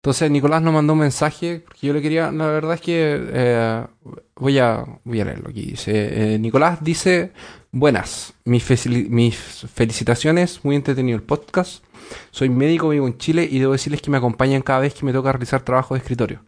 Entonces 0.02 0.32
Nicolás 0.32 0.62
nos 0.62 0.74
mandó 0.74 0.94
un 0.94 1.00
mensaje, 1.00 1.62
porque 1.66 1.88
yo 1.88 1.94
le 1.94 2.02
quería, 2.02 2.32
la 2.32 2.48
verdad 2.48 2.76
es 2.76 2.82
que 2.82 3.28
eh, 3.30 3.84
voy, 4.36 4.58
a, 4.58 4.86
voy 5.04 5.20
a 5.20 5.26
leerlo 5.26 5.50
aquí. 5.50 5.66
Dice, 5.72 6.36
eh, 6.36 6.40
Nicolás 6.40 6.80
dice, 6.82 7.34
buenas, 7.72 8.34
mis, 8.46 8.66
mis 9.10 9.36
felicitaciones, 9.74 10.64
muy 10.64 10.76
entretenido 10.78 11.18
el 11.18 11.24
podcast. 11.24 11.84
Soy 12.32 12.50
médico, 12.50 12.90
vivo 12.90 13.08
en 13.08 13.18
Chile 13.18 13.48
y 13.50 13.60
debo 13.60 13.74
decirles 13.74 14.02
que 14.02 14.10
me 14.12 14.18
acompañan 14.18 14.62
cada 14.62 14.80
vez 14.80 14.94
que 14.94 15.06
me 15.06 15.14
toca 15.14 15.32
realizar 15.32 15.62
trabajo 15.62 15.94
de 15.94 16.00
escritorio. 16.00 16.44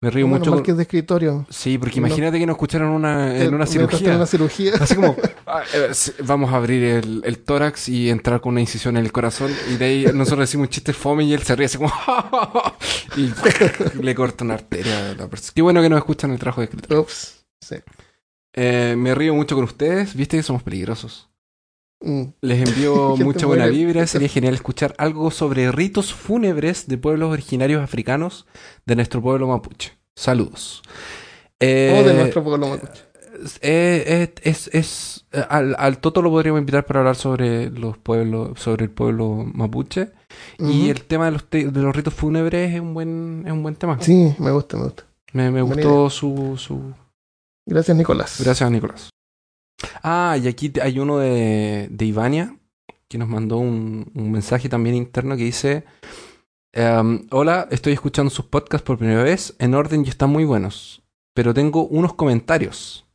Me 0.00 0.10
río 0.10 0.28
Menos 0.28 0.40
mucho. 0.40 0.52
con- 0.52 0.62
que 0.62 0.70
es 0.70 0.76
de 0.76 0.84
escritorio. 0.84 1.44
Sí, 1.50 1.76
porque 1.76 2.00
No. 2.00 2.06
imagínate 2.06 2.38
que 2.38 2.46
nos 2.46 2.54
escucharon 2.54 2.90
una, 2.90 3.34
en 3.36 3.42
Eh, 3.42 3.48
una 3.48 3.66
cirugía. 3.66 4.10
En 4.10 4.16
una 4.16 4.26
cirugía. 4.26 4.72
Así 4.80 4.94
como, 4.94 5.16
ah, 5.46 5.62
eh, 5.74 5.90
vamos 6.24 6.52
a 6.52 6.56
abrir 6.56 6.84
el, 6.84 7.22
el 7.24 7.38
tórax 7.40 7.88
y 7.88 8.08
entrar 8.08 8.40
con 8.40 8.52
una 8.52 8.60
incisión 8.60 8.96
en 8.96 9.04
el 9.04 9.10
corazón. 9.10 9.50
Y 9.72 9.76
de 9.76 9.84
ahí 9.84 10.04
nosotros 10.14 10.40
decimos 10.48 10.66
un 10.66 10.70
chiste 10.70 10.92
fome 10.92 11.24
y 11.24 11.34
él 11.34 11.42
se 11.42 11.56
ríe 11.56 11.66
así 11.66 11.78
como, 11.78 11.92
y 13.16 13.32
le 14.02 14.14
corta 14.14 14.44
una 14.44 14.54
arteria 14.54 15.10
a 15.10 15.14
la 15.14 15.26
persona. 15.28 15.52
Qué 15.54 15.62
bueno 15.62 15.82
que 15.82 15.88
nos 15.88 15.98
escuchan 15.98 16.30
el 16.30 16.38
trabajo 16.38 16.60
de 16.60 16.66
escritor. 16.66 16.98
Ups. 16.98 17.44
Sí. 17.60 17.76
Eh, 18.54 18.94
me 18.96 19.14
río 19.16 19.34
mucho 19.34 19.56
con 19.56 19.64
ustedes, 19.64 20.14
viste 20.14 20.36
que 20.36 20.42
somos 20.44 20.62
peligrosos. 20.62 21.27
Mm. 22.00 22.22
Les 22.42 22.68
envío 22.68 23.16
mucha 23.18 23.46
buena 23.46 23.64
muere. 23.64 23.76
vibra. 23.76 24.06
Sería 24.06 24.28
genial 24.28 24.54
escuchar 24.54 24.94
algo 24.98 25.30
sobre 25.30 25.70
ritos 25.72 26.14
fúnebres 26.14 26.86
de 26.86 26.96
pueblos 26.98 27.32
originarios 27.32 27.82
africanos 27.82 28.46
de 28.86 28.96
nuestro 28.96 29.20
pueblo 29.20 29.48
mapuche. 29.48 29.98
Saludos. 30.16 30.82
Eh, 31.60 31.98
O 32.00 32.06
de 32.06 32.14
nuestro 32.14 32.44
pueblo 32.44 32.68
mapuche. 32.68 33.02
eh, 33.62 34.04
eh, 34.06 34.34
es, 34.42 34.68
es, 34.72 35.26
eh, 35.32 35.44
al, 35.48 35.74
al 35.78 35.98
Toto 35.98 36.22
lo 36.22 36.30
podríamos 36.30 36.60
invitar 36.60 36.86
para 36.86 37.00
hablar 37.00 37.16
sobre 37.16 37.70
los 37.70 37.98
pueblos, 37.98 38.58
sobre 38.60 38.84
el 38.84 38.90
pueblo 38.90 39.44
mapuche. 39.52 40.10
Y 40.58 40.90
el 40.90 41.02
tema 41.04 41.26
de 41.26 41.32
los, 41.32 41.44
te- 41.48 41.68
de 41.70 41.80
los 41.82 41.94
ritos 41.94 42.14
fúnebres 42.14 42.74
es 42.74 42.80
un 42.80 42.94
buen, 42.94 43.42
es 43.46 43.52
un 43.52 43.62
buen 43.62 43.74
tema. 43.76 43.98
Sí, 44.00 44.34
me 44.38 44.50
gusta, 44.50 44.76
me 44.76 44.84
gusta. 44.84 45.04
Me, 45.32 45.50
me 45.50 45.62
gustó 45.62 46.10
su, 46.10 46.54
su. 46.56 46.94
Gracias, 47.66 47.96
Nicolás. 47.96 48.40
Gracias, 48.42 48.70
Nicolás. 48.70 49.10
Ah, 50.02 50.36
y 50.42 50.48
aquí 50.48 50.72
hay 50.82 50.98
uno 50.98 51.18
de, 51.18 51.88
de 51.90 52.04
Ivania 52.04 52.56
que 53.08 53.18
nos 53.18 53.28
mandó 53.28 53.58
un, 53.58 54.10
un 54.14 54.30
mensaje 54.30 54.68
también 54.68 54.96
interno 54.96 55.36
que 55.36 55.44
dice: 55.44 55.84
em, 56.72 57.26
Hola, 57.30 57.68
estoy 57.70 57.92
escuchando 57.92 58.30
sus 58.30 58.46
podcasts 58.46 58.84
por 58.84 58.98
primera 58.98 59.22
vez, 59.22 59.54
en 59.58 59.74
orden 59.74 60.04
y 60.04 60.08
están 60.08 60.30
muy 60.30 60.44
buenos, 60.44 61.02
pero 61.34 61.54
tengo 61.54 61.86
unos 61.86 62.14
comentarios. 62.14 63.06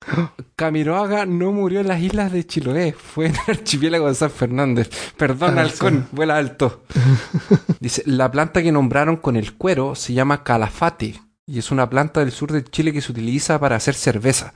Camiroaga 0.56 1.26
no 1.26 1.52
murió 1.52 1.80
en 1.80 1.88
las 1.88 2.00
islas 2.00 2.32
de 2.32 2.46
Chiloé, 2.46 2.92
fue 2.92 3.26
en 3.26 3.32
el 3.34 3.40
archipiélago 3.48 4.08
de 4.08 4.14
San 4.14 4.30
Fernández. 4.30 4.90
Perdón, 5.16 5.58
Ah, 5.58 5.62
halcón, 5.62 6.08
vuela 6.12 6.36
alto. 6.36 6.82
Dice, 7.80 8.02
la 8.06 8.30
planta 8.30 8.62
que 8.62 8.72
nombraron 8.72 9.16
con 9.16 9.36
el 9.36 9.54
cuero 9.54 9.94
se 9.94 10.12
llama 10.14 10.42
calafate 10.44 11.20
y 11.46 11.58
es 11.58 11.70
una 11.70 11.88
planta 11.88 12.20
del 12.20 12.32
sur 12.32 12.52
de 12.52 12.62
Chile 12.64 12.92
que 12.92 13.00
se 13.00 13.12
utiliza 13.12 13.58
para 13.58 13.76
hacer 13.76 13.94
cerveza. 13.94 14.52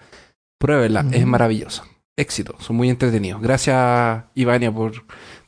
Pruébela, 0.62 1.04
es 1.10 1.26
maravillosa. 1.26 1.84
Éxito, 2.16 2.54
son 2.60 2.76
muy 2.76 2.88
entretenidos. 2.88 3.42
Gracias, 3.42 4.26
Ivania, 4.36 4.72
por 4.72 4.92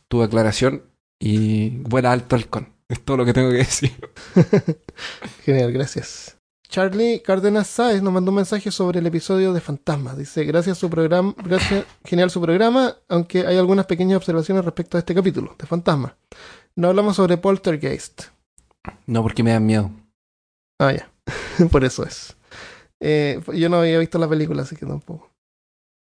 tu 0.08 0.24
aclaración 0.24 0.82
y 1.20 1.68
vuela 1.84 2.10
alto 2.10 2.34
halcón. 2.34 2.74
Es 2.88 3.00
todo 3.00 3.18
lo 3.18 3.24
que 3.24 3.32
tengo 3.32 3.50
que 3.50 3.58
decir. 3.58 3.92
Genial, 5.44 5.70
gracias. 5.70 6.36
Charlie 6.68 7.22
Cárdenas 7.22 7.68
Sáez 7.68 8.02
nos 8.02 8.12
mandó 8.12 8.32
un 8.32 8.36
mensaje 8.38 8.72
sobre 8.72 8.98
el 8.98 9.06
episodio 9.06 9.52
de 9.52 9.60
Fantasmas. 9.60 10.18
Dice, 10.18 10.42
gracias 10.42 10.78
su 10.78 10.90
programa, 10.90 11.32
gracias, 11.44 11.84
genial 12.04 12.32
su 12.32 12.40
programa, 12.40 12.96
aunque 13.08 13.46
hay 13.46 13.56
algunas 13.56 13.86
pequeñas 13.86 14.16
observaciones 14.16 14.64
respecto 14.64 14.96
a 14.96 15.00
este 15.00 15.14
capítulo 15.14 15.54
de 15.56 15.66
Fantasmas. 15.66 16.14
No 16.74 16.88
hablamos 16.88 17.14
sobre 17.14 17.36
Poltergeist. 17.36 18.22
No, 19.06 19.22
porque 19.22 19.44
me 19.44 19.52
dan 19.52 19.64
miedo. 19.64 19.92
Ah, 20.80 20.92
ya. 20.92 21.08
Por 21.70 21.84
eso 21.84 22.04
es. 22.04 22.34
Eh, 23.06 23.38
yo 23.52 23.68
no 23.68 23.76
había 23.76 23.98
visto 23.98 24.18
la 24.18 24.26
película, 24.26 24.62
así 24.62 24.76
que 24.76 24.86
tampoco. 24.86 25.30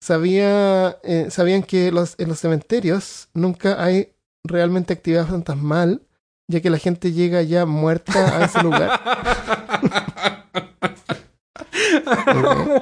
Sabía, 0.02 0.98
eh, 1.04 1.28
¿Sabían 1.30 1.62
que 1.62 1.92
los, 1.92 2.16
en 2.18 2.30
los 2.30 2.40
cementerios 2.40 3.30
nunca 3.36 3.84
hay 3.84 4.16
realmente 4.44 4.94
actividad 4.94 5.28
fantasmal, 5.28 6.02
ya 6.48 6.62
que 6.62 6.72
la 6.72 6.80
gente 6.80 7.12
llega 7.12 7.44
ya 7.44 7.68
muerta 7.68 8.40
a 8.40 8.46
ese 8.46 8.64
lugar? 8.70 9.00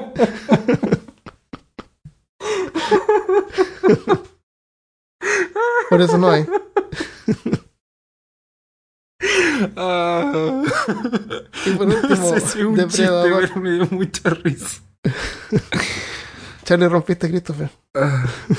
Por 5.89 6.01
eso 6.01 6.17
no 6.17 6.29
hay. 6.29 6.45
Ah. 9.75 10.63
Y 11.65 11.71
por 11.71 11.87
último, 11.87 12.15
No 12.15 12.39
sé 12.39 12.39
si 12.41 12.61
un 12.61 12.75
Depredador. 12.75 13.57
me 13.59 13.71
dio 13.73 13.87
mucha 13.91 14.29
risa. 14.29 14.81
Charlie 16.63 16.87
rompiste, 16.89 17.29
Christopher. 17.29 17.69
Ah. 17.93 18.25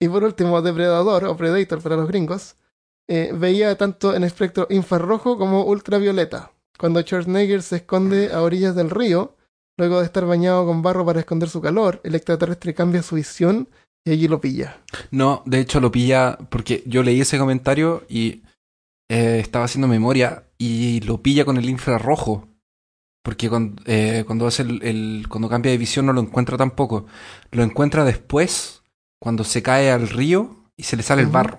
Y 0.00 0.08
por 0.08 0.22
último, 0.22 0.62
Depredador 0.62 1.24
o 1.24 1.36
Predator 1.36 1.82
para 1.82 1.96
los 1.96 2.06
gringos, 2.06 2.54
eh, 3.08 3.32
veía 3.34 3.76
tanto 3.76 4.14
en 4.14 4.22
espectro 4.22 4.68
infrarrojo 4.70 5.36
como 5.36 5.64
ultravioleta. 5.64 6.52
Cuando 6.78 7.00
Schwarzenegger 7.02 7.62
se 7.62 7.76
esconde 7.78 8.32
a 8.32 8.42
orillas 8.42 8.76
del 8.76 8.90
río, 8.90 9.34
luego 9.76 9.98
de 9.98 10.04
estar 10.04 10.24
bañado 10.24 10.64
con 10.66 10.82
barro 10.82 11.04
para 11.04 11.18
esconder 11.18 11.48
su 11.48 11.60
calor, 11.60 12.00
el 12.04 12.14
extraterrestre 12.14 12.74
cambia 12.74 13.02
su 13.02 13.16
visión 13.16 13.68
y 14.04 14.12
allí 14.12 14.28
lo 14.28 14.40
pilla. 14.40 14.78
No, 15.10 15.42
de 15.46 15.58
hecho 15.58 15.80
lo 15.80 15.90
pilla 15.90 16.38
porque 16.48 16.84
yo 16.86 17.02
leí 17.02 17.20
ese 17.22 17.36
comentario 17.36 18.04
y 18.08 18.42
eh, 19.08 19.38
estaba 19.40 19.64
haciendo 19.64 19.88
memoria 19.88 20.44
y 20.58 21.00
lo 21.00 21.22
pilla 21.22 21.44
con 21.44 21.56
el 21.56 21.68
infrarrojo. 21.68 22.48
Porque 23.22 23.48
cuando, 23.50 23.82
eh, 23.86 24.24
cuando 24.26 24.46
hace 24.46 24.62
el, 24.62 24.82
el- 24.82 25.26
cuando 25.28 25.48
cambia 25.48 25.72
de 25.72 25.78
visión 25.78 26.06
no 26.06 26.12
lo 26.12 26.20
encuentra 26.20 26.56
tampoco. 26.56 27.06
Lo 27.50 27.62
encuentra 27.62 28.04
después, 28.04 28.82
cuando 29.20 29.44
se 29.44 29.62
cae 29.62 29.90
al 29.90 30.08
río 30.08 30.54
y 30.76 30.84
se 30.84 30.96
le 30.96 31.02
sale 31.02 31.22
el 31.22 31.28
barro. 31.28 31.58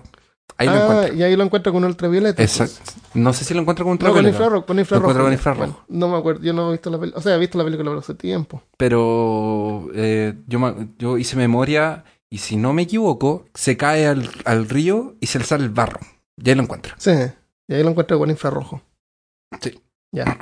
Ahí 0.56 0.66
lo 0.66 0.74
ah, 0.74 0.82
encuentra. 0.82 1.14
y 1.14 1.22
ahí 1.22 1.36
lo 1.36 1.44
encuentra 1.44 1.72
con 1.72 1.84
ultravioleta. 1.84 2.42
Exacto. 2.42 2.74
entonces. 2.80 3.02
No 3.14 3.32
sé 3.32 3.44
si 3.44 3.54
lo 3.54 3.60
encuentra 3.60 3.84
con 3.84 3.92
No, 3.92 3.98
con 3.98 4.06
ultravioleta, 4.08 4.36
infrarrojo, 4.36 4.66
con 4.66 4.78
infrarrojo. 4.78 5.10
encuentra 5.10 5.24
con 5.24 5.32
infrarrojo. 5.32 5.84
Bueno, 5.86 6.00
no 6.06 6.08
me 6.08 6.18
acuerdo, 6.18 6.42
yo 6.42 6.52
no 6.52 6.68
he 6.68 6.72
visto 6.72 6.90
la 6.90 6.98
película, 6.98 7.18
o 7.18 7.22
sea, 7.22 7.34
he 7.36 7.38
visto 7.38 7.56
la 7.58 7.64
película 7.64 7.96
hace 7.98 8.14
tiempo. 8.14 8.62
pero 8.76 9.88
eh, 9.94 10.34
yo, 10.46 10.58
yo 10.98 11.18
hice 11.18 11.36
memoria 11.36 12.04
y 12.28 12.38
si 12.38 12.56
no 12.56 12.72
me 12.72 12.82
equivoco, 12.82 13.46
se 13.54 13.76
cae 13.76 14.06
al, 14.06 14.28
al 14.44 14.68
río 14.68 15.16
y 15.20 15.26
se 15.26 15.38
le 15.38 15.44
sale 15.44 15.64
el 15.64 15.70
barro. 15.70 16.00
Y 16.42 16.48
ahí 16.50 16.56
lo 16.56 16.62
encuentra. 16.62 16.94
Sí, 16.98 17.12
y 17.70 17.74
ahí 17.74 17.84
lo 17.84 17.90
encuentra 17.90 18.18
con 18.18 18.28
infrarrojo. 18.28 18.82
Sí. 19.60 19.80
Ya. 20.12 20.36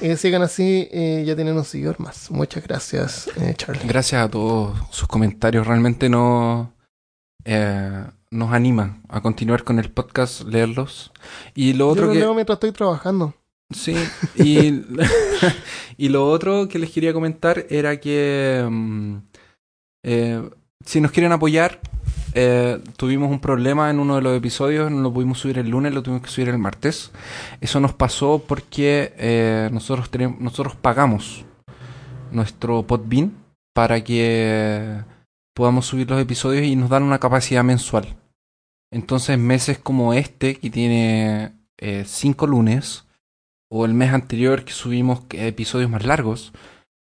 Y 0.00 0.16
sigan 0.16 0.40
así, 0.40 0.88
eh, 0.90 1.24
ya 1.26 1.36
tienen 1.36 1.54
un 1.54 1.64
seguidor 1.64 2.00
más. 2.00 2.30
Muchas 2.30 2.64
gracias, 2.64 3.28
eh, 3.36 3.52
Charlie. 3.54 3.86
Gracias 3.86 4.24
a 4.24 4.30
todos 4.30 4.78
sus 4.90 5.06
comentarios. 5.06 5.66
Realmente 5.66 6.08
nos, 6.08 6.68
eh, 7.44 8.02
nos 8.30 8.52
animan 8.54 9.02
a 9.10 9.20
continuar 9.20 9.62
con 9.62 9.78
el 9.78 9.90
podcast, 9.90 10.40
leerlos. 10.44 11.12
Y 11.54 11.74
lo 11.74 11.88
Yo 11.88 11.88
otro 11.88 12.06
lo 12.06 12.12
que... 12.14 12.18
leo 12.20 12.32
mientras 12.32 12.56
estoy 12.56 12.72
trabajando. 12.72 13.34
Sí, 13.68 13.94
y, 14.36 14.82
y 15.98 16.08
lo 16.08 16.30
otro 16.30 16.66
que 16.66 16.78
les 16.78 16.90
quería 16.90 17.12
comentar 17.12 17.66
era 17.68 18.00
que 18.00 18.66
mm, 18.68 19.18
si 20.86 21.00
nos 21.02 21.10
quieren 21.12 21.32
apoyar, 21.32 21.78
eh, 22.34 22.80
tuvimos 22.96 23.30
un 23.30 23.40
problema 23.40 23.90
en 23.90 23.98
uno 23.98 24.16
de 24.16 24.22
los 24.22 24.36
episodios, 24.36 24.90
no 24.90 25.00
lo 25.00 25.12
pudimos 25.12 25.38
subir 25.38 25.58
el 25.58 25.68
lunes, 25.68 25.92
lo 25.92 26.02
tuvimos 26.02 26.22
que 26.22 26.30
subir 26.30 26.48
el 26.48 26.58
martes. 26.58 27.10
Eso 27.60 27.80
nos 27.80 27.94
pasó 27.94 28.42
porque 28.46 29.12
eh, 29.18 29.68
nosotros, 29.72 30.10
tenemos, 30.10 30.40
nosotros 30.40 30.76
pagamos 30.76 31.44
nuestro 32.30 32.82
Podbean 32.84 33.32
para 33.74 34.02
que 34.02 35.02
podamos 35.54 35.86
subir 35.86 36.08
los 36.10 36.20
episodios 36.20 36.64
y 36.64 36.76
nos 36.76 36.90
dan 36.90 37.02
una 37.02 37.18
capacidad 37.18 37.64
mensual. 37.64 38.16
Entonces 38.92 39.38
meses 39.38 39.78
como 39.78 40.14
este, 40.14 40.56
que 40.56 40.70
tiene 40.70 41.52
eh, 41.78 42.04
cinco 42.06 42.46
lunes, 42.46 43.06
o 43.70 43.84
el 43.84 43.94
mes 43.94 44.12
anterior 44.12 44.64
que 44.64 44.72
subimos 44.72 45.20
eh, 45.30 45.48
episodios 45.48 45.90
más 45.90 46.04
largos, 46.04 46.52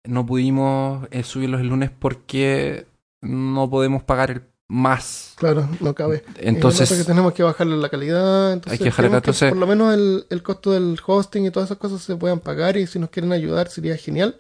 no 0.04 0.26
pudimos 0.26 1.08
eh, 1.12 1.24
subirlos 1.24 1.62
el 1.62 1.70
lunes 1.70 1.92
porque 1.92 2.88
no 3.22 3.70
podemos 3.70 4.04
pagar 4.04 4.32
el 4.32 4.42
más. 4.68 5.34
Claro, 5.38 5.68
no 5.80 5.94
cabe. 5.94 6.22
Que 6.40 6.48
Entonces, 6.50 7.06
tenemos 7.06 7.34
que 7.34 7.44
bajarle 7.44 7.78
la 7.78 7.90
calidad. 7.90 8.54
Entonces, 8.54 8.74
Hay 8.80 8.84
que 8.84 8.90
bajarle 8.90 9.18
entonces- 9.18 9.50
por 9.50 9.58
lo 9.60 9.68
menos 9.68 9.94
el, 9.94 10.26
el 10.30 10.44
costo 10.44 10.72
del 10.72 10.98
hosting 11.06 11.46
y 11.46 11.52
todas 11.52 11.68
esas 11.68 11.78
cosas 11.78 12.02
se 12.02 12.16
puedan 12.16 12.40
pagar. 12.40 12.78
Y 12.78 12.88
si 12.88 12.98
nos 13.00 13.10
quieren 13.10 13.32
ayudar, 13.32 13.70
sería 13.70 13.96
genial. 13.98 14.40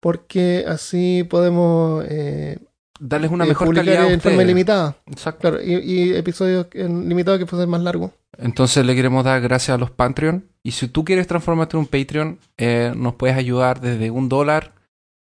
Porque 0.00 0.64
así 0.68 1.24
podemos 1.28 2.04
eh, 2.08 2.58
darles 3.00 3.30
una 3.30 3.44
eh, 3.44 3.48
mejor 3.48 3.74
calidad 3.74 4.10
en 4.12 4.20
forma 4.20 4.42
ilimitada. 4.42 4.96
Exacto. 5.06 5.40
Claro, 5.40 5.62
y, 5.62 5.74
y 5.74 6.14
episodios 6.16 6.66
limitados 6.72 7.38
que 7.40 7.46
pueden 7.46 7.62
ser 7.64 7.68
más 7.68 7.82
largos. 7.82 8.12
Entonces 8.36 8.86
le 8.86 8.94
queremos 8.94 9.24
dar 9.24 9.40
gracias 9.40 9.74
a 9.74 9.78
los 9.78 9.90
Patreon. 9.90 10.44
Y 10.62 10.70
si 10.72 10.86
tú 10.88 11.04
quieres 11.04 11.26
transformarte 11.26 11.76
en 11.76 11.80
un 11.80 11.86
Patreon, 11.86 12.38
eh, 12.56 12.92
nos 12.96 13.14
puedes 13.16 13.36
ayudar 13.36 13.80
desde 13.80 14.10
un 14.12 14.28
dólar, 14.28 14.74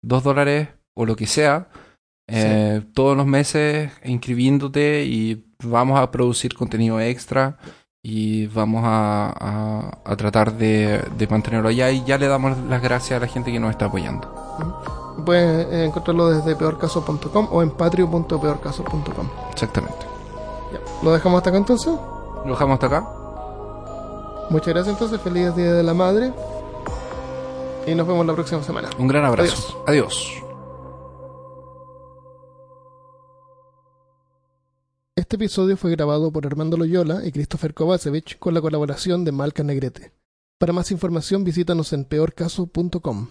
dos 0.03 0.23
dólares 0.23 0.69
o 0.93 1.05
lo 1.05 1.15
que 1.15 1.25
sea. 1.25 1.69
Eh, 2.27 2.81
Todos 2.93 3.15
los 3.17 3.25
meses 3.25 3.91
inscribiéndote 4.03 5.03
y 5.05 5.45
vamos 5.63 5.99
a 5.99 6.11
producir 6.11 6.53
contenido 6.55 6.99
extra 6.99 7.57
y 8.03 8.47
vamos 8.47 8.83
a, 8.85 9.33
a- 9.37 9.97
a 10.05 10.15
tratar 10.15 10.53
de, 10.53 11.01
de 11.17 11.27
mantenerlo 11.27 11.69
allá 11.69 11.89
y 11.91 12.03
ya 12.05 12.17
le 12.17 12.27
damos 12.27 12.57
las 12.69 12.81
gracias 12.81 13.17
a 13.17 13.25
la 13.25 13.27
gente 13.31 13.51
que 13.51 13.59
nos 13.59 13.71
está 13.71 13.85
apoyando. 13.85 14.27
Pueden 15.25 15.73
eh, 15.73 15.85
encontrarlo 15.85 16.29
desde 16.29 16.55
peorcaso.com 16.55 17.47
o 17.51 17.61
en 17.63 17.71
patreon.peorcaso.com. 17.71 19.27
Exactamente. 19.51 20.05
Ya. 20.71 20.79
¿Lo 21.03 21.11
dejamos 21.11 21.37
hasta 21.39 21.49
acá 21.49 21.57
entonces? 21.57 21.91
Lo 22.45 22.51
dejamos 22.51 22.75
hasta 22.75 22.85
acá. 22.87 23.07
Muchas 24.49 24.67
gracias 24.73 24.93
entonces. 24.93 25.19
Feliz 25.19 25.53
Día 25.55 25.73
de 25.73 25.83
la 25.83 25.93
Madre. 25.93 26.31
Y 27.85 27.95
nos 27.95 28.07
vemos 28.07 28.25
la 28.25 28.33
próxima 28.33 28.61
semana. 28.63 28.89
Un 28.97 29.07
gran 29.07 29.25
abrazo. 29.25 29.83
Adiós. 29.87 30.46
Este 35.17 35.35
episodio 35.35 35.77
fue 35.77 35.89
grabado 35.89 36.31
por 36.31 36.45
Armando 36.45 36.77
Loyola 36.77 37.25
y 37.25 37.31
Christopher 37.31 37.73
Kovacevic 37.73 38.37
con 38.37 38.53
la 38.53 38.61
colaboración 38.61 39.25
de 39.25 39.31
Malca 39.31 39.63
Negrete. 39.63 40.11
Para 40.59 40.73
más 40.73 40.91
información 40.91 41.43
visítanos 41.43 41.91
en 41.91 42.05
peorcaso.com. 42.05 43.29